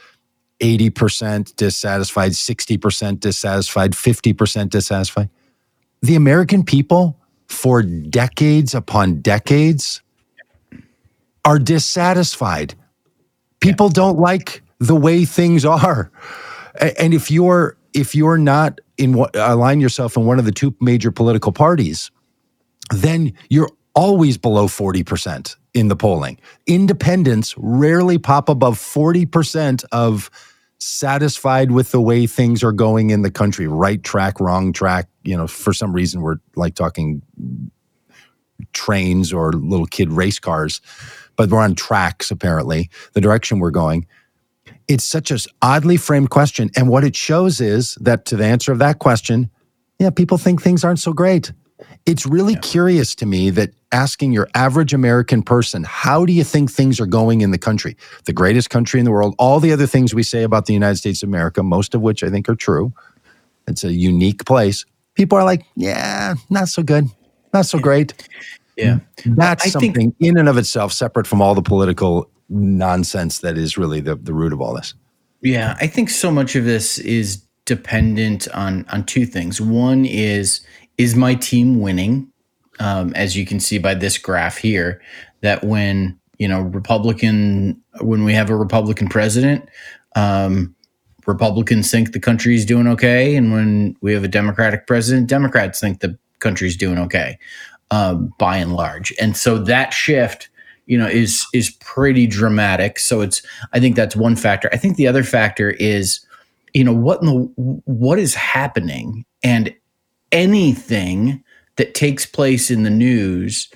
80% 0.60 1.56
dissatisfied 1.56 2.32
60% 2.32 3.20
dissatisfied 3.20 3.92
50% 3.92 4.70
dissatisfied 4.70 5.30
the 6.02 6.14
american 6.14 6.64
people 6.64 7.18
for 7.48 7.82
decades 7.82 8.74
upon 8.74 9.20
decades 9.20 10.02
are 11.44 11.58
dissatisfied 11.58 12.74
people 13.60 13.88
don't 13.88 14.18
like 14.18 14.62
the 14.78 14.96
way 14.96 15.24
things 15.24 15.64
are. 15.64 16.10
And 16.98 17.14
if 17.14 17.30
you're 17.30 17.76
if 17.92 18.14
you're 18.14 18.38
not 18.38 18.80
in 18.96 19.14
what 19.14 19.34
align 19.34 19.80
yourself 19.80 20.16
in 20.16 20.24
one 20.24 20.38
of 20.38 20.44
the 20.44 20.52
two 20.52 20.74
major 20.80 21.10
political 21.10 21.52
parties 21.52 22.10
then 22.92 23.32
you're 23.48 23.70
always 23.94 24.36
below 24.36 24.66
40% 24.66 25.56
in 25.74 25.88
the 25.88 25.96
polling. 25.96 26.38
Independents 26.66 27.54
rarely 27.56 28.18
pop 28.18 28.48
above 28.48 28.78
40% 28.78 29.84
of 29.92 30.30
satisfied 30.78 31.72
with 31.72 31.92
the 31.92 32.00
way 32.00 32.26
things 32.26 32.64
are 32.64 32.72
going 32.72 33.10
in 33.10 33.22
the 33.22 33.30
country. 33.30 33.66
Right 33.68 34.02
track 34.02 34.40
wrong 34.40 34.72
track 34.72 35.08
you 35.24 35.36
know 35.36 35.46
for 35.46 35.72
some 35.72 35.92
reason 35.92 36.20
we're 36.22 36.36
like 36.56 36.74
talking 36.74 37.22
trains 38.72 39.32
or 39.32 39.52
little 39.52 39.86
kid 39.86 40.12
race 40.12 40.38
cars 40.38 40.80
but 41.40 41.48
we're 41.48 41.58
on 41.58 41.74
tracks 41.74 42.30
apparently 42.30 42.90
the 43.14 43.20
direction 43.20 43.60
we're 43.60 43.70
going. 43.70 44.06
It's 44.88 45.04
such 45.04 45.30
a 45.30 45.38
oddly 45.62 45.96
framed 45.96 46.28
question 46.28 46.68
and 46.76 46.86
what 46.86 47.02
it 47.02 47.16
shows 47.16 47.62
is 47.62 47.94
that 47.94 48.26
to 48.26 48.36
the 48.36 48.44
answer 48.44 48.72
of 48.72 48.78
that 48.80 48.98
question 48.98 49.48
yeah 49.98 50.10
people 50.10 50.36
think 50.36 50.60
things 50.60 50.84
aren't 50.84 50.98
so 50.98 51.14
great. 51.14 51.50
It's 52.04 52.26
really 52.26 52.56
curious 52.56 53.14
to 53.14 53.24
me 53.24 53.48
that 53.50 53.70
asking 53.90 54.32
your 54.32 54.48
average 54.54 54.92
american 54.92 55.42
person 55.42 55.82
how 55.84 56.26
do 56.26 56.32
you 56.34 56.44
think 56.44 56.70
things 56.70 57.00
are 57.00 57.06
going 57.06 57.40
in 57.40 57.52
the 57.52 57.58
country? 57.58 57.96
The 58.26 58.34
greatest 58.34 58.68
country 58.68 59.00
in 59.00 59.06
the 59.06 59.10
world 59.10 59.34
all 59.38 59.60
the 59.60 59.72
other 59.72 59.86
things 59.86 60.14
we 60.14 60.22
say 60.22 60.42
about 60.42 60.66
the 60.66 60.74
united 60.74 60.96
states 60.96 61.22
of 61.22 61.30
america 61.30 61.62
most 61.62 61.94
of 61.94 62.02
which 62.02 62.22
i 62.22 62.28
think 62.28 62.50
are 62.50 62.54
true 62.54 62.92
it's 63.66 63.82
a 63.82 63.94
unique 63.94 64.44
place 64.44 64.84
people 65.14 65.38
are 65.38 65.44
like 65.44 65.64
yeah 65.74 66.34
not 66.50 66.68
so 66.68 66.82
good 66.82 67.06
not 67.54 67.64
so 67.64 67.78
great 67.78 68.12
Yeah. 68.76 69.00
that's 69.24 69.66
I 69.66 69.70
think- 69.70 69.96
something 69.96 70.14
in 70.20 70.36
and 70.36 70.48
of 70.48 70.56
itself 70.56 70.92
separate 70.92 71.26
from 71.26 71.42
all 71.42 71.54
the 71.54 71.62
political 71.62 72.30
nonsense 72.48 73.40
that 73.40 73.56
is 73.56 73.76
really 73.78 74.00
the, 74.00 74.16
the 74.16 74.32
root 74.32 74.52
of 74.52 74.60
all 74.60 74.74
this. 74.74 74.94
Yeah, 75.42 75.76
I 75.80 75.86
think 75.86 76.10
so 76.10 76.30
much 76.30 76.54
of 76.56 76.64
this 76.64 76.98
is 76.98 77.42
dependent 77.64 78.48
on 78.48 78.84
on 78.90 79.04
two 79.04 79.24
things. 79.24 79.60
One 79.60 80.04
is 80.04 80.60
is 80.98 81.14
my 81.14 81.34
team 81.34 81.80
winning? 81.80 82.30
Um, 82.78 83.12
as 83.14 83.36
you 83.36 83.46
can 83.46 83.60
see 83.60 83.78
by 83.78 83.94
this 83.94 84.18
graph 84.18 84.56
here, 84.56 85.00
that 85.42 85.64
when 85.64 86.18
you 86.38 86.48
know 86.48 86.60
Republican 86.62 87.80
when 88.00 88.24
we 88.24 88.34
have 88.34 88.50
a 88.50 88.56
Republican 88.56 89.08
president, 89.08 89.68
um, 90.16 90.74
Republicans 91.26 91.90
think 91.90 92.12
the 92.12 92.20
country's 92.20 92.66
doing 92.66 92.86
okay, 92.88 93.36
and 93.36 93.52
when 93.52 93.96
we 94.02 94.12
have 94.12 94.24
a 94.24 94.28
Democratic 94.28 94.86
president, 94.86 95.26
Democrats 95.28 95.80
think 95.80 96.00
the 96.00 96.18
country's 96.40 96.76
doing 96.76 96.98
okay, 96.98 97.38
um, 97.90 98.32
by 98.38 98.56
and 98.56 98.74
large. 98.74 99.12
And 99.20 99.36
so 99.36 99.58
that 99.58 99.92
shift, 99.92 100.48
you 100.86 100.98
know, 100.98 101.06
is 101.06 101.46
is 101.52 101.70
pretty 101.80 102.26
dramatic. 102.26 102.98
So 102.98 103.20
it's 103.20 103.42
I 103.72 103.80
think 103.80 103.96
that's 103.96 104.16
one 104.16 104.36
factor. 104.36 104.68
I 104.72 104.76
think 104.76 104.96
the 104.96 105.06
other 105.06 105.24
factor 105.24 105.70
is, 105.70 106.24
you 106.74 106.84
know, 106.84 106.94
what 106.94 107.20
in 107.20 107.26
the 107.26 107.82
what 107.84 108.18
is 108.18 108.34
happening, 108.34 109.24
and 109.42 109.74
anything 110.32 111.42
that 111.76 111.94
takes 111.94 112.26
place 112.26 112.70
in 112.70 112.82
the 112.82 112.90
news 112.90 113.68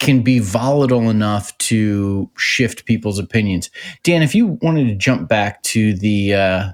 can 0.00 0.22
be 0.22 0.38
volatile 0.38 1.08
enough 1.08 1.56
to 1.58 2.28
shift 2.36 2.84
people's 2.84 3.18
opinions. 3.18 3.70
Dan, 4.02 4.22
if 4.22 4.34
you 4.34 4.58
wanted 4.60 4.88
to 4.88 4.94
jump 4.94 5.28
back 5.28 5.62
to 5.62 5.94
the 5.94 6.34
uh, 6.34 6.72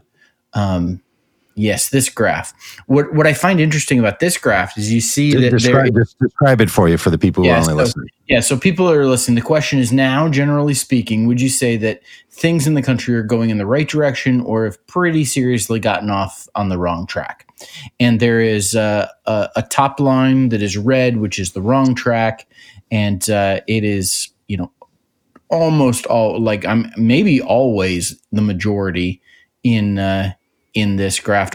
um, 0.55 1.01
yes, 1.61 1.91
this 1.91 2.09
graph. 2.09 2.53
What 2.87 3.13
what 3.15 3.27
I 3.27 3.33
find 3.35 3.61
interesting 3.61 3.99
about 3.99 4.19
this 4.21 4.37
graph 4.39 4.77
is 4.79 4.93
you 4.93 5.01
see 5.01 5.33
that 5.35 5.41
there 5.41 5.51
Describe, 5.51 5.95
just 5.95 6.19
describe 6.19 6.61
it 6.61 6.71
for 6.71 6.89
you 6.89 6.97
for 6.97 7.11
the 7.11 7.19
people 7.19 7.43
who 7.43 7.49
Yeah, 7.49 7.57
are 7.57 7.61
only 7.61 7.73
so- 7.73 7.77
listening. 7.77 8.09
yeah, 8.27 8.41
so 8.41 8.57
people 8.57 8.91
are 8.91 9.07
listening. 9.07 9.35
The 9.37 9.43
question 9.43 9.79
is 9.79 9.93
now, 9.93 10.29
generally 10.29 10.75
speaking, 10.75 11.27
would 11.27 11.41
you 11.41 11.49
say 11.49 11.77
that 11.79 12.03
things 12.31 12.67
in 12.67 12.75
the 12.75 12.83
country 12.83 13.15
are 13.15 13.23
going 13.23 13.51
in 13.51 13.59
the 13.59 13.67
right 13.67 13.89
direction 13.89 14.41
or 14.43 14.65
have 14.65 14.85
pretty 14.87 15.25
seriously 15.25 15.79
gotten 15.81 16.11
off 16.11 16.49
on 16.55 16.69
the 16.69 16.79
wrong 16.79 17.07
track? 17.07 17.47
And 17.99 18.21
there 18.21 18.41
is 18.41 18.75
uh, 18.75 19.09
a, 19.27 19.49
a 19.57 19.63
top 19.63 20.01
line 20.01 20.49
that 20.49 20.63
is 20.63 20.77
red, 20.79 21.19
which 21.19 21.39
is 21.39 21.53
the 21.53 21.61
wrong 21.61 21.95
track, 21.95 22.47
and 22.91 23.29
uh, 23.29 23.61
it 23.67 23.85
is 23.85 24.31
you 24.49 24.57
know 24.57 24.73
almost 25.51 26.07
all 26.07 26.41
like 26.41 26.65
I'm 26.65 26.91
maybe 26.97 27.43
always 27.43 28.19
the 28.33 28.41
majority 28.41 29.21
in 29.63 29.99
uh, 29.99 30.33
in 30.75 30.97
this 30.97 31.21
graph. 31.21 31.53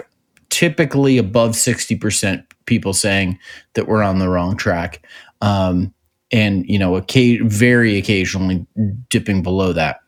Typically 0.50 1.18
above 1.18 1.56
sixty 1.56 1.96
percent 1.96 2.46
people 2.66 2.94
saying 2.94 3.38
that 3.74 3.88
we're 3.88 4.04
on 4.04 4.20
the 4.20 4.30
wrong 4.30 4.56
track. 4.56 5.06
Um, 5.42 5.94
and 6.32 6.68
you 6.68 6.80
know, 6.80 7.00
very 7.44 7.98
occasionally 7.98 8.66
dipping 9.10 9.44
below 9.44 9.74
that. 9.74 10.00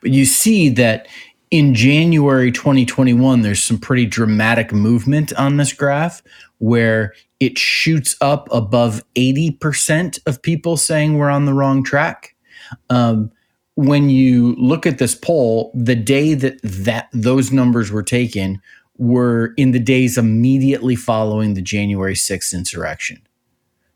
But 0.00 0.10
you 0.10 0.24
see 0.24 0.68
that 0.70 1.08
in 1.50 1.74
January 1.74 2.52
2021, 2.52 3.42
there's 3.42 3.62
some 3.62 3.78
pretty 3.78 4.06
dramatic 4.06 4.72
movement 4.72 5.32
on 5.34 5.56
this 5.56 5.72
graph 5.72 6.22
where 6.58 7.14
it 7.40 7.58
shoots 7.58 8.14
up 8.20 8.48
above 8.52 9.02
80% 9.16 10.20
of 10.26 10.42
people 10.42 10.76
saying 10.76 11.18
we're 11.18 11.30
on 11.30 11.46
the 11.46 11.54
wrong 11.54 11.82
track. 11.82 12.36
Um, 12.88 13.32
when 13.80 14.10
you 14.10 14.54
look 14.56 14.86
at 14.86 14.98
this 14.98 15.14
poll, 15.14 15.72
the 15.74 15.94
day 15.94 16.34
that 16.34 16.60
that 16.62 17.08
those 17.12 17.50
numbers 17.50 17.90
were 17.90 18.02
taken 18.02 18.60
were 18.98 19.54
in 19.56 19.70
the 19.70 19.78
days 19.78 20.18
immediately 20.18 20.94
following 20.94 21.54
the 21.54 21.62
January 21.62 22.14
6th 22.14 22.52
insurrection. 22.52 23.22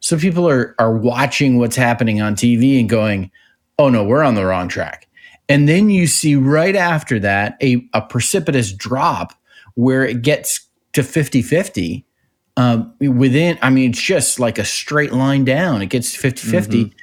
So 0.00 0.18
people 0.18 0.48
are 0.48 0.74
are 0.78 0.96
watching 0.96 1.58
what's 1.58 1.76
happening 1.76 2.22
on 2.22 2.34
TV 2.34 2.80
and 2.80 2.88
going, 2.88 3.30
"Oh 3.78 3.90
no, 3.90 4.02
we're 4.02 4.22
on 4.22 4.34
the 4.34 4.46
wrong 4.46 4.68
track." 4.68 5.06
And 5.50 5.68
then 5.68 5.90
you 5.90 6.06
see 6.06 6.34
right 6.34 6.74
after 6.74 7.20
that 7.20 7.58
a, 7.62 7.86
a 7.92 8.00
precipitous 8.00 8.72
drop 8.72 9.34
where 9.74 10.04
it 10.06 10.22
gets 10.22 10.66
to 10.94 11.02
50 11.02 11.42
50 11.42 12.06
um, 12.56 12.94
within, 13.00 13.58
I 13.60 13.68
mean, 13.68 13.90
it's 13.90 14.00
just 14.00 14.40
like 14.40 14.58
a 14.58 14.64
straight 14.64 15.12
line 15.12 15.44
down. 15.44 15.82
It 15.82 15.86
gets 15.86 16.14
50 16.16 16.48
50. 16.48 16.84
Mm-hmm. 16.84 16.96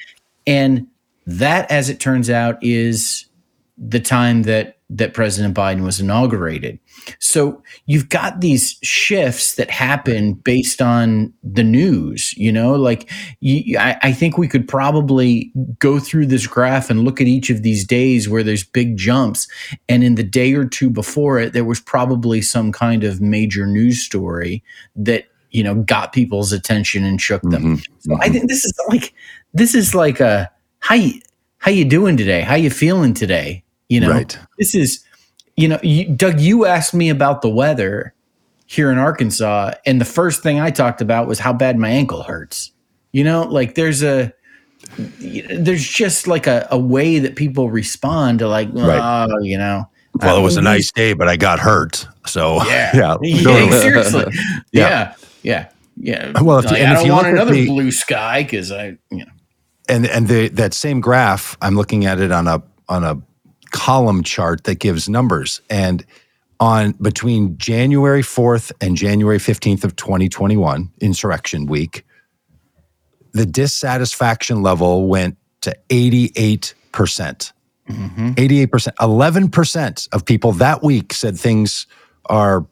And 0.48 0.88
that, 1.26 1.70
as 1.72 1.90
it 1.90 2.00
turns 2.00 2.30
out, 2.30 2.58
is 2.62 3.26
the 3.78 4.00
time 4.00 4.44
that 4.44 4.78
that 4.94 5.14
President 5.14 5.56
Biden 5.56 5.84
was 5.84 6.02
inaugurated. 6.02 6.78
So 7.20 7.64
you've 7.86 8.10
got 8.10 8.42
these 8.42 8.78
shifts 8.84 9.56
that 9.56 9.72
happen 9.72 10.34
based 10.34 10.82
on 10.82 11.34
the 11.44 11.64
news. 11.64 12.34
You 12.36 12.52
know, 12.52 12.76
like 12.76 13.10
you, 13.40 13.80
I, 13.80 13.98
I, 14.04 14.12
think 14.12 14.38
we 14.38 14.50
could 14.50 14.68
probably 14.68 15.52
go 15.80 15.98
through 15.98 16.26
this 16.26 16.46
graph 16.46 16.90
and 16.90 17.06
look 17.06 17.22
at 17.22 17.28
each 17.28 17.50
of 17.50 17.64
these 17.64 17.88
days 17.88 18.28
where 18.28 18.44
there's 18.44 18.66
big 18.66 18.98
jumps, 18.98 19.48
and 19.88 20.04
in 20.04 20.16
the 20.16 20.24
day 20.24 20.54
or 20.54 20.66
two 20.66 20.90
before 20.90 21.40
it, 21.40 21.54
there 21.54 21.66
was 21.66 21.80
probably 21.80 22.42
some 22.42 22.74
kind 22.74 23.06
of 23.06 23.22
major 23.22 23.66
news 23.66 24.02
story 24.02 24.62
that 24.96 25.26
you 25.52 25.64
know 25.64 25.76
got 25.76 26.12
people's 26.12 26.52
attention 26.52 27.06
and 27.06 27.22
shook 27.22 27.42
them. 27.44 27.78
Mm-hmm. 27.78 27.94
So 28.00 28.18
I 28.22 28.28
think 28.28 28.50
this 28.50 28.66
is 28.66 28.74
like 28.90 29.14
this 29.54 29.74
is 29.74 29.96
like 29.96 30.20
a 30.20 30.52
how 30.82 30.96
you 30.96 31.22
how 31.60 31.72
you 31.72 31.86
doing 31.86 32.17
today? 32.17 32.41
How 32.41 32.56
you 32.56 32.70
feeling 32.70 33.13
today? 33.13 33.63
You 33.88 34.02
know, 34.02 34.12
right. 34.12 34.38
this 34.58 34.76
is, 34.76 35.04
you 35.56 35.67
know, 35.67 35.80
you, 35.84 36.06
Doug, 36.06 36.39
you 36.39 36.65
asked 36.65 36.94
me 36.94 37.10
about 37.10 37.41
the 37.41 37.50
weather 37.50 38.13
here 38.65 38.91
in 38.91 38.98
Arkansas, 38.98 39.74
and 39.86 40.02
the 40.02 40.06
first 40.06 40.44
thing 40.44 40.60
I 40.60 40.72
talked 40.72 41.02
about 41.02 41.28
was 41.28 41.39
how 41.39 41.54
bad 41.54 41.78
my 41.78 41.89
ankle 41.89 42.24
hurts. 42.24 42.72
You 43.12 43.24
know, 43.24 43.44
like 43.44 43.76
there's 43.76 44.02
a, 44.02 44.34
there's 44.98 45.88
just 45.88 46.28
like 46.28 46.48
a, 46.48 46.67
a 46.72 46.80
way 46.80 47.20
that 47.20 47.36
people 47.36 47.70
respond 47.70 48.39
to 48.39 48.48
like, 48.48 48.70
oh, 48.76 48.88
right. 48.88 49.30
you 49.41 49.58
know. 49.58 49.88
Well, 50.15 50.38
it 50.38 50.41
was 50.41 50.58
a 50.58 50.62
nice 50.62 50.91
day, 50.91 51.13
but 51.13 51.28
I 51.28 51.38
got 51.38 51.60
hurt. 51.60 52.08
So 52.26 52.63
yeah, 52.65 52.91
yeah, 52.96 53.17
yeah 53.22 53.70
seriously, 53.82 54.26
yeah. 54.72 55.13
yeah, 55.44 55.70
yeah, 55.98 56.32
Well, 56.41 56.60
if, 56.60 56.65
like, 56.65 56.82
I 56.82 56.94
don't 56.94 57.10
want 57.10 57.28
another 57.28 57.54
the, 57.54 57.67
blue 57.67 57.91
sky 57.91 58.44
because 58.44 58.72
I, 58.72 58.98
you 59.12 59.26
know, 59.26 59.32
and 59.92 60.08
and 60.08 60.28
the 60.28 60.48
that 60.50 60.74
same 60.74 61.02
graph, 61.02 61.58
I'm 61.62 61.76
looking 61.76 62.06
at 62.06 62.20
it 62.20 62.32
on 62.32 62.48
a 62.48 62.64
on 62.90 63.04
a 63.04 63.22
column 63.72 64.24
chart 64.24 64.64
that 64.64 64.80
gives 64.80 65.08
numbers. 65.08 65.62
And 65.70 66.06
on 66.60 66.92
between 66.94 67.58
January 67.58 68.22
4th 68.22 68.72
and 68.82 68.96
January 68.96 69.40
15th 69.40 69.84
of 69.84 69.96
2021, 69.96 70.92
insurrection 71.00 71.66
week, 71.66 72.06
the 73.32 73.46
dissatisfaction 73.46 74.62
level 74.62 75.08
went 75.08 75.38
to 75.62 75.76
88%. 75.90 76.74
Mm-hmm. 77.90 78.32
88%. 78.32 78.94
11% 78.96 80.08
of 80.12 80.26
people 80.26 80.52
that 80.54 80.84
week 80.84 81.14
said 81.14 81.38
things 81.38 81.88
are 82.28 82.66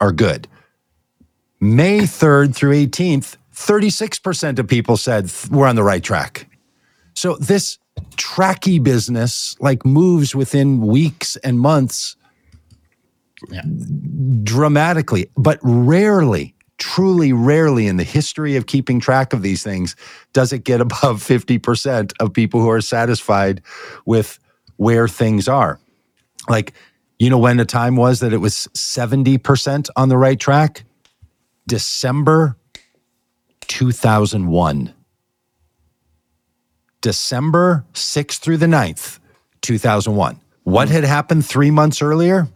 are 0.00 0.12
good. 0.12 0.48
May 1.60 2.00
3rd 2.00 2.54
through 2.54 2.74
18th, 2.86 3.36
36% 3.58 4.60
of 4.60 4.68
people 4.68 4.96
said 4.96 5.30
we're 5.50 5.66
on 5.66 5.74
the 5.74 5.82
right 5.82 6.02
track. 6.02 6.48
So 7.14 7.36
this 7.36 7.78
tracky 8.14 8.80
business 8.80 9.56
like 9.58 9.84
moves 9.84 10.32
within 10.32 10.80
weeks 10.80 11.34
and 11.36 11.58
months 11.58 12.16
yeah. 13.50 13.62
dramatically, 14.44 15.28
but 15.36 15.58
rarely, 15.62 16.54
truly 16.78 17.32
rarely 17.32 17.88
in 17.88 17.96
the 17.96 18.04
history 18.04 18.54
of 18.54 18.66
keeping 18.66 19.00
track 19.00 19.32
of 19.32 19.42
these 19.42 19.64
things 19.64 19.96
does 20.32 20.52
it 20.52 20.62
get 20.62 20.80
above 20.80 21.20
50% 21.22 22.12
of 22.20 22.32
people 22.32 22.60
who 22.60 22.70
are 22.70 22.80
satisfied 22.80 23.60
with 24.06 24.38
where 24.76 25.08
things 25.08 25.48
are. 25.48 25.80
Like, 26.48 26.74
you 27.18 27.28
know, 27.28 27.38
when 27.38 27.56
the 27.56 27.64
time 27.64 27.96
was 27.96 28.20
that 28.20 28.32
it 28.32 28.38
was 28.38 28.68
70% 28.74 29.88
on 29.96 30.08
the 30.08 30.16
right 30.16 30.38
track? 30.38 30.84
December 31.66 32.56
2001. 33.68 34.94
December 37.00 37.84
6th 37.94 38.38
through 38.38 38.56
the 38.56 38.66
9th, 38.66 39.20
2001. 39.62 40.40
What 40.64 40.88
had 40.88 41.04
happened 41.04 41.46
three 41.46 41.70
months 41.70 42.02
earlier? 42.02 42.48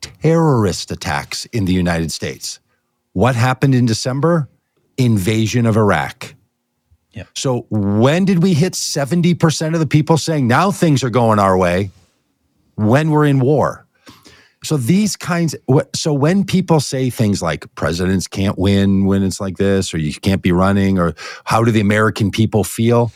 Terrorist 0.00 0.90
attacks 0.90 1.46
in 1.46 1.64
the 1.64 1.72
United 1.72 2.12
States. 2.12 2.60
What 3.12 3.34
happened 3.34 3.74
in 3.74 3.86
December? 3.86 4.48
Invasion 4.96 5.66
of 5.66 5.76
Iraq. 5.76 6.34
Yep. 7.12 7.28
So 7.34 7.66
when 7.70 8.24
did 8.24 8.42
we 8.42 8.54
hit 8.54 8.74
70% 8.74 9.74
of 9.74 9.80
the 9.80 9.86
people 9.86 10.16
saying 10.16 10.46
now 10.46 10.70
things 10.70 11.02
are 11.02 11.10
going 11.10 11.38
our 11.38 11.58
way? 11.58 11.90
When 12.76 13.10
we're 13.10 13.26
in 13.26 13.40
war. 13.40 13.86
So 14.62 14.76
these 14.76 15.16
kinds 15.16 15.54
so 15.94 16.12
when 16.12 16.44
people 16.44 16.80
say 16.80 17.08
things 17.08 17.40
like 17.40 17.72
presidents 17.76 18.26
can't 18.26 18.58
win 18.58 19.06
when 19.06 19.22
it's 19.22 19.40
like 19.40 19.56
this 19.56 19.94
or 19.94 19.98
you 19.98 20.12
can't 20.12 20.42
be 20.42 20.52
running 20.52 20.98
or 20.98 21.14
how 21.44 21.64
do 21.64 21.70
the 21.70 21.80
American 21.80 22.30
people 22.30 22.62
feel? 22.64 23.10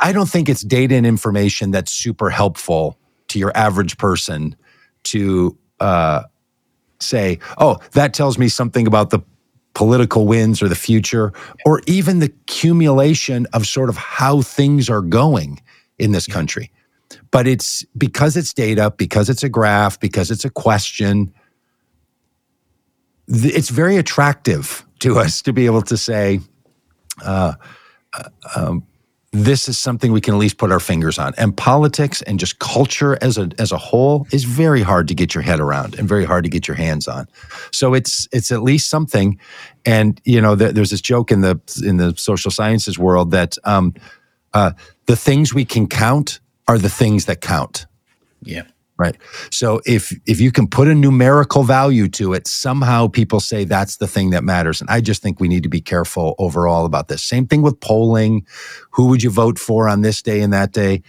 I 0.00 0.12
don't 0.12 0.28
think 0.28 0.48
it's 0.48 0.62
data 0.62 0.94
and 0.94 1.06
information 1.06 1.70
that's 1.70 1.92
super 1.92 2.30
helpful 2.30 2.98
to 3.28 3.38
your 3.38 3.52
average 3.54 3.98
person 3.98 4.56
to 5.04 5.56
uh, 5.80 6.22
say, 7.00 7.38
oh, 7.58 7.78
that 7.92 8.14
tells 8.14 8.38
me 8.38 8.48
something 8.48 8.86
about 8.86 9.10
the 9.10 9.20
political 9.74 10.26
wins 10.26 10.62
or 10.62 10.68
the 10.68 10.74
future, 10.74 11.32
or 11.64 11.80
even 11.86 12.18
the 12.18 12.26
accumulation 12.26 13.46
of 13.52 13.66
sort 13.66 13.88
of 13.88 13.96
how 13.96 14.42
things 14.42 14.90
are 14.90 15.00
going 15.00 15.60
in 15.98 16.12
this 16.12 16.26
country. 16.26 16.70
But 17.30 17.46
it's 17.46 17.84
because 17.96 18.36
it's 18.36 18.52
data, 18.52 18.92
because 18.96 19.28
it's 19.28 19.42
a 19.42 19.48
graph, 19.48 19.98
because 20.00 20.30
it's 20.30 20.44
a 20.44 20.50
question, 20.50 21.32
it's 23.28 23.70
very 23.70 23.96
attractive 23.96 24.84
to 25.00 25.18
us 25.18 25.42
to 25.42 25.52
be 25.52 25.66
able 25.66 25.82
to 25.82 25.96
say, 25.96 26.40
uh, 27.24 27.54
uh 28.14 28.28
um, 28.56 28.86
this 29.32 29.66
is 29.66 29.78
something 29.78 30.12
we 30.12 30.20
can 30.20 30.34
at 30.34 30.36
least 30.36 30.58
put 30.58 30.70
our 30.70 30.80
fingers 30.80 31.18
on. 31.18 31.32
And 31.38 31.56
politics 31.56 32.20
and 32.22 32.38
just 32.38 32.58
culture 32.58 33.16
as 33.22 33.38
a 33.38 33.50
as 33.58 33.72
a 33.72 33.78
whole 33.78 34.26
is 34.30 34.44
very 34.44 34.82
hard 34.82 35.08
to 35.08 35.14
get 35.14 35.34
your 35.34 35.42
head 35.42 35.58
around 35.58 35.94
and 35.98 36.06
very 36.06 36.24
hard 36.24 36.44
to 36.44 36.50
get 36.50 36.68
your 36.68 36.76
hands 36.76 37.08
on. 37.08 37.26
So 37.72 37.94
it's 37.94 38.28
it's 38.30 38.52
at 38.52 38.62
least 38.62 38.90
something. 38.90 39.38
And 39.86 40.20
you 40.24 40.40
know, 40.40 40.54
there's 40.54 40.90
this 40.90 41.00
joke 41.00 41.32
in 41.32 41.40
the 41.40 41.58
in 41.84 41.96
the 41.96 42.14
social 42.16 42.50
sciences 42.50 42.98
world 42.98 43.30
that 43.30 43.56
um, 43.64 43.94
uh, 44.52 44.72
the 45.06 45.16
things 45.16 45.54
we 45.54 45.64
can 45.64 45.86
count 45.86 46.40
are 46.72 46.78
the 46.78 46.90
things 46.90 47.26
that 47.26 47.40
count. 47.40 47.86
Yeah. 48.42 48.62
Right. 48.98 49.16
So 49.50 49.80
if 49.84 50.12
if 50.26 50.40
you 50.40 50.52
can 50.52 50.68
put 50.68 50.86
a 50.86 50.94
numerical 50.94 51.64
value 51.64 52.08
to 52.10 52.34
it, 52.34 52.46
somehow 52.46 53.08
people 53.08 53.40
say 53.40 53.64
that's 53.64 53.96
the 53.96 54.06
thing 54.06 54.30
that 54.30 54.44
matters. 54.44 54.80
And 54.80 54.88
I 54.90 55.00
just 55.00 55.22
think 55.22 55.40
we 55.40 55.48
need 55.48 55.62
to 55.64 55.68
be 55.68 55.80
careful 55.80 56.34
overall 56.38 56.84
about 56.84 57.08
this. 57.08 57.22
Same 57.22 57.46
thing 57.46 57.62
with 57.62 57.80
polling. 57.80 58.46
Who 58.92 59.08
would 59.08 59.22
you 59.22 59.30
vote 59.30 59.58
for 59.58 59.88
on 59.88 60.02
this 60.02 60.22
day 60.22 60.40
and 60.40 60.52
that 60.52 60.72
day? 60.72 61.02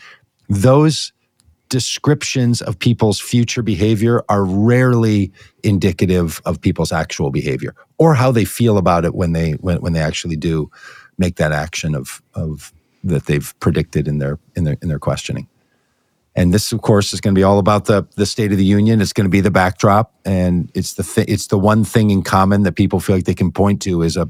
Those 0.50 1.14
descriptions 1.70 2.62
of 2.62 2.80
people's 2.80 3.20
future 3.20 3.62
behavior 3.62 4.24
are 4.30 4.46
rarely 4.46 5.32
indicative 5.64 6.42
of 6.46 6.62
people's 6.62 6.92
actual 6.92 7.32
behavior 7.32 7.76
or 7.98 8.14
how 8.14 8.32
they 8.32 8.46
feel 8.46 8.78
about 8.78 9.06
it 9.06 9.14
when 9.14 9.34
they 9.34 9.52
when, 9.54 9.78
when 9.82 9.94
they 9.94 10.02
actually 10.02 10.36
do 10.36 10.70
make 11.18 11.36
that 11.36 11.52
action 11.52 11.96
of 11.96 12.22
of 12.34 12.74
that 13.04 13.26
they've 13.26 13.54
predicted 13.60 14.08
in 14.08 14.20
their 14.20 14.40
in 14.56 14.64
their 14.64 14.78
in 14.82 14.88
their 14.88 15.00
questioning. 15.00 15.48
And 16.36 16.54
this, 16.54 16.72
of 16.72 16.82
course, 16.82 17.14
is 17.14 17.22
going 17.22 17.36
to 17.36 17.40
be 17.40 17.44
all 17.44 17.60
about 17.60 17.86
the 17.86 18.08
the 18.16 18.26
State 18.26 18.52
of 18.52 18.58
the 18.58 18.66
Union. 18.66 19.02
It's 19.02 19.14
going 19.14 19.26
to 19.26 19.30
be 19.30 19.42
the 19.42 19.52
backdrop, 19.52 20.14
and 20.26 20.72
it's 20.74 20.94
the 20.94 21.04
th- 21.04 21.28
it's 21.30 21.48
the 21.48 21.60
one 21.60 21.84
thing 21.84 22.10
in 22.10 22.24
common 22.24 22.64
that 22.64 22.74
people 22.74 23.00
feel 23.00 23.16
like 23.16 23.26
they 23.26 23.36
can 23.36 23.52
point 23.52 23.82
to 23.84 24.02
is 24.02 24.18
a 24.18 24.30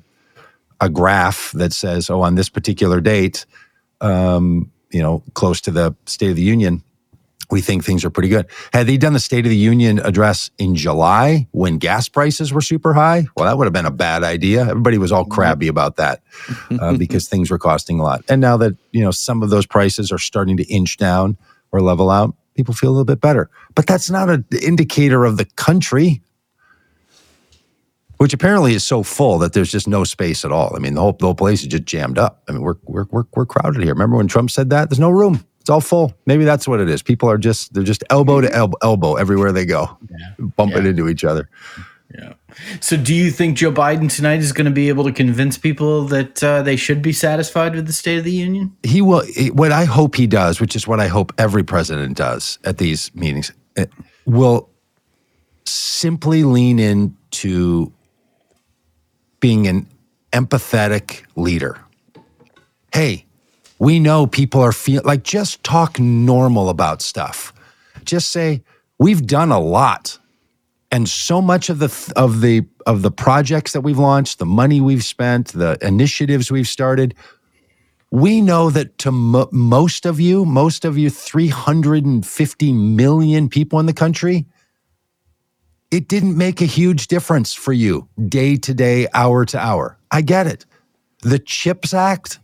a 0.82 0.89
graph 0.89 1.51
that 1.54 1.72
says, 1.72 2.10
"Oh, 2.10 2.22
on 2.22 2.36
this 2.36 2.49
particular 2.49 2.99
date, 2.99 3.45
um, 4.01 4.70
you 4.91 5.01
know, 5.01 5.24
close 5.34 5.62
to 5.62 5.72
the 5.72 5.95
State 6.06 6.30
of 6.30 6.36
the 6.36 6.41
Union, 6.41 6.84
we 7.49 7.62
think 7.62 7.86
things 7.86 8.04
are 8.04 8.10
pretty 8.10 8.28
good." 8.28 8.47
Had 8.74 8.88
they 8.88 8.97
done 8.97 9.14
the 9.14 9.20
State 9.22 9.45
of 9.45 9.49
the 9.49 9.56
Union 9.56 9.99
address 9.99 10.51
in 10.58 10.76
July 10.76 11.47
when 11.51 11.78
gas 11.78 12.10
prices 12.10 12.51
were 12.51 12.60
super 12.60 12.93
high, 12.93 13.28
well, 13.38 13.45
that 13.45 13.58
would 13.58 13.66
have 13.66 13.74
been 13.74 13.86
a 13.86 13.91
bad 13.91 14.26
idea. 14.26 14.68
Everybody 14.68 14.97
was 14.97 15.14
all 15.14 15.24
crabby 15.24 15.70
about 15.70 15.95
that 15.95 16.22
uh, 16.82 16.97
because 16.97 17.30
things 17.30 17.49
were 17.49 17.60
costing 17.60 18.01
a 18.01 18.04
lot. 18.04 18.26
And 18.28 18.41
now 18.41 18.58
that 18.58 18.76
you 18.91 19.01
know 19.01 19.12
some 19.12 19.41
of 19.41 19.51
those 19.51 19.66
prices 19.66 20.12
are 20.12 20.20
starting 20.20 20.58
to 20.58 20.66
inch 20.66 20.97
down 20.97 21.38
or 21.74 21.82
level 21.82 22.09
out, 22.09 22.34
people 22.55 22.74
feel 22.74 22.89
a 22.89 22.93
little 22.93 23.03
bit 23.03 23.19
better. 23.19 23.49
But 23.76 23.88
that's 23.88 24.09
not 24.09 24.30
an 24.30 24.45
indicator 24.61 25.26
of 25.26 25.36
the 25.38 25.45
country, 25.57 26.21
which 28.17 28.34
apparently 28.34 28.74
is 28.74 28.86
so 28.86 29.03
full 29.03 29.39
that 29.39 29.51
there's 29.53 29.71
just 29.71 29.88
no 29.88 30.03
space 30.05 30.45
at 30.45 30.51
all. 30.51 30.74
I 30.76 30.80
mean, 30.80 30.93
the 30.93 31.01
whole, 31.01 31.13
the 31.13 31.26
whole 31.26 31.36
place 31.36 31.61
is 31.61 31.67
just 31.67 31.84
jammed 31.84 32.17
up. 32.17 32.43
I 32.47 32.53
mean, 32.53 32.61
we're, 32.61 32.76
we're, 32.86 33.05
we're, 33.09 33.24
we're 33.36 33.45
crowded 33.45 33.82
here. 33.84 33.91
Remember 33.93 34.15
when 34.15 34.28
Trump 34.28 34.51
said 34.51 34.69
that? 34.69 34.89
There's 34.89 34.99
no 34.99 35.09
room. 35.09 35.43
It's 35.59 35.69
all 35.69 35.82
full. 35.82 36.13
Maybe 36.26 36.43
that's 36.45 36.67
what 36.67 36.80
it 36.80 36.89
is. 36.89 37.01
People 37.01 37.30
are 37.30 37.38
just 37.38 37.74
they're 37.74 37.84
just 37.84 38.03
elbow 38.09 38.41
to 38.41 38.53
elbow, 38.53 38.78
elbow 38.82 39.15
everywhere 39.15 39.51
they 39.53 39.65
go, 39.65 39.97
bumping 40.57 40.84
Yeah. 40.84 40.89
into 40.89 41.07
each 41.09 41.24
other. 41.24 41.49
Yeah. 42.18 42.34
So, 42.80 42.95
do 42.95 43.16
you 43.16 43.32
think 43.32 43.57
Joe 43.57 43.72
Biden 43.72 44.14
tonight 44.14 44.39
is 44.39 44.51
going 44.51 44.66
to 44.66 44.72
be 44.72 44.89
able 44.89 45.03
to 45.05 45.11
convince 45.11 45.57
people 45.57 46.03
that 46.05 46.43
uh, 46.43 46.61
they 46.61 46.76
should 46.76 47.01
be 47.01 47.11
satisfied 47.11 47.76
with 47.76 47.88
the 47.88 47.93
State 47.93 48.20
of 48.20 48.24
the 48.24 48.32
Union? 48.32 48.74
he 48.84 49.01
will 49.01 49.24
what 49.53 49.72
i 49.72 49.86
hope 49.86 50.16
he 50.16 50.28
does 50.28 50.59
which 50.59 50.76
is 50.76 50.88
what 50.88 50.99
i 50.99 51.07
hope 51.07 51.34
every 51.38 51.64
president 51.64 52.18
does 52.18 52.59
at 52.64 52.78
these 52.78 53.14
meetings 53.16 53.51
eh, 53.78 53.86
will 54.26 54.70
simply 55.66 56.43
lean 56.43 56.80
into 56.80 57.91
being 59.39 59.68
an 59.68 59.88
empathetic 60.32 61.24
leader 61.36 61.80
hey 62.93 63.26
we 63.80 63.99
know 63.99 64.28
people 64.28 64.61
are 64.61 64.72
feeling 64.72 65.05
like 65.05 65.24
just 65.24 65.64
talk 65.64 65.99
normal 65.99 66.70
about 66.70 67.01
stuff 67.01 67.53
just 68.03 68.30
say 68.30 68.61
we've 68.99 69.26
done 69.26 69.51
a 69.51 69.59
lot 69.59 70.20
and 70.94 71.10
so 71.10 71.41
much 71.41 71.70
of 71.70 71.80
the 71.80 72.14
of 72.16 72.39
the 72.39 72.66
of 72.86 73.02
the 73.02 73.12
projects 73.12 73.74
that 73.74 73.82
we've 73.82 74.00
launched 74.00 74.39
the 74.39 74.46
money 74.46 74.80
we've 74.80 75.04
spent 75.04 75.50
the 75.50 75.78
initiatives 75.82 76.52
we've 76.52 76.68
started 76.68 77.16
we 78.14 78.41
know 78.41 78.70
that 78.70 79.00
to 79.00 79.12
mo- 79.12 79.50
most 79.52 80.06
of 80.06 80.20
you, 80.20 80.46
most 80.46 80.86
of 80.86 81.00
you 81.00 81.10
350 81.10 82.72
million 82.72 83.50
people 83.50 83.80
in 83.80 83.88
the 83.88 83.94
country, 83.94 84.46
it 85.89 86.08
didn't 86.08 86.38
make 86.38 86.62
a 86.62 86.66
huge 86.66 87.08
difference 87.08 87.56
for 87.56 87.74
you 87.74 88.08
day 88.28 88.56
to 88.58 88.74
day, 88.76 89.08
hour 89.16 89.46
to 89.46 89.58
hour. 89.58 89.98
I 90.12 90.22
get 90.22 90.46
it. 90.46 90.64
The 91.24 91.39
CHIPS 91.39 91.96
Act, 91.96 92.38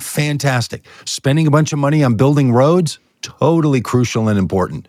fantastic. 0.00 0.84
Spending 1.04 1.46
a 1.46 1.52
bunch 1.52 1.72
of 1.72 1.78
money 1.78 2.02
on 2.02 2.16
building 2.16 2.50
roads, 2.52 2.98
totally 3.22 3.80
crucial 3.80 4.26
and 4.26 4.40
important. 4.40 4.88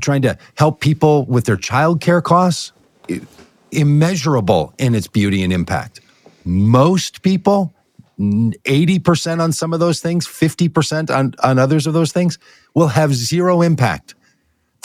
Trying 0.00 0.22
to 0.22 0.36
help 0.56 0.80
people 0.80 1.24
with 1.26 1.44
their 1.44 1.56
childcare 1.56 2.22
costs, 2.22 2.72
immeasurable 3.70 4.74
in 4.78 4.94
its 4.94 5.06
beauty 5.06 5.42
and 5.42 5.52
impact. 5.52 6.00
Most 6.44 7.22
people, 7.22 7.72
80% 8.18 9.40
on 9.40 9.52
some 9.52 9.72
of 9.72 9.80
those 9.80 10.00
things, 10.00 10.26
50% 10.26 11.14
on, 11.14 11.34
on 11.42 11.58
others 11.58 11.86
of 11.86 11.94
those 11.94 12.12
things, 12.12 12.38
will 12.74 12.88
have 12.88 13.14
zero 13.14 13.62
impact. 13.62 14.14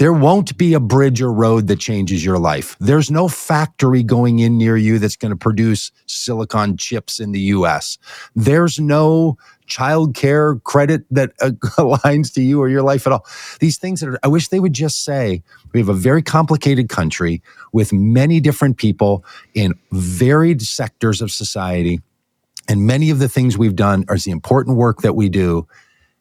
There 0.01 0.13
won't 0.13 0.57
be 0.57 0.73
a 0.73 0.79
bridge 0.79 1.21
or 1.21 1.31
road 1.31 1.67
that 1.67 1.79
changes 1.79 2.25
your 2.25 2.39
life. 2.39 2.75
There's 2.79 3.11
no 3.11 3.27
factory 3.27 4.01
going 4.01 4.39
in 4.39 4.57
near 4.57 4.75
you 4.75 4.97
that's 4.97 5.15
going 5.15 5.29
to 5.29 5.37
produce 5.37 5.91
silicon 6.07 6.75
chips 6.75 7.19
in 7.19 7.33
the 7.33 7.39
US. 7.53 7.99
There's 8.35 8.79
no 8.79 9.37
child 9.67 10.15
care 10.15 10.55
credit 10.55 11.03
that 11.11 11.33
uh, 11.39 11.49
aligns 11.77 12.33
to 12.33 12.41
you 12.41 12.59
or 12.59 12.67
your 12.67 12.81
life 12.81 13.05
at 13.05 13.13
all. 13.13 13.27
These 13.59 13.77
things 13.77 13.99
that 13.99 14.09
are, 14.09 14.19
I 14.23 14.27
wish 14.27 14.47
they 14.47 14.59
would 14.59 14.73
just 14.73 15.03
say 15.03 15.43
we 15.71 15.79
have 15.79 15.89
a 15.89 15.93
very 15.93 16.23
complicated 16.23 16.89
country 16.89 17.43
with 17.71 17.93
many 17.93 18.39
different 18.39 18.77
people 18.77 19.23
in 19.53 19.75
varied 19.91 20.63
sectors 20.63 21.21
of 21.21 21.29
society. 21.29 22.01
And 22.67 22.87
many 22.87 23.11
of 23.11 23.19
the 23.19 23.29
things 23.29 23.55
we've 23.55 23.75
done 23.75 24.05
are 24.07 24.17
the 24.17 24.31
important 24.31 24.77
work 24.77 25.03
that 25.03 25.13
we 25.13 25.29
do. 25.29 25.67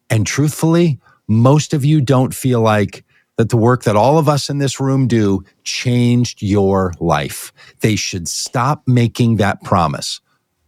And 0.07 0.27
truthfully, 0.27 0.99
most 1.27 1.73
of 1.73 1.83
you 1.83 1.99
don't 1.99 2.35
feel 2.35 2.61
like 2.61 3.03
that 3.41 3.49
the 3.49 3.57
work 3.57 3.85
that 3.85 3.95
all 3.95 4.19
of 4.19 4.29
us 4.29 4.51
in 4.51 4.59
this 4.59 4.79
room 4.79 5.07
do 5.07 5.43
changed 5.63 6.43
your 6.43 6.93
life. 6.99 7.51
They 7.79 7.95
should 7.95 8.27
stop 8.27 8.83
making 8.85 9.37
that 9.37 9.63
promise. 9.63 10.21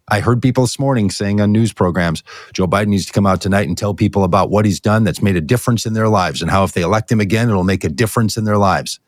I 0.08 0.22
heard 0.22 0.42
people 0.42 0.64
this 0.64 0.80
morning 0.80 1.12
saying 1.12 1.40
on 1.40 1.52
news 1.52 1.72
programs, 1.72 2.24
Joe 2.52 2.66
Biden 2.66 2.88
needs 2.88 3.06
to 3.06 3.14
come 3.14 3.28
out 3.28 3.42
tonight 3.42 3.68
and 3.68 3.78
tell 3.78 3.94
people 3.94 4.24
about 4.24 4.50
what 4.50 4.66
he's 4.66 4.80
done 4.80 5.04
that's 5.04 5.22
made 5.22 5.36
a 5.36 5.42
difference 5.42 5.86
in 5.86 5.94
their 5.94 6.10
lives 6.10 6.42
and 6.42 6.50
how 6.50 6.64
if 6.64 6.72
they 6.72 6.82
elect 6.82 7.12
him 7.12 7.20
again, 7.20 7.48
it'll 7.48 7.64
make 7.64 7.84
a 7.84 7.90
difference 7.90 8.38
in 8.38 8.44
their 8.44 8.58
lives. 8.58 9.00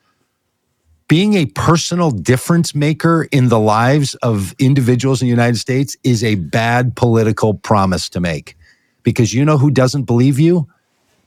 Being 1.08 1.34
a 1.34 1.48
personal 1.48 2.12
difference 2.12 2.76
maker 2.76 3.28
in 3.32 3.50
the 3.50 3.60
lives 3.60 4.14
of 4.22 4.54
individuals 4.60 5.24
in 5.24 5.26
the 5.26 5.32
United 5.32 5.58
States 5.58 5.98
is 6.04 6.24
a 6.24 6.36
bad 6.36 6.96
political 6.96 7.56
promise 7.56 8.10
to 8.10 8.20
make 8.20 8.56
because 9.02 9.34
you 9.34 9.44
know 9.44 9.58
who 9.58 9.72
doesn't 9.72 10.04
believe 10.04 10.40
you? 10.40 10.68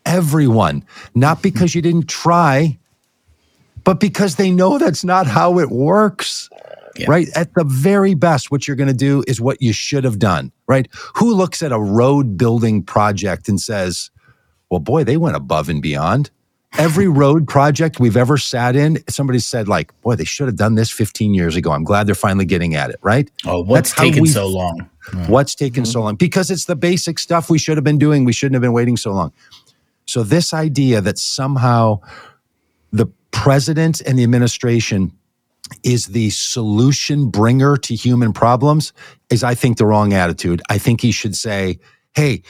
Everyone. 0.09 0.85
Not 1.15 1.37
mm-hmm. 1.37 1.43
because 1.43 1.75
you 1.75 1.83
didn't 1.83 2.09
try, 2.09 2.79
but 3.85 4.01
because 4.01 4.37
they 4.37 4.51
know 4.51 4.79
that's 4.79 5.05
not 5.05 5.27
how 5.27 5.59
it 5.59 5.71
works. 5.71 6.49
Yeah. 6.97 7.07
Right. 7.09 7.29
At 7.37 7.55
the 7.55 7.65
very 7.65 8.15
best, 8.15 8.51
what 8.51 8.67
you're 8.67 8.77
going 8.77 8.89
to 8.89 8.95
do 8.95 9.23
is 9.29 9.41
what 9.41 9.63
you 9.63 9.73
should 9.73 10.03
have 10.03 10.19
done. 10.19 10.51
Right. 10.67 10.89
Who 11.15 11.33
looks 11.33 11.63
at 11.63 11.71
a 11.71 11.79
road 11.79 12.37
building 12.37 12.83
project 12.83 13.49
and 13.49 13.61
says, 13.61 14.11
well, 14.69 14.81
boy, 14.81 15.05
they 15.05 15.17
went 15.17 15.37
above 15.37 15.69
and 15.69 15.81
beyond? 15.81 16.31
Every 16.77 17.07
road 17.23 17.47
project 17.47 18.01
we've 18.01 18.17
ever 18.17 18.37
sat 18.37 18.75
in, 18.75 18.99
somebody 19.09 19.39
said, 19.39 19.69
like, 19.69 19.99
boy, 20.01 20.17
they 20.17 20.25
should 20.25 20.49
have 20.49 20.57
done 20.57 20.75
this 20.75 20.91
15 20.91 21.35
years 21.35 21.55
ago. 21.55 21.71
I'm 21.71 21.85
glad 21.85 22.07
they're 22.07 22.15
finally 22.15 22.45
getting 22.45 22.75
at 22.75 22.91
it. 22.91 22.97
Right. 23.01 23.31
Oh, 23.47 23.63
what's 23.63 23.91
That's 23.93 24.01
taking 24.01 24.27
so 24.27 24.49
long? 24.49 24.89
What's 25.27 25.55
taken 25.55 25.85
so 25.85 25.99
mm-hmm. 25.99 26.05
long? 26.05 26.17
Because 26.17 26.51
it's 26.51 26.67
the 26.67 26.77
basic 26.77 27.19
stuff 27.19 27.49
we 27.49 27.59
should 27.59 27.77
have 27.77 27.85
been 27.85 27.99
doing. 27.99 28.25
We 28.25 28.33
shouldn't 28.33 28.55
have 28.55 28.63
been 28.63 28.73
waiting 28.73 28.97
so 28.97 29.13
long. 29.13 29.33
So, 30.09 30.23
this 30.23 30.55
idea 30.55 31.01
that 31.03 31.19
somehow 31.19 32.01
the 32.93 33.07
president 33.31 34.01
and 34.01 34.19
the 34.19 34.25
administration 34.25 35.13
is 35.83 36.07
the 36.07 36.31
solution 36.31 37.29
bringer 37.29 37.77
to 37.77 37.95
human 37.95 38.33
problems 38.33 38.95
is, 39.29 39.45
I 39.45 39.55
think, 39.55 39.77
the 39.77 39.85
wrong 39.85 40.15
attitude. 40.15 40.63
I 40.71 40.79
think 40.79 41.03
he 41.03 41.13
should 41.13 41.37
say, 41.37 41.79
hey, 42.15 42.43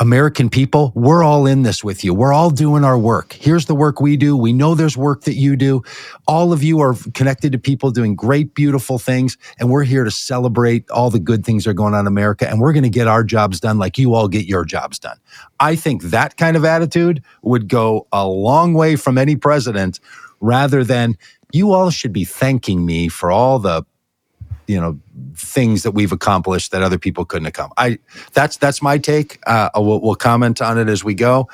American 0.00 0.50
people, 0.50 0.90
we're 0.96 1.22
all 1.22 1.46
in 1.46 1.62
this 1.62 1.84
with 1.84 2.02
you. 2.02 2.12
We're 2.12 2.32
all 2.32 2.50
doing 2.50 2.82
our 2.82 2.98
work. 2.98 3.32
Here's 3.34 3.66
the 3.66 3.76
work 3.76 4.00
we 4.00 4.16
do. 4.16 4.36
We 4.36 4.52
know 4.52 4.74
there's 4.74 4.96
work 4.96 5.22
that 5.22 5.34
you 5.34 5.54
do. 5.54 5.82
All 6.26 6.52
of 6.52 6.64
you 6.64 6.80
are 6.80 6.96
connected 7.14 7.52
to 7.52 7.58
people 7.58 7.92
doing 7.92 8.16
great, 8.16 8.54
beautiful 8.54 8.98
things. 8.98 9.38
And 9.60 9.70
we're 9.70 9.84
here 9.84 10.02
to 10.02 10.10
celebrate 10.10 10.90
all 10.90 11.10
the 11.10 11.20
good 11.20 11.46
things 11.46 11.62
that 11.64 11.70
are 11.70 11.74
going 11.74 11.94
on 11.94 12.00
in 12.00 12.06
America. 12.08 12.48
And 12.48 12.60
we're 12.60 12.72
going 12.72 12.82
to 12.82 12.90
get 12.90 13.06
our 13.06 13.22
jobs 13.22 13.60
done 13.60 13.78
like 13.78 13.96
you 13.96 14.14
all 14.14 14.26
get 14.26 14.46
your 14.46 14.64
jobs 14.64 14.98
done. 14.98 15.16
I 15.60 15.76
think 15.76 16.02
that 16.04 16.36
kind 16.38 16.56
of 16.56 16.64
attitude 16.64 17.22
would 17.42 17.68
go 17.68 18.08
a 18.10 18.26
long 18.26 18.74
way 18.74 18.96
from 18.96 19.16
any 19.16 19.36
president 19.36 20.00
rather 20.40 20.82
than 20.82 21.16
you 21.52 21.72
all 21.72 21.90
should 21.90 22.12
be 22.12 22.24
thanking 22.24 22.84
me 22.84 23.06
for 23.06 23.30
all 23.30 23.60
the 23.60 23.84
you 24.66 24.80
know 24.80 24.98
things 25.36 25.82
that 25.82 25.92
we've 25.92 26.12
accomplished 26.12 26.70
that 26.72 26.82
other 26.82 26.98
people 26.98 27.24
couldn't 27.24 27.46
accomplish. 27.46 27.74
I 27.78 27.98
that's 28.32 28.56
that's 28.56 28.80
my 28.82 28.98
take. 28.98 29.38
Uh, 29.46 29.68
we'll, 29.76 30.00
we'll 30.00 30.14
comment 30.14 30.60
on 30.62 30.78
it 30.78 30.88
as 30.88 31.04
we 31.04 31.14
go. 31.14 31.48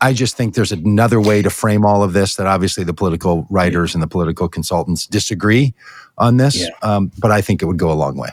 I 0.00 0.12
just 0.12 0.36
think 0.36 0.54
there's 0.54 0.72
another 0.72 1.20
way 1.20 1.40
to 1.40 1.48
frame 1.50 1.84
all 1.86 2.02
of 2.02 2.12
this 2.12 2.36
that 2.36 2.46
obviously 2.46 2.84
the 2.84 2.92
political 2.92 3.46
writers 3.48 3.94
and 3.94 4.02
the 4.02 4.06
political 4.08 4.48
consultants 4.48 5.06
disagree 5.06 5.72
on 6.18 6.36
this, 6.36 6.60
Yeah. 6.60 6.68
um, 6.82 7.10
but 7.18 7.30
I 7.30 7.40
think 7.40 7.62
it 7.62 7.66
would 7.66 7.78
go 7.78 7.90
a 7.90 7.94
long 7.94 8.16
way. 8.16 8.28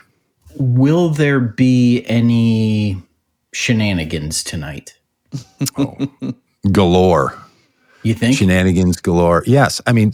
Will 0.57 1.09
there 1.09 1.39
be 1.39 2.03
any 2.07 3.01
shenanigans 3.53 4.43
tonight? 4.43 4.97
oh, 5.77 5.95
Galore. 6.71 7.37
You 8.03 8.15
think? 8.15 8.35
shenanigans 8.37 8.99
galore. 8.99 9.43
Yes, 9.45 9.79
I 9.85 9.93
mean, 9.93 10.13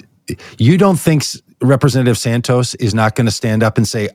you 0.60 0.78
don't 0.78 1.00
think 1.00 1.24
S- 1.24 1.42
Representative 1.62 2.18
Santos 2.18 2.76
is 2.76 2.94
not 2.94 3.16
going 3.16 3.26
to 3.26 3.32
stand 3.32 3.64
up 3.64 3.78
and 3.78 3.88
say, 3.88 4.10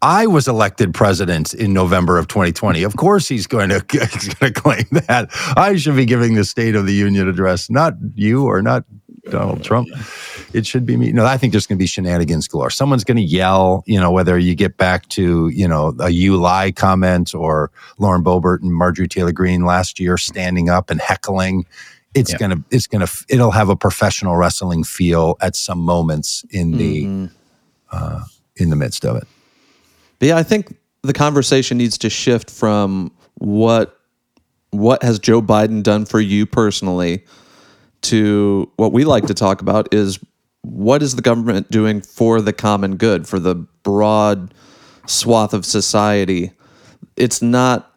"I 0.00 0.26
was 0.26 0.48
elected 0.48 0.94
president 0.94 1.54
in 1.54 1.72
November 1.72 2.18
of 2.18 2.28
2020." 2.28 2.82
Of 2.82 2.96
course, 2.96 3.28
he's 3.28 3.46
going 3.46 3.68
to 3.70 3.84
he's 3.90 4.34
going 4.34 4.52
to 4.52 4.60
claim 4.60 4.86
that 5.06 5.28
I 5.56 5.76
should 5.76 5.96
be 5.96 6.06
giving 6.06 6.34
the 6.34 6.44
State 6.44 6.74
of 6.74 6.86
the 6.86 6.94
Union 6.94 7.28
address, 7.28 7.70
not 7.70 7.94
you 8.14 8.46
or 8.46 8.62
not 8.62 8.84
Donald 9.30 9.62
Trump. 9.62 9.88
It 10.52 10.66
should 10.66 10.84
be 10.84 10.96
me. 10.96 11.12
No, 11.12 11.24
I 11.24 11.36
think 11.36 11.52
there's 11.52 11.66
going 11.66 11.78
to 11.78 11.82
be 11.82 11.86
shenanigans 11.86 12.48
galore. 12.48 12.70
Someone's 12.70 13.04
going 13.04 13.16
to 13.16 13.22
yell, 13.22 13.84
you 13.86 14.00
know, 14.00 14.10
whether 14.10 14.38
you 14.38 14.54
get 14.54 14.76
back 14.76 15.08
to, 15.10 15.48
you 15.48 15.68
know, 15.68 15.94
a 16.00 16.10
you 16.10 16.36
lie 16.36 16.72
comment 16.72 17.34
or 17.34 17.70
Lauren 17.98 18.24
Boebert 18.24 18.62
and 18.62 18.74
Marjorie 18.74 19.08
Taylor 19.08 19.32
Greene 19.32 19.64
last 19.64 20.00
year 20.00 20.18
standing 20.18 20.68
up 20.68 20.90
and 20.90 21.00
heckling. 21.00 21.64
It's 22.14 22.32
Yeah. 22.32 22.38
gonna, 22.38 22.64
it's 22.70 22.86
gonna, 22.86 23.08
it'll 23.28 23.50
have 23.52 23.68
a 23.68 23.76
professional 23.76 24.36
wrestling 24.36 24.84
feel 24.84 25.36
at 25.40 25.56
some 25.56 25.78
moments 25.78 26.44
in 26.50 26.72
the, 26.76 27.30
uh, 27.90 28.24
in 28.56 28.70
the 28.70 28.76
midst 28.76 29.04
of 29.04 29.16
it. 29.16 29.26
But 30.18 30.28
yeah, 30.28 30.36
I 30.36 30.42
think 30.42 30.76
the 31.02 31.12
conversation 31.12 31.78
needs 31.78 31.98
to 31.98 32.10
shift 32.10 32.50
from 32.50 33.12
what 33.38 33.98
what 34.70 35.02
has 35.02 35.18
Joe 35.18 35.42
Biden 35.42 35.82
done 35.82 36.06
for 36.06 36.18
you 36.20 36.46
personally 36.46 37.24
to 38.02 38.70
what 38.76 38.92
we 38.92 39.04
like 39.04 39.26
to 39.26 39.34
talk 39.34 39.60
about 39.60 39.92
is 39.92 40.18
what 40.62 41.02
is 41.02 41.14
the 41.14 41.22
government 41.22 41.70
doing 41.70 42.00
for 42.00 42.40
the 42.40 42.52
common 42.54 42.96
good, 42.96 43.28
for 43.28 43.38
the 43.38 43.54
broad 43.82 44.54
swath 45.06 45.52
of 45.52 45.66
society. 45.66 46.52
It's 47.16 47.42
not 47.42 47.91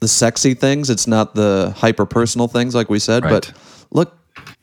the 0.00 0.08
sexy 0.08 0.54
things, 0.54 0.90
it's 0.90 1.06
not 1.06 1.34
the 1.34 1.72
hyper 1.76 2.06
personal 2.06 2.48
things 2.48 2.74
like 2.74 2.88
we 2.90 2.98
said, 2.98 3.22
but 3.30 3.52
look, 3.90 4.16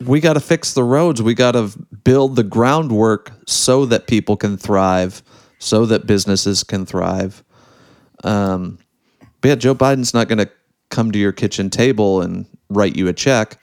we 0.04 0.20
got 0.20 0.34
to 0.34 0.40
fix 0.40 0.74
the 0.74 0.84
roads. 0.84 1.22
We 1.22 1.34
got 1.34 1.52
to 1.52 1.70
build 2.04 2.36
the 2.36 2.42
groundwork 2.44 3.32
so 3.46 3.86
that 3.86 4.06
people 4.06 4.36
can 4.36 4.56
thrive, 4.56 5.22
so 5.58 5.86
that 5.86 6.06
businesses 6.06 6.62
can 6.64 6.84
thrive. 6.86 7.42
Um, 8.24 8.78
but 9.40 9.48
yeah, 9.48 9.54
Joe 9.56 9.74
Biden's 9.74 10.14
not 10.14 10.28
going 10.28 10.38
to 10.38 10.50
come 10.90 11.10
to 11.12 11.18
your 11.18 11.32
kitchen 11.32 11.70
table 11.70 12.20
and 12.20 12.46
write 12.68 12.96
you 12.96 13.08
a 13.08 13.12
check. 13.12 13.58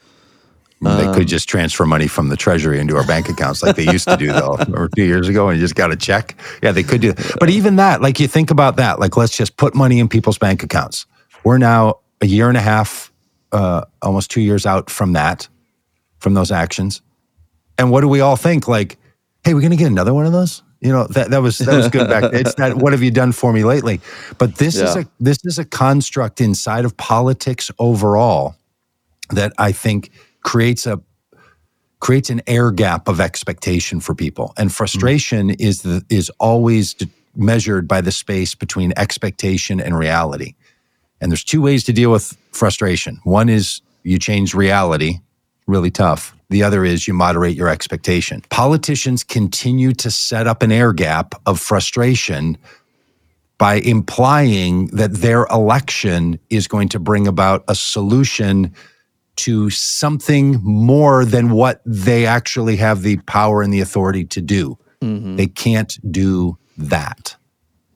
they 0.82 0.90
Um, 1.06 1.14
could 1.14 1.28
just 1.28 1.48
transfer 1.48 1.86
money 1.86 2.08
from 2.08 2.30
the 2.30 2.36
treasury 2.38 2.80
into 2.80 2.98
our 2.98 3.06
bank 3.06 3.30
accounts 3.30 3.62
like 3.64 3.76
they 3.76 3.86
used 3.92 4.08
to 4.08 4.18
do 4.18 4.28
though 4.28 4.58
or 4.74 4.90
two 4.96 5.04
years 5.04 5.28
ago 5.30 5.48
and 5.50 5.58
you 5.60 5.64
just 5.64 5.76
got 5.76 5.92
a 5.92 5.96
check 5.96 6.36
yeah 6.64 6.72
they 6.72 6.84
could 6.84 7.02
do 7.02 7.12
that. 7.12 7.36
but 7.40 7.50
even 7.50 7.76
that 7.76 8.02
like 8.02 8.18
you 8.20 8.28
think 8.28 8.50
about 8.50 8.78
that 8.78 8.98
like 9.00 9.18
let's 9.18 9.36
just 9.36 9.58
put 9.58 9.76
money 9.76 10.00
in 10.00 10.08
people's 10.08 10.38
bank 10.38 10.64
accounts 10.64 11.06
we're 11.44 11.58
now 11.58 12.00
a 12.22 12.26
year 12.26 12.48
and 12.50 12.58
a 12.58 12.62
half 12.62 13.12
uh, 13.52 13.86
almost 14.02 14.30
two 14.32 14.42
years 14.42 14.66
out 14.66 14.90
from 14.90 15.14
that 15.14 15.48
from 16.20 16.34
those 16.34 16.52
actions 16.52 17.02
and 17.78 17.92
what 17.92 18.02
do 18.02 18.08
we 18.08 18.20
all 18.20 18.36
think 18.36 18.68
like 18.68 18.98
hey 19.44 19.54
we're 19.54 19.62
gonna 19.62 19.76
get 19.76 19.88
another 19.88 20.14
one 20.14 20.26
of 20.26 20.32
those 20.32 20.62
you 20.82 20.92
know 20.92 21.08
that, 21.08 21.32
that 21.32 21.42
was 21.42 21.58
that 21.60 21.76
was 21.76 21.88
good 21.90 22.10
back 22.10 22.32
then. 22.32 22.36
it's 22.36 22.58
not 22.58 22.76
what 22.76 22.94
have 22.94 23.02
you 23.02 23.12
done 23.12 23.32
for 23.32 23.52
me 23.54 23.64
lately 23.64 24.00
but 24.38 24.56
this 24.56 24.76
is 24.76 24.96
a 24.96 25.06
this 25.20 25.40
is 25.46 25.58
a 25.58 25.66
construct 25.66 26.42
inside 26.42 26.86
of 26.86 26.96
politics 26.98 27.72
overall 27.80 28.56
that 29.32 29.54
I 29.58 29.72
think 29.72 30.12
creates 30.44 30.86
a 30.86 31.02
creates 32.00 32.30
an 32.30 32.42
air 32.48 32.72
gap 32.72 33.08
of 33.08 33.20
expectation 33.20 34.00
for 34.00 34.16
people. 34.16 34.54
And 34.58 34.74
frustration 34.74 35.50
is 35.50 35.82
the 35.82 36.04
is 36.10 36.30
always 36.40 36.96
measured 37.36 37.88
by 37.88 38.02
the 38.02 38.12
space 38.12 38.56
between 38.56 38.94
expectation 38.98 39.80
and 39.80 39.98
reality. 39.98 40.56
And 41.22 41.32
there's 41.32 41.44
two 41.44 41.62
ways 41.62 41.84
to 41.86 41.94
deal 41.94 42.12
with 42.12 42.38
frustration. 42.52 43.20
One 43.24 43.50
is 43.50 43.82
you 44.04 44.20
change 44.20 44.54
reality, 44.54 45.20
really 45.68 45.92
tough. 45.92 46.36
The 46.50 46.64
other 46.64 46.84
is 46.84 47.08
you 47.08 47.14
moderate 47.14 47.56
your 47.56 47.70
expectation. 47.70 48.42
Politicians 48.50 49.24
continue 49.24 49.94
to 49.94 50.10
set 50.10 50.48
up 50.48 50.64
an 50.64 50.72
air 50.72 50.94
gap 50.94 51.36
of 51.46 51.60
frustration 51.60 52.58
by 53.58 53.76
implying 53.76 54.88
that 54.88 55.14
their 55.14 55.46
election 55.52 56.40
is 56.50 56.68
going 56.68 56.90
to 56.90 57.00
bring 57.00 57.28
about 57.28 57.64
a 57.68 57.76
solution 57.76 58.74
to 59.36 59.70
something 59.70 60.60
more 60.64 61.24
than 61.24 61.52
what 61.52 61.82
they 61.86 62.26
actually 62.26 62.78
have 62.78 63.04
the 63.04 63.18
power 63.18 63.62
and 63.62 63.72
the 63.72 63.82
authority 63.82 64.26
to 64.26 64.42
do. 64.42 64.78
Mm-hmm. 65.02 65.36
They 65.36 65.48
can't 65.48 65.98
do 66.12 66.58
that. 66.78 67.36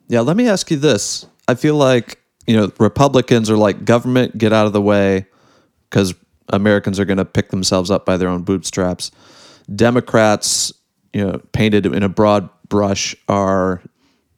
Yeah, 0.08 0.20
let 0.20 0.36
me 0.36 0.48
ask 0.48 0.70
you 0.70 0.76
this. 0.76 1.26
I 1.48 1.54
feel 1.54 1.76
like, 1.76 2.18
you 2.46 2.56
know, 2.56 2.72
Republicans 2.78 3.50
are 3.50 3.56
like 3.56 3.84
government 3.84 4.36
get 4.36 4.52
out 4.52 4.66
of 4.66 4.72
the 4.72 4.82
way 4.82 5.26
cuz 5.90 6.14
Americans 6.50 7.00
are 7.00 7.04
going 7.04 7.18
to 7.18 7.24
pick 7.24 7.50
themselves 7.50 7.90
up 7.90 8.04
by 8.04 8.16
their 8.16 8.28
own 8.28 8.42
bootstraps. 8.42 9.10
Democrats, 9.74 10.72
you 11.12 11.24
know, 11.24 11.40
painted 11.52 11.86
in 11.86 12.02
a 12.02 12.08
broad 12.08 12.48
brush 12.68 13.16
are 13.28 13.82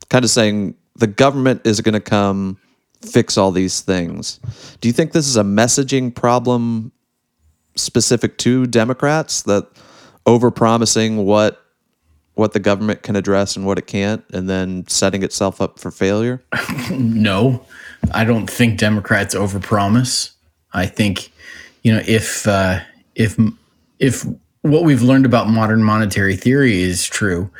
kind 0.09 0.25
of 0.25 0.31
saying 0.31 0.75
the 0.97 1.07
government 1.07 1.63
is 1.65 1.81
going 1.81 1.95
to 1.95 2.01
come 2.01 2.59
fix 3.03 3.37
all 3.37 3.53
these 3.53 3.81
things. 3.81 4.41
Do 4.81 4.89
you 4.89 4.93
think 4.93 5.13
this 5.13 5.27
is 5.27 5.37
a 5.37 5.43
messaging 5.43 6.15
problem 6.15 6.93
specific 7.77 8.39
to 8.39 8.67
Democrats 8.67 9.43
that 9.43 9.69
overpromising 10.27 11.25
what 11.25 11.63
what 12.35 12.53
the 12.53 12.61
government 12.61 13.03
can 13.03 13.17
address 13.17 13.57
and 13.57 13.65
what 13.65 13.79
it 13.79 13.87
can't 13.87 14.23
and 14.31 14.47
then 14.47 14.87
setting 14.89 15.23
itself 15.23 15.61
up 15.61 15.79
for 15.79 15.91
failure? 15.91 16.43
No, 16.91 17.65
I 18.13 18.25
don't 18.25 18.49
think 18.49 18.79
Democrats 18.79 19.35
overpromise. 19.35 20.33
I 20.73 20.87
think, 20.87 21.31
you 21.83 21.93
know, 21.93 22.03
if 22.07 22.47
uh, 22.47 22.81
if 23.15 23.39
if 23.99 24.25
what 24.63 24.85
we've 24.85 25.03
learned 25.03 25.27
about 25.27 25.49
modern 25.49 25.83
monetary 25.83 26.37
theory 26.37 26.83
is 26.83 27.07
true, 27.07 27.51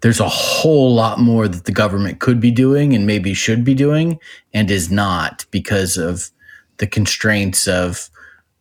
there's 0.00 0.20
a 0.20 0.28
whole 0.28 0.94
lot 0.94 1.18
more 1.18 1.48
that 1.48 1.64
the 1.64 1.72
government 1.72 2.20
could 2.20 2.40
be 2.40 2.50
doing 2.50 2.94
and 2.94 3.06
maybe 3.06 3.34
should 3.34 3.64
be 3.64 3.74
doing 3.74 4.18
and 4.54 4.70
is 4.70 4.90
not 4.90 5.44
because 5.50 5.96
of 5.96 6.30
the 6.78 6.86
constraints 6.86 7.66
of 7.66 8.08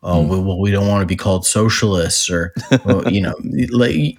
oh 0.03 0.21
well, 0.25 0.43
well 0.43 0.59
we 0.59 0.71
don't 0.71 0.87
want 0.87 1.01
to 1.01 1.07
be 1.07 1.15
called 1.15 1.45
socialists 1.45 2.29
or 2.29 2.53
well, 2.85 3.07
you 3.11 3.21
know 3.21 3.35
like 3.71 4.17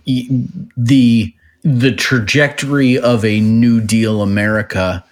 the 0.76 1.34
the 1.62 1.92
trajectory 1.92 2.98
of 2.98 3.24
a 3.24 3.40
new 3.40 3.80
deal 3.80 4.22
america 4.22 5.04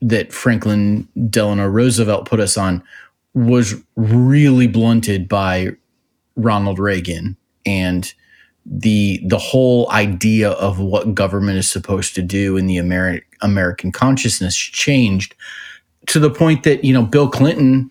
that 0.00 0.32
franklin 0.32 1.06
delano 1.30 1.66
roosevelt 1.66 2.24
put 2.26 2.40
us 2.40 2.56
on 2.56 2.82
was 3.34 3.74
really 3.96 4.66
blunted 4.66 5.28
by 5.28 5.68
ronald 6.36 6.78
reagan 6.78 7.36
and 7.66 8.14
the 8.70 9.20
the 9.26 9.38
whole 9.38 9.90
idea 9.90 10.50
of 10.50 10.78
what 10.78 11.14
government 11.14 11.58
is 11.58 11.70
supposed 11.70 12.14
to 12.14 12.22
do 12.22 12.56
in 12.56 12.66
the 12.66 12.76
Ameri- 12.76 13.22
American 13.40 13.92
consciousness 13.92 14.56
changed 14.56 15.34
to 16.06 16.18
the 16.18 16.30
point 16.30 16.64
that 16.64 16.84
you 16.84 16.92
know 16.92 17.02
Bill 17.02 17.28
Clinton 17.28 17.90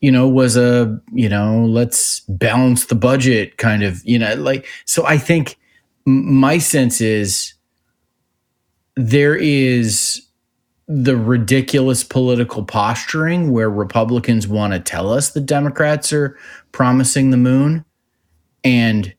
you 0.00 0.12
know 0.12 0.28
was 0.28 0.56
a 0.56 1.00
you 1.12 1.28
know 1.28 1.64
let's 1.64 2.20
balance 2.28 2.86
the 2.86 2.94
budget 2.94 3.56
kind 3.58 3.82
of 3.82 4.04
you 4.04 4.18
know 4.18 4.34
like 4.34 4.66
so 4.84 5.04
I 5.04 5.18
think 5.18 5.58
my 6.04 6.58
sense 6.58 7.00
is 7.00 7.54
there 8.96 9.34
is 9.34 10.22
the 10.86 11.16
ridiculous 11.16 12.04
political 12.04 12.62
posturing 12.64 13.50
where 13.52 13.70
Republicans 13.70 14.46
want 14.46 14.72
to 14.74 14.80
tell 14.80 15.10
us 15.12 15.30
the 15.30 15.40
Democrats 15.40 16.12
are 16.12 16.36
promising 16.72 17.30
the 17.30 17.36
moon. 17.36 17.84
And 18.64 19.14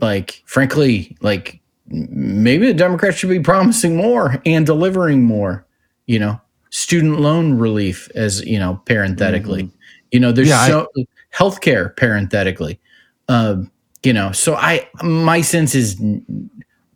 like 0.00 0.42
frankly 0.44 1.16
like 1.22 1.58
maybe 1.88 2.66
the 2.66 2.74
democrats 2.74 3.16
should 3.16 3.30
be 3.30 3.40
promising 3.40 3.96
more 3.96 4.40
and 4.44 4.66
delivering 4.66 5.22
more 5.24 5.64
you 6.06 6.18
know? 6.18 6.38
Student 6.70 7.20
loan 7.20 7.54
relief 7.54 8.08
as 8.14 8.44
you 8.44 8.58
know 8.58 8.80
parenthetically. 8.84 9.70
You 10.12 10.20
know 10.20 10.32
there's 10.32 10.48
Yeah, 10.48 10.60
I- 10.60 10.68
so 10.68 10.88
healthcare 11.34 11.96
parenthetically. 11.96 12.78
Um 13.28 13.70
you 14.02 14.12
know 14.12 14.30
so 14.32 14.54
i 14.56 14.86
my 15.02 15.40
sense 15.40 15.74
is 15.74 15.96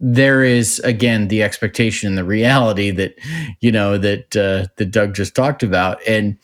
there 0.00 0.42
is 0.42 0.78
again 0.80 1.28
the 1.28 1.42
expectation 1.42 2.08
and 2.08 2.16
the 2.16 2.24
reality 2.24 2.90
that 2.90 3.14
you 3.60 3.70
know 3.70 3.98
that 3.98 4.34
uh, 4.36 4.66
that 4.76 4.90
doug 4.90 5.14
just 5.14 5.34
talked 5.34 5.62
about 5.62 6.00
and 6.08 6.38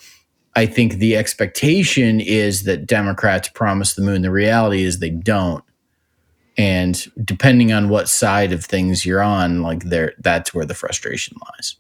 I 0.57 0.65
think 0.65 0.95
the 0.95 1.17
expectation 1.17 2.19
is 2.19 2.63
that 2.63 2.87
Democrats 2.87 3.51
promise 3.51 3.93
the 3.93 4.01
moon. 4.01 4.23
The 4.23 4.31
reality 4.31 4.85
is 4.85 4.99
they 4.99 5.11
don't. 5.11 5.63
And 6.57 7.07
depending 7.23 7.75
on 7.75 7.91
what 7.91 8.09
side 8.09 8.55
of 8.55 8.65
things 8.65 9.05
you're 9.05 9.23
on, 9.23 9.61
like 9.61 9.85
there, 9.85 10.15
that's 10.19 10.55
where 10.55 10.65
the 10.65 10.73
frustration 10.75 11.37
lies. 11.47 11.77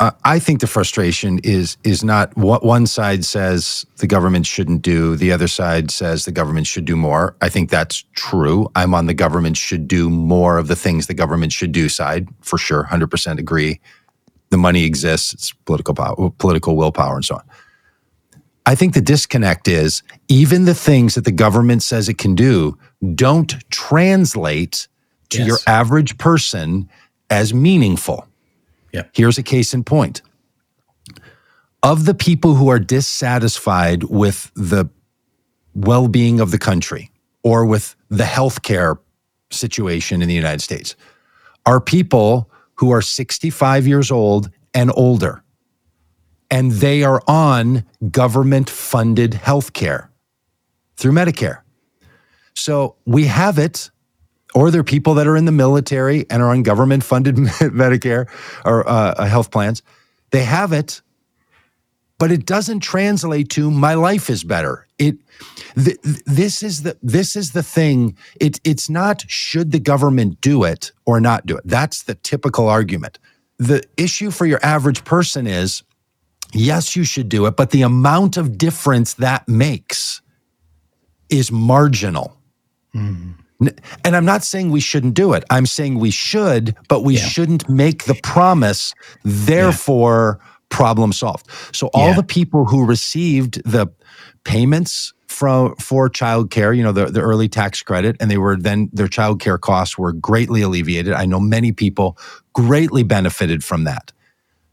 Uh, 0.00 0.10
I 0.24 0.40
think 0.40 0.60
the 0.60 0.66
frustration 0.66 1.38
is 1.44 1.76
is 1.84 2.02
not 2.02 2.36
what 2.36 2.64
one 2.64 2.86
side 2.86 3.24
says 3.24 3.86
the 3.98 4.08
government 4.08 4.44
shouldn't 4.44 4.82
do, 4.82 5.14
the 5.14 5.30
other 5.30 5.46
side 5.46 5.90
says 5.90 6.24
the 6.24 6.32
government 6.32 6.66
should 6.66 6.84
do 6.84 6.96
more. 6.96 7.36
I 7.40 7.48
think 7.48 7.70
that's 7.70 8.04
true. 8.14 8.68
I'm 8.74 8.92
on 8.92 9.06
the 9.06 9.14
government 9.14 9.56
should 9.56 9.86
do 9.86 10.10
more 10.10 10.58
of 10.58 10.66
the 10.66 10.74
things 10.76 11.06
the 11.06 11.14
government 11.14 11.52
should 11.52 11.70
do 11.70 11.88
side 11.88 12.28
for 12.40 12.58
sure. 12.58 12.82
Hundred 12.82 13.08
percent 13.10 13.38
agree. 13.38 13.80
The 14.50 14.56
money 14.56 14.84
exists. 14.84 15.32
It's 15.32 15.52
political 15.52 15.94
power, 15.94 16.30
political 16.38 16.76
willpower, 16.76 17.14
and 17.14 17.24
so 17.24 17.36
on. 17.36 17.44
I 18.66 18.74
think 18.74 18.94
the 18.94 19.00
disconnect 19.00 19.68
is 19.68 20.02
even 20.28 20.64
the 20.64 20.74
things 20.74 21.14
that 21.14 21.24
the 21.24 21.32
government 21.32 21.82
says 21.84 22.08
it 22.08 22.18
can 22.18 22.34
do 22.34 22.76
don't 23.14 23.54
translate 23.70 24.88
to 25.30 25.38
Yes. 25.38 25.46
your 25.46 25.58
average 25.66 26.18
person 26.18 26.88
as 27.30 27.52
meaningful. 27.54 28.26
Yep. 28.94 29.10
Here's 29.12 29.38
a 29.38 29.42
case 29.42 29.74
in 29.74 29.84
point. 29.84 30.22
Of 31.82 32.06
the 32.06 32.14
people 32.14 32.54
who 32.54 32.68
are 32.68 32.78
dissatisfied 32.78 34.04
with 34.04 34.50
the 34.54 34.88
well 35.74 36.08
being 36.08 36.40
of 36.40 36.50
the 36.50 36.58
country 36.58 37.10
or 37.42 37.66
with 37.66 37.94
the 38.08 38.24
healthcare 38.24 38.98
situation 39.50 40.22
in 40.22 40.28
the 40.28 40.34
United 40.34 40.62
States 40.62 40.96
are 41.66 41.80
people 41.80 42.50
who 42.76 42.90
are 42.90 43.02
65 43.02 43.86
years 43.86 44.10
old 44.10 44.48
and 44.72 44.90
older 44.94 45.44
and 46.50 46.70
they 46.72 47.02
are 47.02 47.20
on 47.26 47.84
government 48.10 48.70
funded 48.70 49.32
healthcare 49.32 50.08
through 50.96 51.12
Medicare. 51.12 51.60
So 52.54 52.96
we 53.04 53.24
have 53.24 53.58
it, 53.58 53.90
or 54.54 54.70
they're 54.70 54.84
people 54.84 55.14
that 55.14 55.26
are 55.26 55.36
in 55.36 55.44
the 55.44 55.52
military 55.52 56.24
and 56.30 56.42
are 56.42 56.50
on 56.50 56.62
government 56.62 57.04
funded 57.04 57.36
Medicare 57.36 58.28
or 58.64 58.88
uh, 58.88 59.24
health 59.26 59.50
plans. 59.50 59.82
They 60.30 60.44
have 60.44 60.72
it, 60.72 61.02
but 62.18 62.30
it 62.30 62.46
doesn't 62.46 62.80
translate 62.80 63.50
to 63.50 63.70
my 63.70 63.94
life 63.94 64.30
is 64.30 64.44
better. 64.44 64.86
It 64.98 65.16
th- 65.74 66.00
th- 66.02 66.22
this 66.24 66.62
is 66.62 66.82
the 66.82 66.96
this 67.02 67.36
is 67.36 67.52
the 67.52 67.62
thing. 67.62 68.16
It 68.40 68.60
it's 68.64 68.88
not 68.88 69.24
should 69.28 69.72
the 69.72 69.80
government 69.80 70.40
do 70.40 70.64
it 70.64 70.92
or 71.04 71.20
not 71.20 71.46
do 71.46 71.56
it. 71.56 71.62
That's 71.66 72.04
the 72.04 72.14
typical 72.14 72.68
argument. 72.68 73.18
The 73.58 73.82
issue 73.96 74.30
for 74.30 74.46
your 74.46 74.64
average 74.64 75.04
person 75.04 75.46
is 75.46 75.82
yes, 76.52 76.94
you 76.94 77.04
should 77.04 77.28
do 77.28 77.46
it, 77.46 77.56
but 77.56 77.70
the 77.70 77.82
amount 77.82 78.36
of 78.36 78.56
difference 78.56 79.14
that 79.14 79.48
makes 79.48 80.22
is 81.28 81.50
marginal. 81.50 82.36
N- 82.94 83.34
And 83.60 84.16
I'm 84.16 84.24
not 84.24 84.44
saying 84.44 84.70
we 84.70 84.80
shouldn't 84.80 85.14
do 85.14 85.32
it. 85.32 85.44
I'm 85.50 85.66
saying 85.66 85.98
we 85.98 86.10
should, 86.10 86.74
but 86.88 87.02
we 87.04 87.14
Yeah. 87.14 87.24
shouldn't 87.26 87.68
make 87.68 88.04
the 88.04 88.14
promise, 88.22 88.94
therefore 89.24 90.40
problem 90.70 91.12
solved. 91.12 91.46
So 91.72 91.88
all 91.94 92.08
Yeah. 92.08 92.14
the 92.16 92.22
people 92.24 92.64
who 92.66 92.84
received 92.84 93.62
the 93.64 93.86
payments 94.44 95.12
from 95.28 95.74
for 95.76 96.08
childcare, 96.10 96.76
you 96.76 96.82
know, 96.82 96.92
the, 96.92 97.06
the 97.06 97.20
early 97.20 97.48
tax 97.48 97.82
credit, 97.82 98.16
and 98.20 98.30
they 98.30 98.38
were 98.38 98.56
then 98.56 98.88
their 98.92 99.08
childcare 99.08 99.60
costs 99.60 99.96
were 99.98 100.12
greatly 100.12 100.62
alleviated. 100.62 101.12
I 101.12 101.24
know 101.26 101.40
many 101.40 101.72
people 101.72 102.16
greatly 102.54 103.02
benefited 103.02 103.64
from 103.64 103.84
that. 103.84 104.12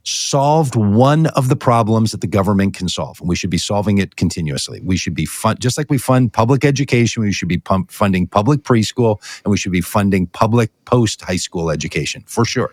Solved 0.04 0.76
one 0.76 1.28
of 1.28 1.48
the 1.48 1.56
problems 1.56 2.12
that 2.12 2.22
the 2.22 2.28
government 2.28 2.74
can 2.74 2.90
solve, 2.90 3.20
and 3.20 3.30
we 3.30 3.36
should 3.36 3.52
be 3.52 3.60
solving 3.60 4.00
it 4.00 4.16
continuously. 4.16 4.82
We 4.84 4.98
should 4.98 5.14
be 5.14 5.26
fund 5.26 5.60
just 5.60 5.78
like 5.78 5.92
we 5.92 6.00
fund 6.00 6.34
public 6.34 6.66
education. 6.66 7.22
We 7.22 7.32
should 7.32 7.48
be 7.48 7.60
pump, 7.60 7.92
funding 7.92 8.26
public 8.26 8.64
preschool, 8.64 9.22
and 9.44 9.52
we 9.52 9.58
should 9.58 9.72
be 9.72 9.82
funding 9.82 10.26
public 10.26 10.72
post 10.86 11.22
high 11.22 11.36
school 11.36 11.70
education 11.70 12.24
for 12.26 12.46
sure. 12.46 12.72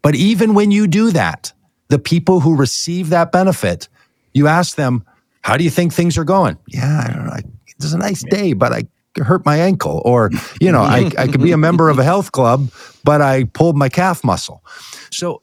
But 0.00 0.14
even 0.14 0.54
when 0.54 0.70
you 0.70 0.86
do 0.86 1.10
that, 1.10 1.52
the 1.88 1.98
people 1.98 2.40
who 2.40 2.56
receive 2.56 3.10
that 3.10 3.32
benefit, 3.32 3.88
you 4.32 4.46
ask 4.46 4.76
them, 4.76 5.04
"How 5.42 5.58
do 5.58 5.64
you 5.64 5.70
think 5.70 5.92
things 5.92 6.16
are 6.16 6.24
going?" 6.24 6.56
Yeah, 6.68 7.04
I 7.06 7.12
don't 7.12 7.26
know. 7.26 7.32
I- 7.32 7.42
It's 7.76 7.92
a 7.92 7.98
nice 7.98 8.22
day, 8.30 8.54
but 8.54 8.72
I 8.72 8.84
hurt 9.22 9.44
my 9.44 9.56
ankle, 9.58 10.00
or 10.06 10.30
you 10.60 10.72
know, 10.72 10.82
I, 10.82 11.10
I 11.18 11.26
could 11.26 11.42
be 11.42 11.52
a 11.52 11.58
member 11.58 11.90
of 11.90 11.98
a 11.98 12.04
health 12.04 12.32
club, 12.32 12.70
but 13.04 13.20
I 13.20 13.44
pulled 13.44 13.76
my 13.76 13.88
calf 13.90 14.22
muscle. 14.24 14.62
So 15.10 15.42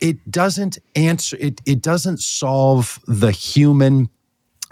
it 0.00 0.30
doesn't 0.30 0.78
answer. 0.96 1.36
It 1.40 1.60
it 1.66 1.82
doesn't 1.82 2.20
solve 2.20 2.98
the 3.06 3.30
human 3.30 4.08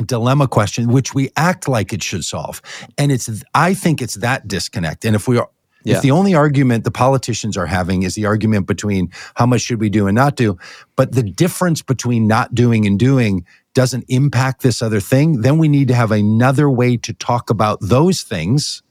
dilemma 0.04 0.48
question, 0.48 0.88
which 0.88 1.14
we 1.14 1.30
act 1.36 1.68
like 1.68 1.92
it 1.92 2.02
should 2.02 2.24
solve. 2.24 2.62
And 2.96 3.12
it's 3.12 3.28
I 3.54 3.74
think 3.74 4.00
it's 4.00 4.14
that 4.16 4.48
disconnect. 4.48 5.04
And 5.04 5.14
if 5.14 5.28
we 5.28 5.38
are 5.38 5.48
Yeah. 5.84 5.96
if 5.96 6.02
the 6.02 6.10
only 6.10 6.34
argument 6.34 6.84
the 6.84 6.90
politicians 6.90 7.56
are 7.56 7.66
having 7.66 8.02
is 8.02 8.14
the 8.14 8.26
argument 8.26 8.66
between 8.66 9.10
how 9.34 9.46
much 9.46 9.62
should 9.62 9.80
we 9.80 9.90
do 9.90 10.06
and 10.06 10.14
not 10.14 10.36
do, 10.36 10.58
but 10.96 11.12
the 11.12 11.22
difference 11.22 11.82
between 11.82 12.26
not 12.26 12.54
doing 12.54 12.86
and 12.86 12.98
doing 12.98 13.44
doesn't 13.74 14.04
impact 14.08 14.62
this 14.62 14.82
other 14.82 15.00
thing, 15.00 15.42
then 15.42 15.58
we 15.58 15.68
need 15.68 15.88
to 15.88 15.94
have 15.94 16.10
another 16.12 16.68
way 16.68 16.96
to 16.96 17.12
talk 17.14 17.50
about 17.50 17.78
those 17.80 18.22
things, 18.22 18.82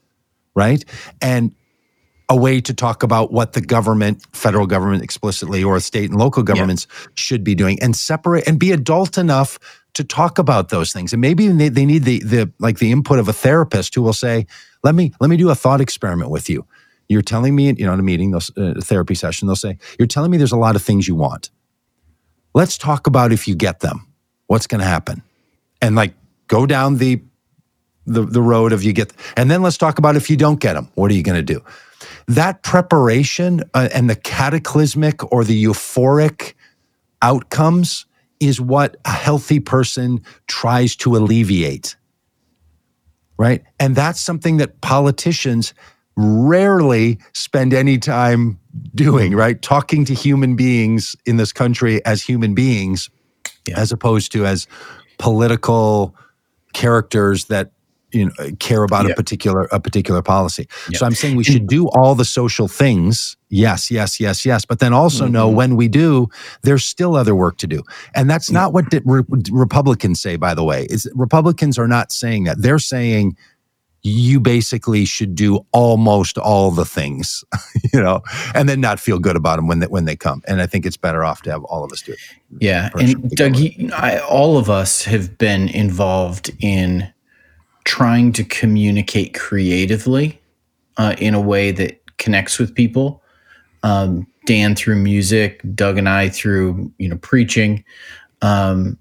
right? 0.55 0.86
And 1.22 1.53
a 2.30 2.36
way 2.36 2.61
to 2.61 2.73
talk 2.73 3.01
about 3.01 3.34
what 3.34 3.53
the 3.53 3.61
government, 3.61 4.23
federal 4.34 4.67
government 4.67 5.03
explicitly, 5.03 5.63
or 5.63 5.80
state 5.80 6.11
and 6.11 6.19
local 6.19 6.43
governments 6.43 6.86
should 7.15 7.43
be 7.43 7.55
doing, 7.55 7.82
and 7.82 7.95
separate 7.95 8.47
and 8.47 8.59
be 8.59 8.71
adult 8.71 9.17
enough 9.17 9.57
to 9.95 10.03
talk 10.03 10.38
about 10.38 10.69
those 10.69 10.93
things. 10.93 11.11
And 11.11 11.21
maybe 11.21 11.47
they, 11.47 11.69
they 11.69 11.86
need 11.86 12.03
the 12.03 12.19
the 12.19 12.51
like 12.59 12.77
the 12.77 12.91
input 12.91 13.17
of 13.19 13.27
a 13.27 13.34
therapist 13.34 13.95
who 13.95 14.03
will 14.03 14.13
say, 14.13 14.45
"Let 14.84 14.93
me 14.93 15.11
let 15.19 15.30
me 15.30 15.38
do 15.38 15.49
a 15.49 15.55
thought 15.55 15.82
experiment 15.82 16.30
with 16.30 16.49
you. 16.49 16.65
You're 17.07 17.23
telling 17.23 17.55
me, 17.55 17.73
you 17.73 17.86
know, 17.86 17.93
in 17.93 17.99
a 17.99 18.03
meeting, 18.03 18.30
they'll, 18.30 18.41
uh, 18.55 18.77
a 18.77 18.82
therapy 18.82 19.15
session, 19.15 19.47
they'll 19.47 19.55
say, 19.55 19.80
"You're 19.97 20.07
telling 20.07 20.30
me 20.30 20.38
there's 20.38 20.51
a 20.51 20.57
lot 20.57 20.75
of 20.75 20.84
things 20.84 21.07
you 21.07 21.15
want. 21.15 21.49
Let's 22.53 22.77
talk 22.77 23.07
about 23.07 23.32
if 23.32 23.47
you 23.47 23.55
get 23.55 23.80
them, 23.80 24.05
what's 24.45 24.67
going 24.67 24.82
to 24.82 24.88
happen." 24.88 25.23
And 25.82 25.95
like 25.95 26.13
go 26.47 26.67
down 26.67 26.97
the 26.97 27.21
the 28.05 28.23
the 28.23 28.41
road 28.41 28.71
of 28.71 28.84
you 28.84 28.93
get, 28.93 29.13
and 29.36 29.49
then 29.49 29.63
let's 29.63 29.77
talk 29.77 29.97
about 29.97 30.15
if 30.15 30.30
you 30.30 30.38
don't 30.38 30.59
get 30.59 30.73
them, 30.73 30.89
what 30.93 31.09
are 31.09 31.15
you 31.15 31.23
going 31.23 31.38
to 31.38 31.53
do? 31.53 31.63
That 32.30 32.61
preparation 32.61 33.63
uh, 33.73 33.89
and 33.93 34.09
the 34.09 34.15
cataclysmic 34.15 35.32
or 35.34 35.43
the 35.43 35.63
euphoric 35.63 36.53
outcomes 37.21 38.05
is 38.39 38.61
what 38.61 38.95
a 39.03 39.09
healthy 39.09 39.59
person 39.59 40.21
tries 40.47 40.95
to 40.97 41.15
alleviate. 41.17 41.95
Right. 43.38 43.63
And 43.80 43.95
that's 43.95 44.21
something 44.21 44.57
that 44.57 44.80
politicians 44.82 45.73
rarely 46.15 47.17
spend 47.34 47.73
any 47.73 47.97
time 47.97 48.59
doing, 48.93 49.34
right? 49.34 49.59
Talking 49.61 50.05
to 50.05 50.13
human 50.13 50.55
beings 50.55 51.15
in 51.25 51.38
this 51.38 51.51
country 51.51 52.03
as 52.05 52.21
human 52.21 52.53
beings, 52.53 53.09
Yeah. 53.67 53.80
as 53.80 53.91
opposed 53.91 54.32
to 54.34 54.45
as 54.45 54.67
political 55.17 56.15
characters 56.73 57.45
that 57.45 57.71
you 58.12 58.26
know 58.26 58.32
care 58.60 58.84
about 58.84 59.05
Yeah. 59.05 59.12
a 59.12 59.16
particular 59.16 59.68
a 59.72 59.80
particular 59.80 60.22
policy. 60.22 60.68
Yeah. 60.89 60.99
So 60.99 61.05
I'm 61.05 61.14
saying 61.16 61.36
we 61.36 61.43
should 61.43 61.68
do 61.68 61.88
all 61.89 62.16
the 62.16 62.26
social 62.26 62.68
things. 62.68 63.38
Yes, 63.49 63.89
yes, 63.89 64.20
yes, 64.20 64.45
yes. 64.45 64.66
But 64.66 64.80
then 64.80 64.93
also 64.93 65.28
know 65.28 65.47
Mm-hmm. 65.47 65.55
when 65.57 65.76
we 65.76 65.88
do, 65.88 66.28
there's 66.62 66.86
still 66.86 67.16
other 67.16 67.36
work 67.36 67.57
to 67.57 67.68
do. 67.68 67.84
And 68.16 68.30
that's 68.30 68.51
not 68.51 68.74
what 68.74 68.91
the 68.91 69.01
re- 69.05 69.24
Republicans 69.51 70.22
say, 70.22 70.36
by 70.38 70.53
the 70.53 70.64
way. 70.64 70.86
Is 70.89 71.10
Republicans 71.16 71.78
are 71.80 71.88
not 71.88 72.12
saying 72.12 72.43
that. 72.45 72.62
They're 72.62 72.80
saying 72.80 73.36
you 74.01 74.39
basically 74.39 75.03
should 75.03 75.36
do 75.36 75.60
almost 75.74 76.38
all 76.38 76.72
the 76.72 76.86
things, 76.86 77.43
you 77.93 78.01
know, 78.01 78.22
and 78.55 78.70
then 78.70 78.80
not 78.80 78.97
feel 78.97 79.20
good 79.20 79.36
about 79.36 79.57
them 79.57 79.68
when 79.68 79.80
they, 79.80 79.88
when 79.88 80.05
they 80.05 80.16
come. 80.16 80.41
And 80.47 80.62
I 80.62 80.68
think 80.68 80.86
it's 80.86 80.95
better 80.95 81.26
off 81.26 81.41
to 81.41 81.51
have 81.51 81.64
all 81.66 81.84
of 81.84 81.91
us 81.91 82.01
do 82.01 82.14
it. 82.14 82.20
Yeah, 82.60 82.91
and 82.97 83.30
Doug, 83.32 83.57
you, 83.57 83.89
I, 83.93 84.20
all 84.20 84.57
of 84.57 84.70
us 84.70 85.03
have 85.03 85.38
been 85.38 85.68
involved 85.68 86.49
in 86.62 87.12
trying 87.89 88.31
to 88.31 88.43
communicate 88.43 89.33
creatively 89.33 90.39
uh, 90.97 91.15
in 91.17 91.33
a 91.33 91.41
way 91.41 91.71
that 91.71 91.99
connects 92.17 92.59
with 92.59 92.75
people. 92.75 93.23
Um, 93.81 94.27
Dan 94.45 94.75
through 94.75 94.97
music, 94.97 95.59
Doug 95.73 95.97
and 95.97 96.07
I 96.07 96.29
through 96.29 96.93
you 96.99 97.09
know 97.09 97.17
preaching, 97.17 97.83
um, 98.43 98.95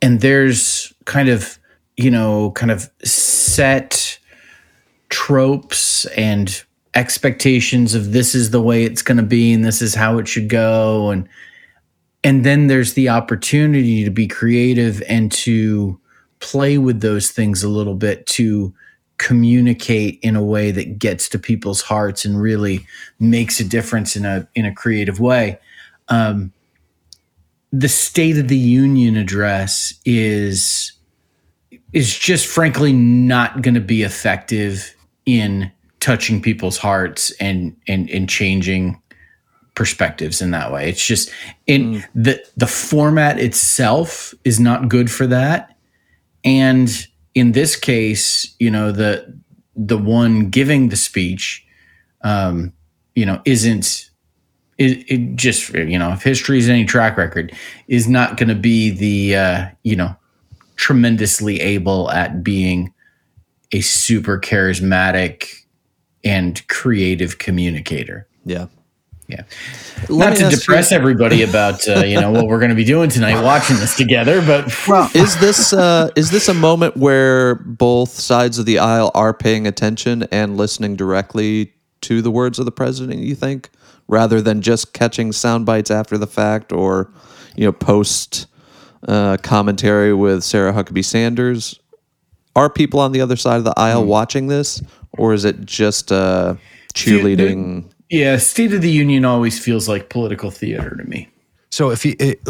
and 0.00 0.22
there's 0.22 0.90
kind 1.04 1.28
of 1.28 1.58
you 1.98 2.10
know 2.10 2.52
kind 2.52 2.72
of 2.72 2.90
set 3.04 4.18
tropes 5.10 6.06
and 6.16 6.64
expectations 6.94 7.94
of 7.94 8.12
this 8.12 8.34
is 8.34 8.52
the 8.52 8.62
way 8.62 8.84
it's 8.84 9.02
going 9.02 9.18
to 9.18 9.22
be 9.22 9.52
and 9.52 9.66
this 9.66 9.82
is 9.82 9.94
how 9.94 10.16
it 10.16 10.26
should 10.26 10.48
go 10.48 11.10
and 11.10 11.28
and 12.24 12.42
then 12.42 12.68
there's 12.68 12.94
the 12.94 13.10
opportunity 13.10 14.02
to 14.02 14.10
be 14.10 14.26
creative 14.26 15.02
and 15.08 15.30
to 15.30 16.00
play 16.46 16.78
with 16.78 17.00
those 17.00 17.30
things 17.30 17.62
a 17.62 17.68
little 17.68 17.94
bit 17.94 18.26
to 18.26 18.72
communicate 19.18 20.18
in 20.22 20.36
a 20.36 20.44
way 20.44 20.70
that 20.70 20.98
gets 20.98 21.28
to 21.28 21.38
people's 21.38 21.80
hearts 21.80 22.24
and 22.24 22.40
really 22.40 22.86
makes 23.18 23.58
a 23.60 23.64
difference 23.64 24.14
in 24.14 24.24
a 24.24 24.46
in 24.54 24.66
a 24.66 24.74
creative 24.74 25.18
way 25.20 25.58
um, 26.08 26.52
the 27.72 27.88
state 27.88 28.38
of 28.38 28.48
the 28.48 28.56
union 28.56 29.16
address 29.16 29.94
is 30.04 30.92
is 31.92 32.16
just 32.16 32.46
frankly 32.46 32.92
not 32.92 33.62
going 33.62 33.74
to 33.74 33.80
be 33.80 34.02
effective 34.02 34.94
in 35.24 35.70
touching 36.00 36.40
people's 36.40 36.78
hearts 36.78 37.32
and 37.40 37.76
and 37.88 38.08
and 38.10 38.28
changing 38.28 39.00
perspectives 39.74 40.40
in 40.40 40.50
that 40.50 40.72
way. 40.72 40.88
It's 40.88 41.06
just 41.06 41.30
in 41.66 42.04
the 42.14 42.42
the 42.56 42.66
format 42.66 43.38
itself 43.38 44.34
is 44.44 44.58
not 44.58 44.88
good 44.88 45.10
for 45.10 45.26
that. 45.28 45.75
And 46.46 46.88
in 47.34 47.52
this 47.52 47.76
case, 47.76 48.54
you 48.58 48.70
know, 48.70 48.92
the 48.92 49.38
the 49.74 49.98
one 49.98 50.48
giving 50.48 50.88
the 50.88 50.96
speech, 50.96 51.66
um, 52.22 52.72
you 53.14 53.26
know, 53.26 53.42
isn't 53.44 54.10
it, 54.78 55.10
it 55.10 55.36
just 55.36 55.74
you 55.74 55.98
know 55.98 56.12
if 56.12 56.22
history 56.22 56.58
is 56.58 56.68
any 56.68 56.84
track 56.84 57.16
record 57.16 57.52
is 57.88 58.08
not 58.08 58.36
going 58.36 58.48
to 58.48 58.54
be 58.54 58.90
the 58.90 59.36
uh, 59.36 59.66
you 59.82 59.96
know 59.96 60.14
tremendously 60.76 61.60
able 61.60 62.10
at 62.10 62.42
being 62.42 62.92
a 63.72 63.80
super 63.80 64.38
charismatic 64.38 65.64
and 66.22 66.66
creative 66.68 67.38
communicator. 67.38 68.28
Yeah. 68.44 68.66
Yeah. 69.28 69.42
Let 70.08 70.30
Not 70.30 70.36
to 70.36 70.44
ask 70.44 70.52
you- 70.52 70.58
depress 70.58 70.92
everybody 70.92 71.42
about 71.42 71.86
uh, 71.88 72.04
you 72.04 72.20
know 72.20 72.30
what 72.30 72.46
we're 72.46 72.60
going 72.60 72.70
to 72.70 72.76
be 72.76 72.84
doing 72.84 73.10
tonight, 73.10 73.42
watching 73.42 73.76
this 73.76 73.96
together, 73.96 74.40
but 74.40 74.66
is 75.16 75.36
this 75.40 75.72
uh, 75.72 76.10
is 76.14 76.30
this 76.30 76.48
a 76.48 76.54
moment 76.54 76.96
where 76.96 77.56
both 77.56 78.10
sides 78.10 78.58
of 78.60 78.66
the 78.66 78.78
aisle 78.78 79.10
are 79.14 79.34
paying 79.34 79.66
attention 79.66 80.22
and 80.30 80.56
listening 80.56 80.94
directly 80.96 81.72
to 82.02 82.22
the 82.22 82.30
words 82.30 82.58
of 82.60 82.66
the 82.66 82.70
president? 82.72 83.18
You 83.20 83.34
think, 83.34 83.70
rather 84.06 84.40
than 84.40 84.62
just 84.62 84.92
catching 84.92 85.32
sound 85.32 85.66
bites 85.66 85.90
after 85.90 86.16
the 86.16 86.28
fact, 86.28 86.70
or 86.72 87.10
you 87.56 87.64
know, 87.64 87.72
post 87.72 88.46
uh, 89.08 89.38
commentary 89.42 90.14
with 90.14 90.44
Sarah 90.44 90.72
Huckabee 90.72 91.04
Sanders? 91.04 91.80
Are 92.54 92.70
people 92.70 93.00
on 93.00 93.12
the 93.12 93.20
other 93.20 93.36
side 93.36 93.56
of 93.58 93.64
the 93.64 93.74
aisle 93.76 94.02
Hmm. 94.02 94.08
watching 94.08 94.46
this, 94.46 94.80
or 95.18 95.34
is 95.34 95.44
it 95.44 95.66
just 95.66 96.12
uh, 96.12 96.54
cheerleading? 96.94 97.90
Yeah, 98.10 98.36
State 98.36 98.72
of 98.72 98.82
the 98.82 98.90
Union 98.90 99.24
always 99.24 99.58
feels 99.58 99.88
like 99.88 100.08
political 100.08 100.50
theater 100.50 100.96
to 100.96 101.04
me. 101.04 101.28
So 101.70 101.90
if 101.90 102.04
you 102.04 102.14
it, 102.18 102.40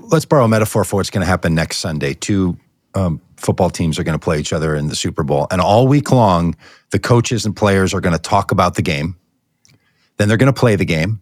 let's 0.00 0.24
borrow 0.24 0.44
a 0.44 0.48
metaphor 0.48 0.84
for 0.84 0.96
what's 0.96 1.10
going 1.10 1.20
to 1.20 1.26
happen 1.26 1.54
next 1.54 1.78
Sunday. 1.78 2.14
Two 2.14 2.56
um, 2.94 3.20
football 3.36 3.70
teams 3.70 3.98
are 3.98 4.04
going 4.04 4.18
to 4.18 4.22
play 4.22 4.38
each 4.38 4.52
other 4.52 4.74
in 4.74 4.88
the 4.88 4.96
Super 4.96 5.22
Bowl, 5.22 5.46
and 5.50 5.60
all 5.60 5.86
week 5.86 6.10
long, 6.10 6.56
the 6.90 6.98
coaches 6.98 7.44
and 7.44 7.54
players 7.54 7.92
are 7.92 8.00
going 8.00 8.14
to 8.14 8.18
talk 8.18 8.50
about 8.50 8.74
the 8.74 8.82
game. 8.82 9.16
Then 10.16 10.28
they're 10.28 10.36
going 10.36 10.52
to 10.52 10.58
play 10.58 10.76
the 10.76 10.84
game, 10.84 11.20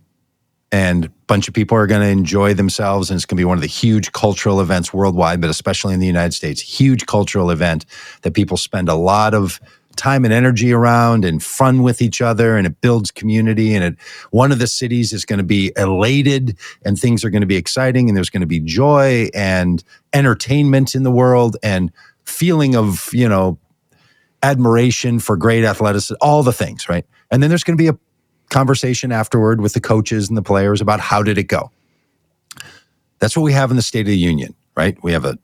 and 0.72 1.06
a 1.06 1.08
bunch 1.26 1.48
of 1.48 1.54
people 1.54 1.76
are 1.76 1.86
going 1.86 2.02
to 2.02 2.08
enjoy 2.08 2.54
themselves, 2.54 3.10
and 3.10 3.16
it's 3.16 3.24
going 3.24 3.36
to 3.36 3.40
be 3.40 3.44
one 3.44 3.58
of 3.58 3.62
the 3.62 3.68
huge 3.68 4.12
cultural 4.12 4.60
events 4.60 4.92
worldwide, 4.92 5.40
but 5.40 5.50
especially 5.50 5.94
in 5.94 6.00
the 6.00 6.06
United 6.06 6.32
States, 6.32 6.60
huge 6.60 7.06
cultural 7.06 7.50
event 7.50 7.86
that 8.22 8.34
people 8.34 8.56
spend 8.56 8.88
a 8.88 8.94
lot 8.94 9.34
of 9.34 9.60
time 10.00 10.24
and 10.24 10.32
energy 10.32 10.72
around 10.72 11.24
and 11.26 11.42
fun 11.42 11.82
with 11.82 12.00
each 12.00 12.22
other 12.22 12.56
and 12.56 12.66
it 12.66 12.80
builds 12.80 13.10
community 13.10 13.74
and 13.74 13.84
it 13.84 13.96
one 14.30 14.50
of 14.50 14.58
the 14.58 14.66
cities 14.66 15.12
is 15.12 15.26
going 15.26 15.38
to 15.38 15.44
be 15.44 15.72
elated 15.76 16.56
and 16.84 16.98
things 16.98 17.22
are 17.22 17.28
going 17.28 17.42
to 17.42 17.46
be 17.46 17.56
exciting 17.56 18.08
and 18.08 18.16
there's 18.16 18.30
going 18.30 18.40
to 18.40 18.46
be 18.46 18.60
joy 18.60 19.28
and 19.34 19.84
entertainment 20.14 20.94
in 20.94 21.02
the 21.02 21.10
world 21.10 21.58
and 21.62 21.92
feeling 22.24 22.74
of 22.74 23.10
you 23.12 23.28
know 23.28 23.58
admiration 24.42 25.20
for 25.20 25.36
great 25.36 25.64
athleticism 25.64 26.14
all 26.22 26.42
the 26.42 26.52
things 26.52 26.88
right? 26.88 27.04
And 27.30 27.42
then 27.42 27.50
there's 27.50 27.62
going 27.62 27.76
to 27.76 27.82
be 27.82 27.88
a 27.88 27.98
conversation 28.48 29.12
afterward 29.12 29.60
with 29.60 29.74
the 29.74 29.80
coaches 29.80 30.28
and 30.28 30.36
the 30.36 30.42
players 30.42 30.80
about 30.80 30.98
how 30.98 31.22
did 31.22 31.36
it 31.36 31.44
go. 31.44 31.70
That's 33.18 33.36
what 33.36 33.42
we 33.42 33.52
have 33.52 33.70
in 33.70 33.76
the 33.76 33.82
state 33.82 34.00
of 34.00 34.06
the 34.06 34.16
union 34.16 34.54
right? 34.76 34.96
We 35.02 35.12
have 35.12 35.26
a 35.26 35.36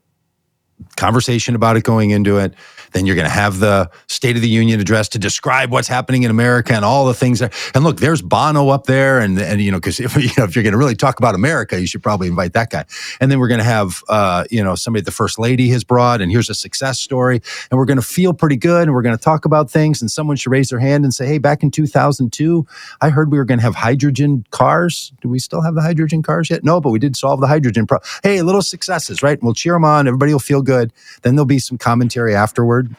conversation 0.97 1.55
about 1.55 1.77
it 1.77 1.85
going 1.85 2.11
into 2.11 2.39
it. 2.39 2.55
Then 2.93 3.07
you're 3.07 3.17
going 3.17 3.29
to 3.29 3.35
have 3.35 3.59
the 3.59 3.91
State 4.09 4.37
of 4.37 4.43
the 4.43 4.49
Union 4.49 4.81
address 4.81 5.09
to 5.11 5.19
describe 5.19 5.71
what's 5.71 5.89
happening 5.89 6.23
in 6.23 6.31
America 6.31 6.73
and 6.73 6.85
all 6.85 7.07
the 7.07 7.15
things. 7.15 7.41
That, 7.41 7.55
and 7.75 7.85
look, 7.85 7.99
there's 7.99 8.23
Bono 8.23 8.69
up 8.69 8.87
there, 8.87 9.19
and 9.19 9.39
and 9.39 9.61
you 9.61 9.71
know, 9.71 9.79
because 9.79 10.01
if, 10.01 10.17
you 10.17 10.31
know, 10.39 10.45
if 10.45 10.57
you're 10.57 10.63
going 10.63 10.73
to 10.73 10.79
really 10.79 10.95
talk 10.95 11.19
about 11.19 11.35
America, 11.35 11.81
you 11.81 11.87
should 11.87 12.03
probably 12.03 12.29
invite 12.29 12.55
that 12.55 12.71
guy. 12.71 12.85
And 13.21 13.31
then 13.31 13.39
we're 13.39 13.49
going 13.49 13.59
to 13.59 13.65
have 13.65 14.03
uh, 14.09 14.45
you 14.51 14.63
know 14.63 14.75
somebody 14.75 15.03
the 15.03 15.11
First 15.11 15.39
Lady 15.39 15.69
has 15.69 15.85
brought, 15.85 16.21
and 16.21 16.31
here's 16.31 16.49
a 16.49 16.55
success 16.55 16.99
story, 17.01 17.43
and 17.71 17.79
we're 17.79 17.85
going 17.85 17.99
to 17.99 18.07
feel 18.07 18.33
pretty 18.33 18.57
good, 18.57 18.85
and 18.85 18.95
we're 18.95 19.03
going 19.03 19.17
to 19.17 19.23
talk 19.23 19.45
about 19.45 19.71
things, 19.71 20.01
and 20.01 20.11
someone 20.11 20.37
should 20.37 20.51
raise 20.51 20.69
their 20.69 20.79
hand 20.81 21.05
and 21.05 21.13
say, 21.13 21.27
hey, 21.27 21.39
back 21.39 21.63
in 21.63 21.71
2002, 21.71 22.67
I 23.01 23.11
heard 23.11 23.31
we 23.31 23.39
were 23.39 23.45
going 23.45 23.59
to 23.59 23.65
have 23.65 23.75
hydrogen 23.75 24.45
cars. 24.51 25.13
Do 25.21 25.29
we 25.29 25.39
still 25.39 25.63
have 25.63 25.75
the 25.75 25.83
hydrogen 25.83 26.23
cars 26.23 26.51
yet? 26.51 26.65
No, 26.65 26.81
but 26.81 26.91
we 26.91 26.99
did 26.99 27.17
solve 27.17 27.41
the 27.41 27.47
hydrogen 27.47 27.87
problem. 27.87 28.09
Hey, 28.23 28.43
little 28.43 28.63
successes, 28.63 29.23
right? 29.23 29.39
And 29.39 29.43
we'll 29.43 29.55
cheer 29.55 29.75
them 29.75 29.85
on. 29.85 30.07
Everybody 30.07 30.33
will 30.33 30.41
feel 30.41 30.63
good. 30.63 30.86
Then 31.23 31.37
there'll 31.37 31.47
be 31.47 31.59
some 31.59 31.79
commentary 31.79 32.35
afterward. 32.35 32.95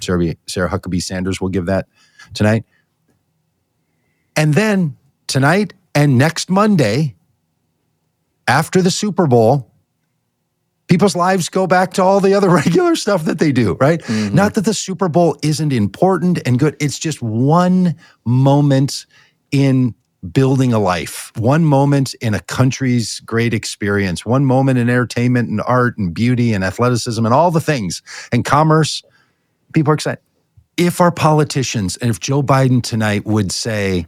Sarah, 0.00 0.34
Sarah 0.46 0.68
Huckabee 0.68 1.02
Sanders 1.02 1.40
will 1.40 1.48
give 1.48 1.66
that 1.66 1.86
tonight. 2.34 2.64
And 4.36 4.54
then 4.54 4.96
tonight 5.26 5.74
and 5.94 6.16
next 6.16 6.50
Monday, 6.50 7.16
after 8.46 8.80
the 8.80 8.90
Super 8.90 9.26
Bowl, 9.26 9.70
people's 10.86 11.16
lives 11.16 11.48
go 11.48 11.66
back 11.66 11.92
to 11.94 12.02
all 12.02 12.20
the 12.20 12.34
other 12.34 12.48
regular 12.64 12.96
stuff 12.96 13.24
that 13.24 13.38
they 13.38 13.52
do, 13.52 13.74
right? 13.80 14.00
Mm-hmm. 14.00 14.34
Not 14.34 14.54
that 14.54 14.64
the 14.64 14.74
Super 14.74 15.08
Bowl 15.08 15.36
isn't 15.42 15.72
important 15.72 16.40
and 16.46 16.58
good. 16.58 16.76
It's 16.80 16.98
just 16.98 17.20
one 17.22 17.96
moment 18.24 19.06
in 19.50 19.94
building 20.32 20.72
a 20.72 20.78
life, 20.78 21.30
one 21.36 21.64
moment 21.64 22.14
in 22.14 22.34
a 22.34 22.40
country's 22.40 23.20
great 23.20 23.54
experience, 23.54 24.26
one 24.26 24.44
moment 24.44 24.78
in 24.78 24.90
entertainment 24.90 25.48
and 25.48 25.60
art 25.62 25.96
and 25.96 26.12
beauty 26.12 26.52
and 26.52 26.64
athleticism 26.64 27.24
and 27.24 27.34
all 27.34 27.50
the 27.50 27.60
things 27.60 28.02
and 28.32 28.44
commerce. 28.44 29.02
People 29.72 29.92
are 29.92 29.94
excited. 29.94 30.20
If 30.76 31.00
our 31.00 31.12
politicians 31.12 31.96
and 31.98 32.10
if 32.10 32.20
Joe 32.20 32.42
Biden 32.42 32.82
tonight 32.82 33.26
would 33.26 33.52
say, 33.52 34.06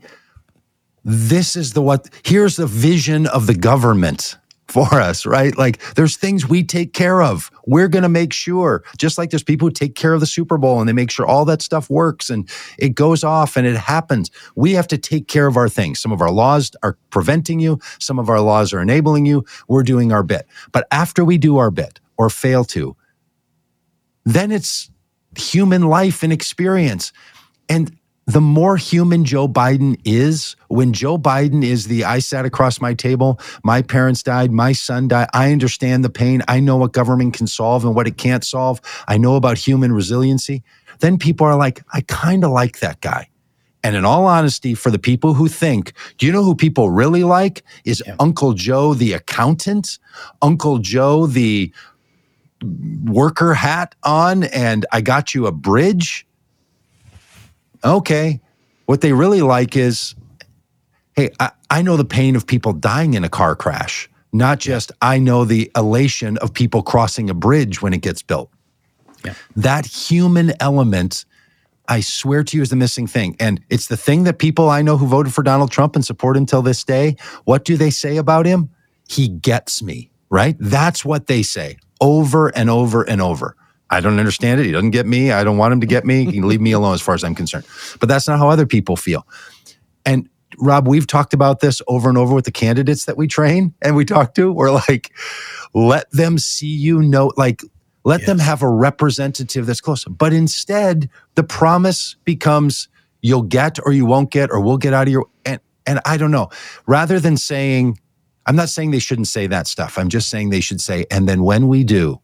this 1.04 1.56
is 1.56 1.72
the 1.72 1.82
what, 1.82 2.08
here's 2.24 2.56
the 2.56 2.66
vision 2.66 3.26
of 3.26 3.46
the 3.46 3.54
government 3.54 4.36
for 4.70 4.94
us, 4.94 5.26
right? 5.26 5.56
Like 5.56 5.82
there's 5.94 6.16
things 6.16 6.48
we 6.48 6.62
take 6.62 6.92
care 6.92 7.22
of. 7.22 7.50
We're 7.66 7.88
going 7.88 8.02
to 8.02 8.08
make 8.08 8.32
sure, 8.32 8.84
just 8.96 9.18
like 9.18 9.30
there's 9.30 9.42
people 9.42 9.68
who 9.68 9.72
take 9.72 9.94
care 9.94 10.14
of 10.14 10.20
the 10.20 10.26
Super 10.26 10.58
Bowl 10.58 10.80
and 10.80 10.88
they 10.88 10.92
make 10.92 11.10
sure 11.10 11.26
all 11.26 11.44
that 11.46 11.62
stuff 11.62 11.90
works 11.90 12.30
and 12.30 12.48
it 12.78 12.90
goes 12.90 13.24
off 13.24 13.56
and 13.56 13.66
it 13.66 13.76
happens. 13.76 14.30
We 14.54 14.72
have 14.72 14.88
to 14.88 14.98
take 14.98 15.28
care 15.28 15.46
of 15.46 15.56
our 15.56 15.68
things. 15.68 16.00
Some 16.00 16.12
of 16.12 16.20
our 16.20 16.30
laws 16.30 16.70
are 16.82 16.96
preventing 17.10 17.60
you, 17.60 17.78
some 17.98 18.18
of 18.18 18.28
our 18.28 18.40
laws 18.40 18.72
are 18.72 18.80
enabling 18.80 19.26
you. 19.26 19.44
We're 19.68 19.82
doing 19.82 20.12
our 20.12 20.22
bit. 20.22 20.46
But 20.72 20.86
after 20.90 21.24
we 21.24 21.38
do 21.38 21.58
our 21.58 21.70
bit 21.70 22.00
or 22.16 22.30
fail 22.30 22.64
to, 22.64 22.96
then 24.24 24.52
it's 24.52 24.90
human 25.36 25.82
life 25.82 26.22
and 26.22 26.32
experience. 26.32 27.12
And 27.68 27.96
the 28.33 28.41
more 28.41 28.76
human 28.76 29.24
Joe 29.24 29.49
Biden 29.49 29.99
is, 30.05 30.55
when 30.68 30.93
Joe 30.93 31.18
Biden 31.18 31.64
is 31.64 31.87
the 31.87 32.05
I 32.05 32.18
sat 32.18 32.45
across 32.45 32.81
my 32.81 32.95
table, 32.95 33.41
my 33.64 33.83
parents 33.83 34.22
died, 34.22 34.53
my 34.53 34.72
son 34.72 35.09
died, 35.09 35.28
I 35.33 35.53
understand 35.53 36.05
the 36.05 36.11
pain. 36.11 36.43
I 36.47 36.61
know 36.61 36.76
what 36.76 36.93
government 36.93 37.35
can 37.35 37.47
solve 37.47 37.85
and 37.85 37.95
what 37.95 38.07
it 38.07 38.18
can't 38.18 38.45
solve. 38.45 38.81
I 39.09 39.16
know 39.16 39.37
about 39.37 39.59
human 39.59 39.93
resiliency. 39.93 40.62
Then 41.01 41.18
people 41.18 41.47
are 41.47 41.57
like, 41.57 41.83
I 41.93 42.03
kind 42.03 42.45
of 42.45 42.51
like 42.51 42.81
that 42.81 43.01
guy. 43.01 43.28
And 43.83 43.97
in 43.97 44.05
all 44.05 44.26
honesty, 44.26 44.74
for 44.74 44.91
the 44.91 44.99
people 44.99 45.33
who 45.33 45.49
think, 45.49 45.95
do 46.18 46.26
you 46.26 46.33
know 46.33 46.45
who 46.45 46.55
people 46.55 46.91
really 46.91 47.24
like? 47.24 47.62
Is 47.87 48.03
yeah. 48.07 48.16
Uncle 48.20 48.53
Joe 48.53 48.93
the 48.93 49.14
accountant, 49.14 49.99
Uncle 50.43 50.78
Joe 50.78 51.26
the 51.26 51.72
worker 53.05 53.55
hat 53.55 53.95
on, 54.03 54.45
and 54.45 54.85
I 54.93 55.01
got 55.01 55.35
you 55.35 55.47
a 55.47 55.53
bridge 55.53 56.26
okay. 57.85 58.41
What 58.87 59.01
they 59.01 59.12
really 59.12 59.43
like 59.43 59.76
is, 59.76 60.14
hey, 61.14 61.31
I, 61.39 61.51
I 61.70 61.83
know 61.83 61.97
the 61.97 62.05
pain 62.05 62.37
of 62.37 62.47
people 62.47 62.72
dying 62.72 63.14
in 63.14 63.24
a 63.24 63.28
car 63.28 63.55
crash, 63.55 64.09
not 64.33 64.59
just 64.59 64.93
I 65.01 65.18
know 65.18 65.45
the 65.45 65.70
elation 65.76 66.37
of 66.39 66.53
people 66.53 66.83
crossing 66.83 67.31
a 67.31 67.35
bridge 67.35 67.83
when 67.83 67.93
it 67.93 68.03
gets 68.03 68.22
built. 68.22 68.51
Yeah. 69.24 69.35
That 69.57 69.87
human 69.87 70.53
element, 70.61 71.24
I 71.87 72.01
swear 72.01 72.43
to 72.45 72.57
you, 72.57 72.62
is 72.62 72.70
the 72.70 72.76
missing 72.76 73.07
thing. 73.07 73.37
And 73.39 73.61
it's 73.68 73.89
the 73.89 73.97
thing 73.97 74.24
that 74.24 74.39
people 74.39 74.70
I 74.70 74.83
know 74.83 74.97
who 74.97 75.07
voted 75.07 75.33
for 75.33 75.43
Donald 75.43 75.70
Trump 75.70 75.95
and 75.95 76.05
support 76.05 76.37
him 76.37 76.47
till 76.47 76.62
this 76.62 76.85
day, 76.85 77.16
what 77.45 77.64
do 77.64 77.76
they 77.76 77.91
say 77.91 78.16
about 78.16 78.47
him? 78.47 78.70
He 79.09 79.28
gets 79.28 79.83
me, 79.83 80.11
right? 80.31 80.57
That's 80.59 81.05
what 81.05 81.26
they 81.26 81.43
say 81.43 81.78
over 82.01 82.49
and 82.57 82.70
over 82.70 83.03
and 83.03 83.20
over. 83.20 83.57
I 83.91 84.01
don't 84.01 84.18
understand 84.18 84.61
it. 84.61 84.66
He 84.66 84.72
doesn't 84.72 84.91
get 84.91 85.07
me. 85.07 85.32
I 85.32 85.43
don't 85.43 85.59
want 85.59 85.72
him 85.72 85.80
to 85.80 85.86
get 85.86 86.05
me. 86.05 86.24
He 86.24 86.32
can 86.32 86.49
leave 86.49 86.61
me 86.61 86.72
alone 86.72 86.95
as 86.95 87.03
far 87.03 87.14
as 87.14 87.24
I'm 87.24 87.34
concerned. 87.34 87.66
But 87.99 88.09
that's 88.09 88.28
not 88.28 88.38
how 88.38 88.49
other 88.49 88.66
people 88.66 88.97
feel. 88.97 89.26
And 90.07 90.28
Rob, 90.59 90.86
we've 90.86 91.07
talked 91.07 91.34
about 91.34 91.61
this 91.61 91.82
over 91.88 92.09
and 92.09 92.16
over 92.16 92.34
with 92.34 92.45
the 92.45 92.53
candidates 92.53 93.07
that 93.07 93.16
we 93.16 93.26
train 93.26 93.74
and 93.82 93.97
we 93.97 94.05
talk 94.05 94.34
to. 94.34 94.53
We're 94.53 94.70
like, 94.70 95.12
let 95.74 96.11
them 96.12 96.38
see 96.38 96.66
you 96.66 97.03
know, 97.03 97.32
like, 97.36 97.62
let 98.05 98.20
yes. 98.20 98.28
them 98.28 98.38
have 98.38 98.62
a 98.62 98.68
representative 98.68 99.66
that's 99.66 99.80
close. 99.80 100.05
But 100.05 100.32
instead, 100.32 101.11
the 101.34 101.43
promise 101.43 102.16
becomes 102.24 102.88
you'll 103.22 103.43
get 103.43 103.78
or 103.84 103.93
you 103.93 104.07
won't 104.07 104.30
get 104.30 104.51
or 104.51 104.61
we'll 104.61 104.78
get 104.78 104.95
out 104.95 105.07
of 105.07 105.12
your 105.12 105.26
and 105.45 105.61
and 105.86 106.01
I 106.05 106.16
don't 106.16 106.30
know. 106.30 106.49
Rather 106.86 107.20
than 107.20 107.36
saying, 107.36 107.99
I'm 108.47 108.57
not 108.57 108.68
saying 108.68 108.91
they 108.91 108.99
shouldn't 108.99 109.28
say 109.28 109.47
that 109.49 109.66
stuff. 109.66 109.99
I'm 109.99 110.09
just 110.09 110.30
saying 110.30 110.51
they 110.51 110.61
should 110.61 110.80
say, 110.80 111.05
and 111.11 111.28
then 111.28 111.43
when 111.43 111.68
we 111.68 111.84
do, 111.84 112.20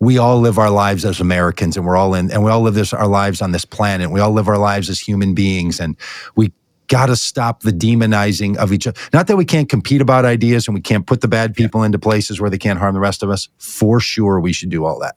we 0.00 0.16
all 0.16 0.40
live 0.40 0.58
our 0.58 0.70
lives 0.70 1.04
as 1.04 1.20
Americans 1.20 1.76
and 1.76 1.86
we're 1.86 1.96
all 1.96 2.14
in, 2.14 2.30
and 2.30 2.42
we 2.42 2.50
all 2.50 2.62
live 2.62 2.74
this, 2.74 2.92
our 2.92 3.06
lives 3.06 3.42
on 3.42 3.52
this 3.52 3.66
planet. 3.66 4.10
We 4.10 4.20
all 4.20 4.32
live 4.32 4.48
our 4.48 4.58
lives 4.58 4.88
as 4.88 4.98
human 4.98 5.34
beings 5.34 5.78
and 5.78 5.96
we 6.34 6.52
got 6.88 7.06
to 7.06 7.14
stop 7.14 7.60
the 7.60 7.70
demonizing 7.70 8.56
of 8.56 8.72
each 8.72 8.86
other. 8.86 9.00
Not 9.12 9.28
that 9.28 9.36
we 9.36 9.44
can't 9.44 9.68
compete 9.68 10.00
about 10.00 10.24
ideas 10.24 10.66
and 10.66 10.74
we 10.74 10.80
can't 10.80 11.06
put 11.06 11.20
the 11.20 11.28
bad 11.28 11.54
people 11.54 11.84
into 11.84 11.98
places 11.98 12.40
where 12.40 12.50
they 12.50 12.58
can't 12.58 12.80
harm 12.80 12.94
the 12.94 13.00
rest 13.00 13.22
of 13.22 13.30
us. 13.30 13.48
For 13.58 14.00
sure, 14.00 14.40
we 14.40 14.52
should 14.52 14.70
do 14.70 14.84
all 14.84 14.98
that. 14.98 15.16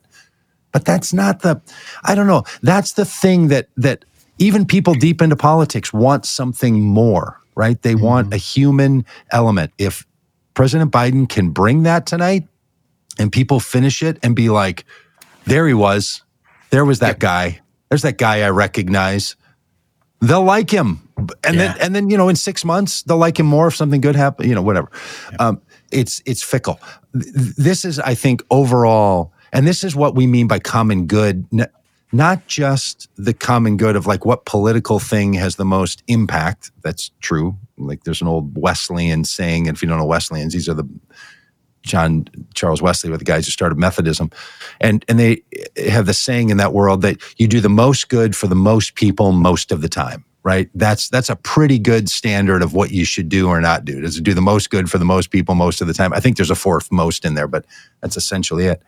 But 0.72 0.86
that's 0.86 1.14
not 1.14 1.42
the, 1.42 1.62
I 2.04 2.14
don't 2.14 2.28
know. 2.28 2.44
That's 2.62 2.94
the 2.94 3.06
thing 3.06 3.48
that, 3.48 3.70
that 3.78 4.06
even 4.38 4.66
people 4.66 4.94
deep 4.94 5.22
into 5.22 5.36
politics 5.36 5.92
want 5.92 6.26
something 6.26 6.82
more, 6.82 7.40
right? 7.56 7.82
They 7.82 7.96
mm-hmm. 7.96 8.06
want 8.06 8.34
a 8.34 8.38
human 8.38 9.06
element. 9.32 9.72
If 9.78 10.06
President 10.54 10.92
Biden 10.92 11.28
can 11.28 11.50
bring 11.50 11.84
that 11.84 12.06
tonight, 12.06 12.48
and 13.20 13.32
people 13.32 13.60
finish 13.60 14.02
it 14.02 14.18
and 14.24 14.36
be 14.36 14.50
like, 14.50 14.86
there 15.46 15.68
he 15.68 15.74
was. 15.74 16.24
There 16.70 16.86
was 16.86 17.00
that 17.00 17.20
guy. 17.20 17.62
There's 17.90 18.02
that 18.02 18.18
guy 18.18 18.42
I 18.42 18.50
recognize. 18.50 19.36
They'll 20.22 20.44
like 20.44 20.70
him. 20.70 21.08
And 21.44 21.56
yeah. 21.56 21.74
then 21.74 21.76
and 21.82 21.96
then, 21.96 22.10
you 22.10 22.18
know, 22.18 22.30
in 22.30 22.36
six 22.36 22.66
months, 22.66 23.04
they'll 23.04 23.18
like 23.18 23.40
him 23.40 23.46
more 23.46 23.68
if 23.68 23.76
something 23.76 24.02
good 24.02 24.16
happens, 24.16 24.50
you 24.50 24.56
know, 24.56 24.62
whatever. 24.62 24.90
Yeah. 25.32 25.48
Um, 25.48 25.62
it's 25.92 26.24
it's 26.26 26.42
fickle. 26.42 26.80
This 27.14 27.86
is, 27.86 28.00
I 28.00 28.16
think, 28.16 28.42
overall, 28.50 29.32
and 29.52 29.68
this 29.68 29.84
is 29.84 29.96
what 29.96 30.16
we 30.16 30.26
mean 30.26 30.48
by 30.48 30.60
common 30.60 31.06
good 31.06 31.46
not 32.14 32.46
just 32.46 33.10
the 33.16 33.34
common 33.34 33.76
good 33.76 33.96
of 33.96 34.06
like 34.06 34.24
what 34.24 34.46
political 34.46 35.00
thing 35.00 35.34
has 35.34 35.56
the 35.56 35.66
most 35.66 36.04
impact. 36.08 36.72
That's 36.84 37.10
true. 37.22 37.58
Like 37.76 38.04
there's 38.04 38.22
an 38.22 38.28
old 38.28 38.56
Wesleyan 38.56 39.24
saying, 39.24 39.68
and 39.68 39.76
if 39.76 39.82
you 39.82 39.90
don't 39.90 39.98
know 39.98 40.06
Wesleyans, 40.06 40.54
these 40.54 40.70
are 40.70 40.76
the 40.76 40.88
John 41.84 42.28
Charles 42.54 42.82
Wesley 42.82 43.10
were 43.10 43.18
the 43.18 43.26
guys 43.26 43.46
who 43.46 43.52
started 43.52 43.78
Methodism, 43.78 44.32
and 44.82 45.06
and 45.08 45.20
they 45.20 45.44
have 45.78 46.06
the 46.06 46.14
saying 46.14 46.50
in 46.50 46.58
that 46.58 46.74
world 46.74 47.02
that 47.02 47.22
you 47.38 47.48
do 47.48 47.60
the 47.60 47.70
most 47.70 48.10
good 48.10 48.36
for 48.36 48.48
the 48.48 48.56
most 48.56 48.96
people 48.96 49.32
most 49.32 49.72
of 49.72 49.82
the 49.82 49.90
time. 49.90 50.26
Right? 50.44 50.70
That's 50.76 51.10
that's 51.10 51.30
a 51.30 51.38
pretty 51.38 51.80
good 51.80 52.10
standard 52.10 52.62
of 52.62 52.74
what 52.74 52.92
you 52.92 53.06
should 53.06 53.30
do 53.30 53.48
or 53.48 53.62
not 53.62 53.86
do. 53.86 54.04
Is 54.04 54.16
to 54.16 54.22
do 54.22 54.34
the 54.34 54.42
most 54.42 54.70
good 54.70 54.90
for 54.90 54.98
the 54.98 55.06
most 55.06 55.30
people 55.30 55.56
most 55.56 55.80
of 55.80 55.88
the 55.88 55.94
time. 55.94 56.12
I 56.14 56.20
think 56.20 56.38
there's 56.38 56.52
a 56.52 56.56
fourth 56.56 56.92
most 56.92 57.24
in 57.24 57.36
there, 57.36 57.48
but 57.48 57.66
that's 58.02 58.18
essentially 58.18 58.66
it. 58.66 58.82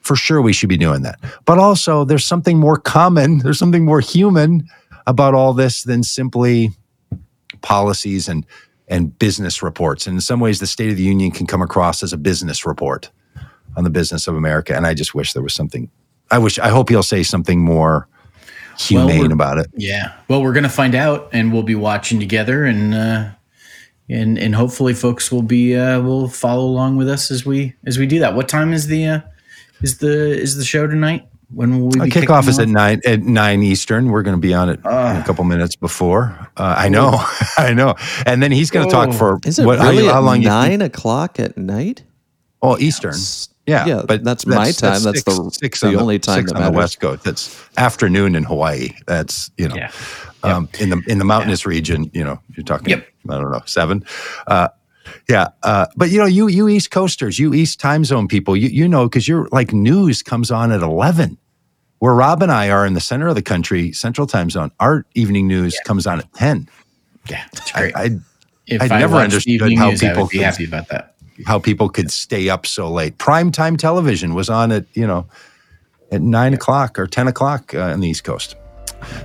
For 0.00 0.14
sure, 0.14 0.40
we 0.40 0.52
should 0.52 0.68
be 0.68 0.76
doing 0.76 1.02
that. 1.02 1.18
But 1.44 1.58
also, 1.58 2.04
there's 2.04 2.24
something 2.24 2.58
more 2.58 2.76
common. 2.76 3.38
There's 3.42 3.58
something 3.58 3.84
more 3.84 4.00
human 4.00 4.68
about 5.08 5.34
all 5.34 5.52
this 5.52 5.82
than 5.82 6.04
simply 6.04 6.70
policies 7.62 8.28
and 8.28 8.46
and 8.88 9.18
business 9.18 9.62
reports. 9.62 10.06
And 10.06 10.14
in 10.16 10.20
some 10.20 10.40
ways, 10.40 10.60
the 10.60 10.66
State 10.66 10.90
of 10.90 10.96
the 10.96 11.02
Union 11.02 11.30
can 11.30 11.46
come 11.46 11.62
across 11.62 12.02
as 12.02 12.12
a 12.12 12.16
business 12.16 12.64
report 12.66 13.10
on 13.76 13.84
the 13.84 13.90
business 13.90 14.26
of 14.28 14.36
America. 14.36 14.74
And 14.74 14.86
I 14.86 14.94
just 14.94 15.14
wish 15.14 15.32
there 15.32 15.42
was 15.42 15.54
something. 15.54 15.90
I 16.30 16.38
wish. 16.38 16.58
I 16.58 16.68
hope 16.68 16.88
he'll 16.88 17.02
say 17.02 17.22
something 17.22 17.60
more 17.60 18.08
humane 18.78 19.20
we're- 19.20 19.32
about 19.32 19.58
it. 19.58 19.66
Yeah. 19.76 20.12
Well, 20.28 20.42
we're 20.42 20.52
gonna 20.52 20.68
find 20.68 20.94
out, 20.94 21.28
and 21.32 21.52
we'll 21.52 21.62
be 21.62 21.74
watching 21.74 22.18
together, 22.20 22.64
and 22.64 22.94
uh, 22.94 23.30
and 24.08 24.38
and 24.38 24.54
hopefully, 24.54 24.94
folks 24.94 25.30
will 25.30 25.42
be 25.42 25.76
uh, 25.76 26.00
will 26.00 26.28
follow 26.28 26.64
along 26.64 26.96
with 26.96 27.08
us 27.08 27.30
as 27.30 27.44
we 27.46 27.74
as 27.86 27.98
we 27.98 28.06
do 28.06 28.18
that. 28.20 28.34
What 28.34 28.48
time 28.48 28.72
is 28.72 28.86
the 28.88 29.06
uh, 29.06 29.20
is 29.82 29.98
the 29.98 30.40
is 30.40 30.56
the 30.56 30.64
show 30.64 30.86
tonight? 30.86 31.26
When 31.54 31.78
will 31.80 31.88
we 31.90 32.00
Our 32.00 32.06
be 32.06 32.10
kickoff 32.12 32.40
kicking 32.40 32.48
is 32.50 32.58
at 32.58 32.68
nine 32.68 33.00
at 33.06 33.20
nine 33.22 33.62
Eastern. 33.62 34.10
We're 34.10 34.22
going 34.22 34.36
to 34.36 34.40
be 34.40 34.52
on 34.52 34.68
it 34.68 34.80
in 34.80 34.86
a 34.86 35.22
couple 35.24 35.44
minutes 35.44 35.76
before. 35.76 36.36
Uh, 36.56 36.74
I 36.76 36.88
know, 36.88 37.24
I 37.58 37.72
know. 37.72 37.94
And 38.26 38.42
then 38.42 38.50
he's 38.50 38.70
going 38.70 38.88
to 38.88 38.92
talk 38.92 39.12
for 39.14 39.38
Is 39.44 39.58
it 39.60 39.64
what- 39.66 39.78
really 39.78 40.06
how, 40.06 40.18
at 40.18 40.24
long 40.24 40.42
you 40.42 40.48
nine 40.48 40.80
think? 40.80 40.82
o'clock 40.94 41.38
at 41.38 41.56
night? 41.56 42.02
Oh, 42.62 42.76
Eastern. 42.78 43.14
Yeah, 43.66 43.84
yeah, 43.86 44.02
but 44.06 44.22
that's 44.24 44.46
my 44.46 44.70
time. 44.72 45.02
That's 45.02 45.22
the- 45.24 45.50
six 45.52 45.80
the 45.80 45.88
on 45.88 45.96
only 45.96 46.18
time 46.18 46.40
six 46.40 46.52
that 46.52 46.62
on 46.62 46.72
the. 46.72 46.78
West 46.78 47.00
Coast. 47.00 47.22
That's 47.24 47.68
afternoon 47.76 48.34
in 48.36 48.42
Hawaii. 48.44 48.90
That's 49.06 49.50
you 49.56 49.68
know, 49.68 49.74
Yeah. 49.76 49.90
um, 50.42 50.68
in 50.80 50.90
the 50.90 51.02
in 51.08 51.18
the 51.18 51.24
mountainous 51.24 51.64
region. 51.66 52.10
You 52.12 52.24
know, 52.24 52.40
you're 52.56 52.64
talking. 52.64 52.88
Yep. 52.90 53.06
I 53.28 53.34
don't 53.40 53.50
know 53.52 53.62
seven. 53.66 54.04
Uh, 54.46 54.68
yeah, 55.28 55.48
uh, 55.62 55.86
but 55.96 56.10
you 56.10 56.18
know, 56.18 56.26
you 56.26 56.48
you 56.48 56.68
East 56.68 56.90
Coasters, 56.90 57.38
you 57.38 57.54
East 57.54 57.80
time 57.80 58.04
zone 58.04 58.28
people, 58.28 58.56
you 58.56 58.68
you 58.68 58.88
know, 58.88 59.08
because 59.08 59.26
you're 59.28 59.48
like 59.52 59.72
news 59.72 60.22
comes 60.22 60.50
on 60.50 60.72
at 60.72 60.82
eleven. 60.82 61.38
Where 61.98 62.14
Rob 62.14 62.42
and 62.42 62.52
I 62.52 62.68
are 62.68 62.84
in 62.84 62.92
the 62.92 63.00
center 63.00 63.26
of 63.26 63.34
the 63.36 63.42
country, 63.42 63.90
Central 63.92 64.26
Time 64.26 64.50
Zone, 64.50 64.70
our 64.80 65.06
evening 65.14 65.48
news 65.48 65.78
comes 65.86 66.06
on 66.06 66.18
at 66.18 66.32
ten. 66.34 66.68
Yeah, 67.30 67.44
I, 67.74 67.80
great. 67.80 67.96
I 67.96 68.10
if 68.66 68.82
I'd 68.82 68.92
I 68.92 68.98
never 68.98 69.16
understood 69.16 69.60
how 69.78 69.90
news, 69.90 70.00
people 70.00 70.28
could- 70.28 70.42
happy 70.42 70.64
about 70.66 70.88
that. 70.88 71.14
how 71.46 71.58
people 71.58 71.88
could 71.88 72.10
stay 72.10 72.48
up 72.50 72.66
so 72.66 72.90
late. 72.90 73.16
Primetime 73.16 73.78
television 73.78 74.34
was 74.34 74.50
on 74.50 74.72
at 74.72 74.84
you 74.94 75.06
know 75.06 75.26
at 76.12 76.20
nine 76.20 76.52
o'clock 76.52 76.98
or 76.98 77.06
ten 77.06 77.28
o'clock 77.28 77.74
uh, 77.74 77.80
on 77.80 78.00
the 78.00 78.08
East 78.08 78.24
Coast. 78.24 78.56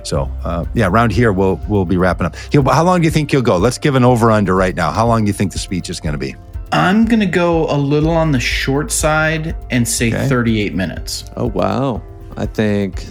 So 0.04 0.30
uh, 0.44 0.64
yeah, 0.74 0.86
around 0.88 1.12
here 1.12 1.32
we'll 1.32 1.60
we'll 1.68 1.84
be 1.84 1.96
wrapping 1.96 2.26
up. 2.26 2.36
He'll, 2.50 2.62
how 2.68 2.84
long 2.84 3.00
do 3.00 3.04
you 3.06 3.10
think 3.10 3.30
he'll 3.30 3.42
go? 3.42 3.56
Let's 3.56 3.78
give 3.78 3.94
an 3.94 4.04
over 4.04 4.30
under 4.30 4.54
right 4.54 4.74
now. 4.74 4.90
How 4.90 5.06
long 5.06 5.22
do 5.24 5.26
you 5.28 5.32
think 5.32 5.52
the 5.52 5.58
speech 5.58 5.90
is 5.90 6.00
going 6.00 6.12
to 6.14 6.18
be? 6.18 6.34
I'm 6.72 7.04
gonna 7.04 7.26
go 7.26 7.66
a 7.70 7.76
little 7.76 8.12
on 8.12 8.32
the 8.32 8.40
short 8.40 8.90
side 8.90 9.54
and 9.70 9.86
say 9.86 10.08
Okay. 10.08 10.26
38 10.28 10.74
minutes. 10.74 11.24
Oh 11.36 11.46
wow! 11.48 12.00
I 12.36 12.46
think 12.46 13.04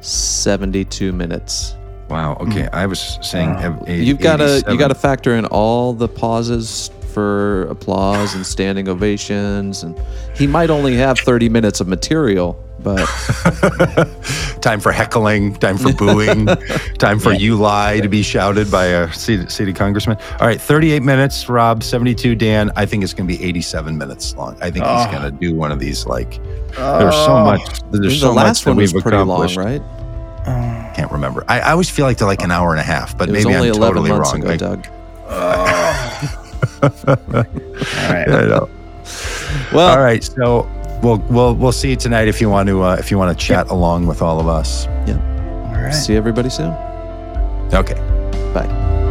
seventy-two 0.00 1.12
minutes. 1.12 1.74
Wow. 2.08 2.36
Okay, 2.40 2.68
I 2.72 2.86
was 2.86 3.18
saying 3.22 3.50
Wow. 3.54 3.82
a- 3.86 3.96
You've 3.96 4.20
got 4.20 4.36
to 4.36 4.44
87. 4.44 4.72
you 4.72 4.78
got 4.78 4.88
to 4.88 4.94
factor 4.94 5.34
in 5.34 5.46
all 5.46 5.92
the 5.92 6.06
pauses 6.08 6.90
for 7.12 7.62
applause 7.62 8.34
and 8.34 8.44
standing 8.44 8.88
ovations, 8.88 9.82
and 9.82 9.98
he 10.36 10.46
might 10.46 10.70
only 10.70 10.94
have 10.96 11.18
thirty 11.18 11.48
minutes 11.48 11.80
of 11.80 11.88
material, 11.88 12.62
but 12.84 13.04
time 14.60 14.78
for 14.78 14.92
heckling, 14.92 15.54
time 15.54 15.78
for 15.78 15.92
booing, 15.92 16.46
time 16.98 17.18
for 17.18 17.32
you 17.32 17.56
lie 17.56 17.98
to 18.00 18.08
be 18.08 18.22
shouted 18.22 18.70
by 18.70 18.84
a 18.84 19.12
city, 19.12 19.48
city 19.48 19.72
congressman. 19.72 20.18
All 20.38 20.46
right, 20.46 20.60
38 20.60 21.02
minutes, 21.02 21.48
Rob, 21.48 21.82
72, 21.82 22.36
Dan. 22.36 22.70
I 22.76 22.86
think 22.86 23.02
it's 23.02 23.14
going 23.14 23.26
to 23.26 23.36
be 23.36 23.42
87 23.42 23.98
minutes 23.98 24.36
long. 24.36 24.56
I 24.60 24.70
think 24.70 24.84
he's 24.84 24.84
ah. 24.84 25.08
Oh. 25.08 25.18
going 25.18 25.32
to 25.32 25.38
do 25.38 25.54
one 25.56 25.72
of 25.72 25.80
these. 25.80 26.06
Like, 26.06 26.40
there's 26.76 27.14
so 27.14 27.36
oh. 27.36 27.44
much. 27.44 27.80
There's 27.90 28.20
the 28.20 28.26
so 28.28 28.32
last 28.32 28.46
much 28.46 28.64
that 28.64 28.70
one 28.70 28.76
was 28.76 28.94
we've 28.94 29.02
pretty 29.02 29.16
long, 29.16 29.44
accomplished. 29.44 29.56
right? 29.56 29.82
Can't 30.94 31.10
remember. 31.10 31.44
I, 31.48 31.60
I 31.60 31.70
always 31.72 31.90
feel 31.90 32.06
like 32.06 32.18
they're 32.18 32.28
like 32.28 32.42
an 32.42 32.52
hour 32.52 32.70
and 32.70 32.80
a 32.80 32.84
half, 32.84 33.18
but 33.18 33.28
It 33.28 33.32
was 33.32 33.44
maybe 33.44 33.56
only 33.56 33.68
I'm 33.70 33.74
eleven 33.74 34.02
totally 34.02 34.10
months 34.10 34.32
wrong. 34.32 34.40
ago, 34.42 34.50
Like, 34.50 34.60
Doug. 34.60 34.86
Oh. 35.28 36.50
All 36.82 37.16
right. 38.12 38.28
I 38.28 38.46
know. 38.46 38.68
Well, 39.72 39.88
All 39.90 40.02
right, 40.02 40.22
so 40.22 40.68
we'll 41.04 41.18
we'll 41.28 41.54
we'll 41.54 41.72
see 41.72 41.90
you 41.90 41.96
tonight 41.96 42.26
if 42.26 42.40
you 42.40 42.48
want 42.48 42.68
to 42.68 42.82
uh, 42.82 42.96
if 42.98 43.10
you 43.10 43.18
want 43.18 43.38
to 43.38 43.46
chat 43.46 43.68
along 43.70 44.06
with 44.06 44.22
all 44.22 44.40
of 44.40 44.48
us. 44.48 44.86
Yeah. 45.06 45.72
All 45.76 45.82
right. 45.82 45.90
See 45.92 46.16
everybody 46.16 46.50
soon. 46.50 46.72
Okay. 47.72 47.94
Bye. 48.54 49.03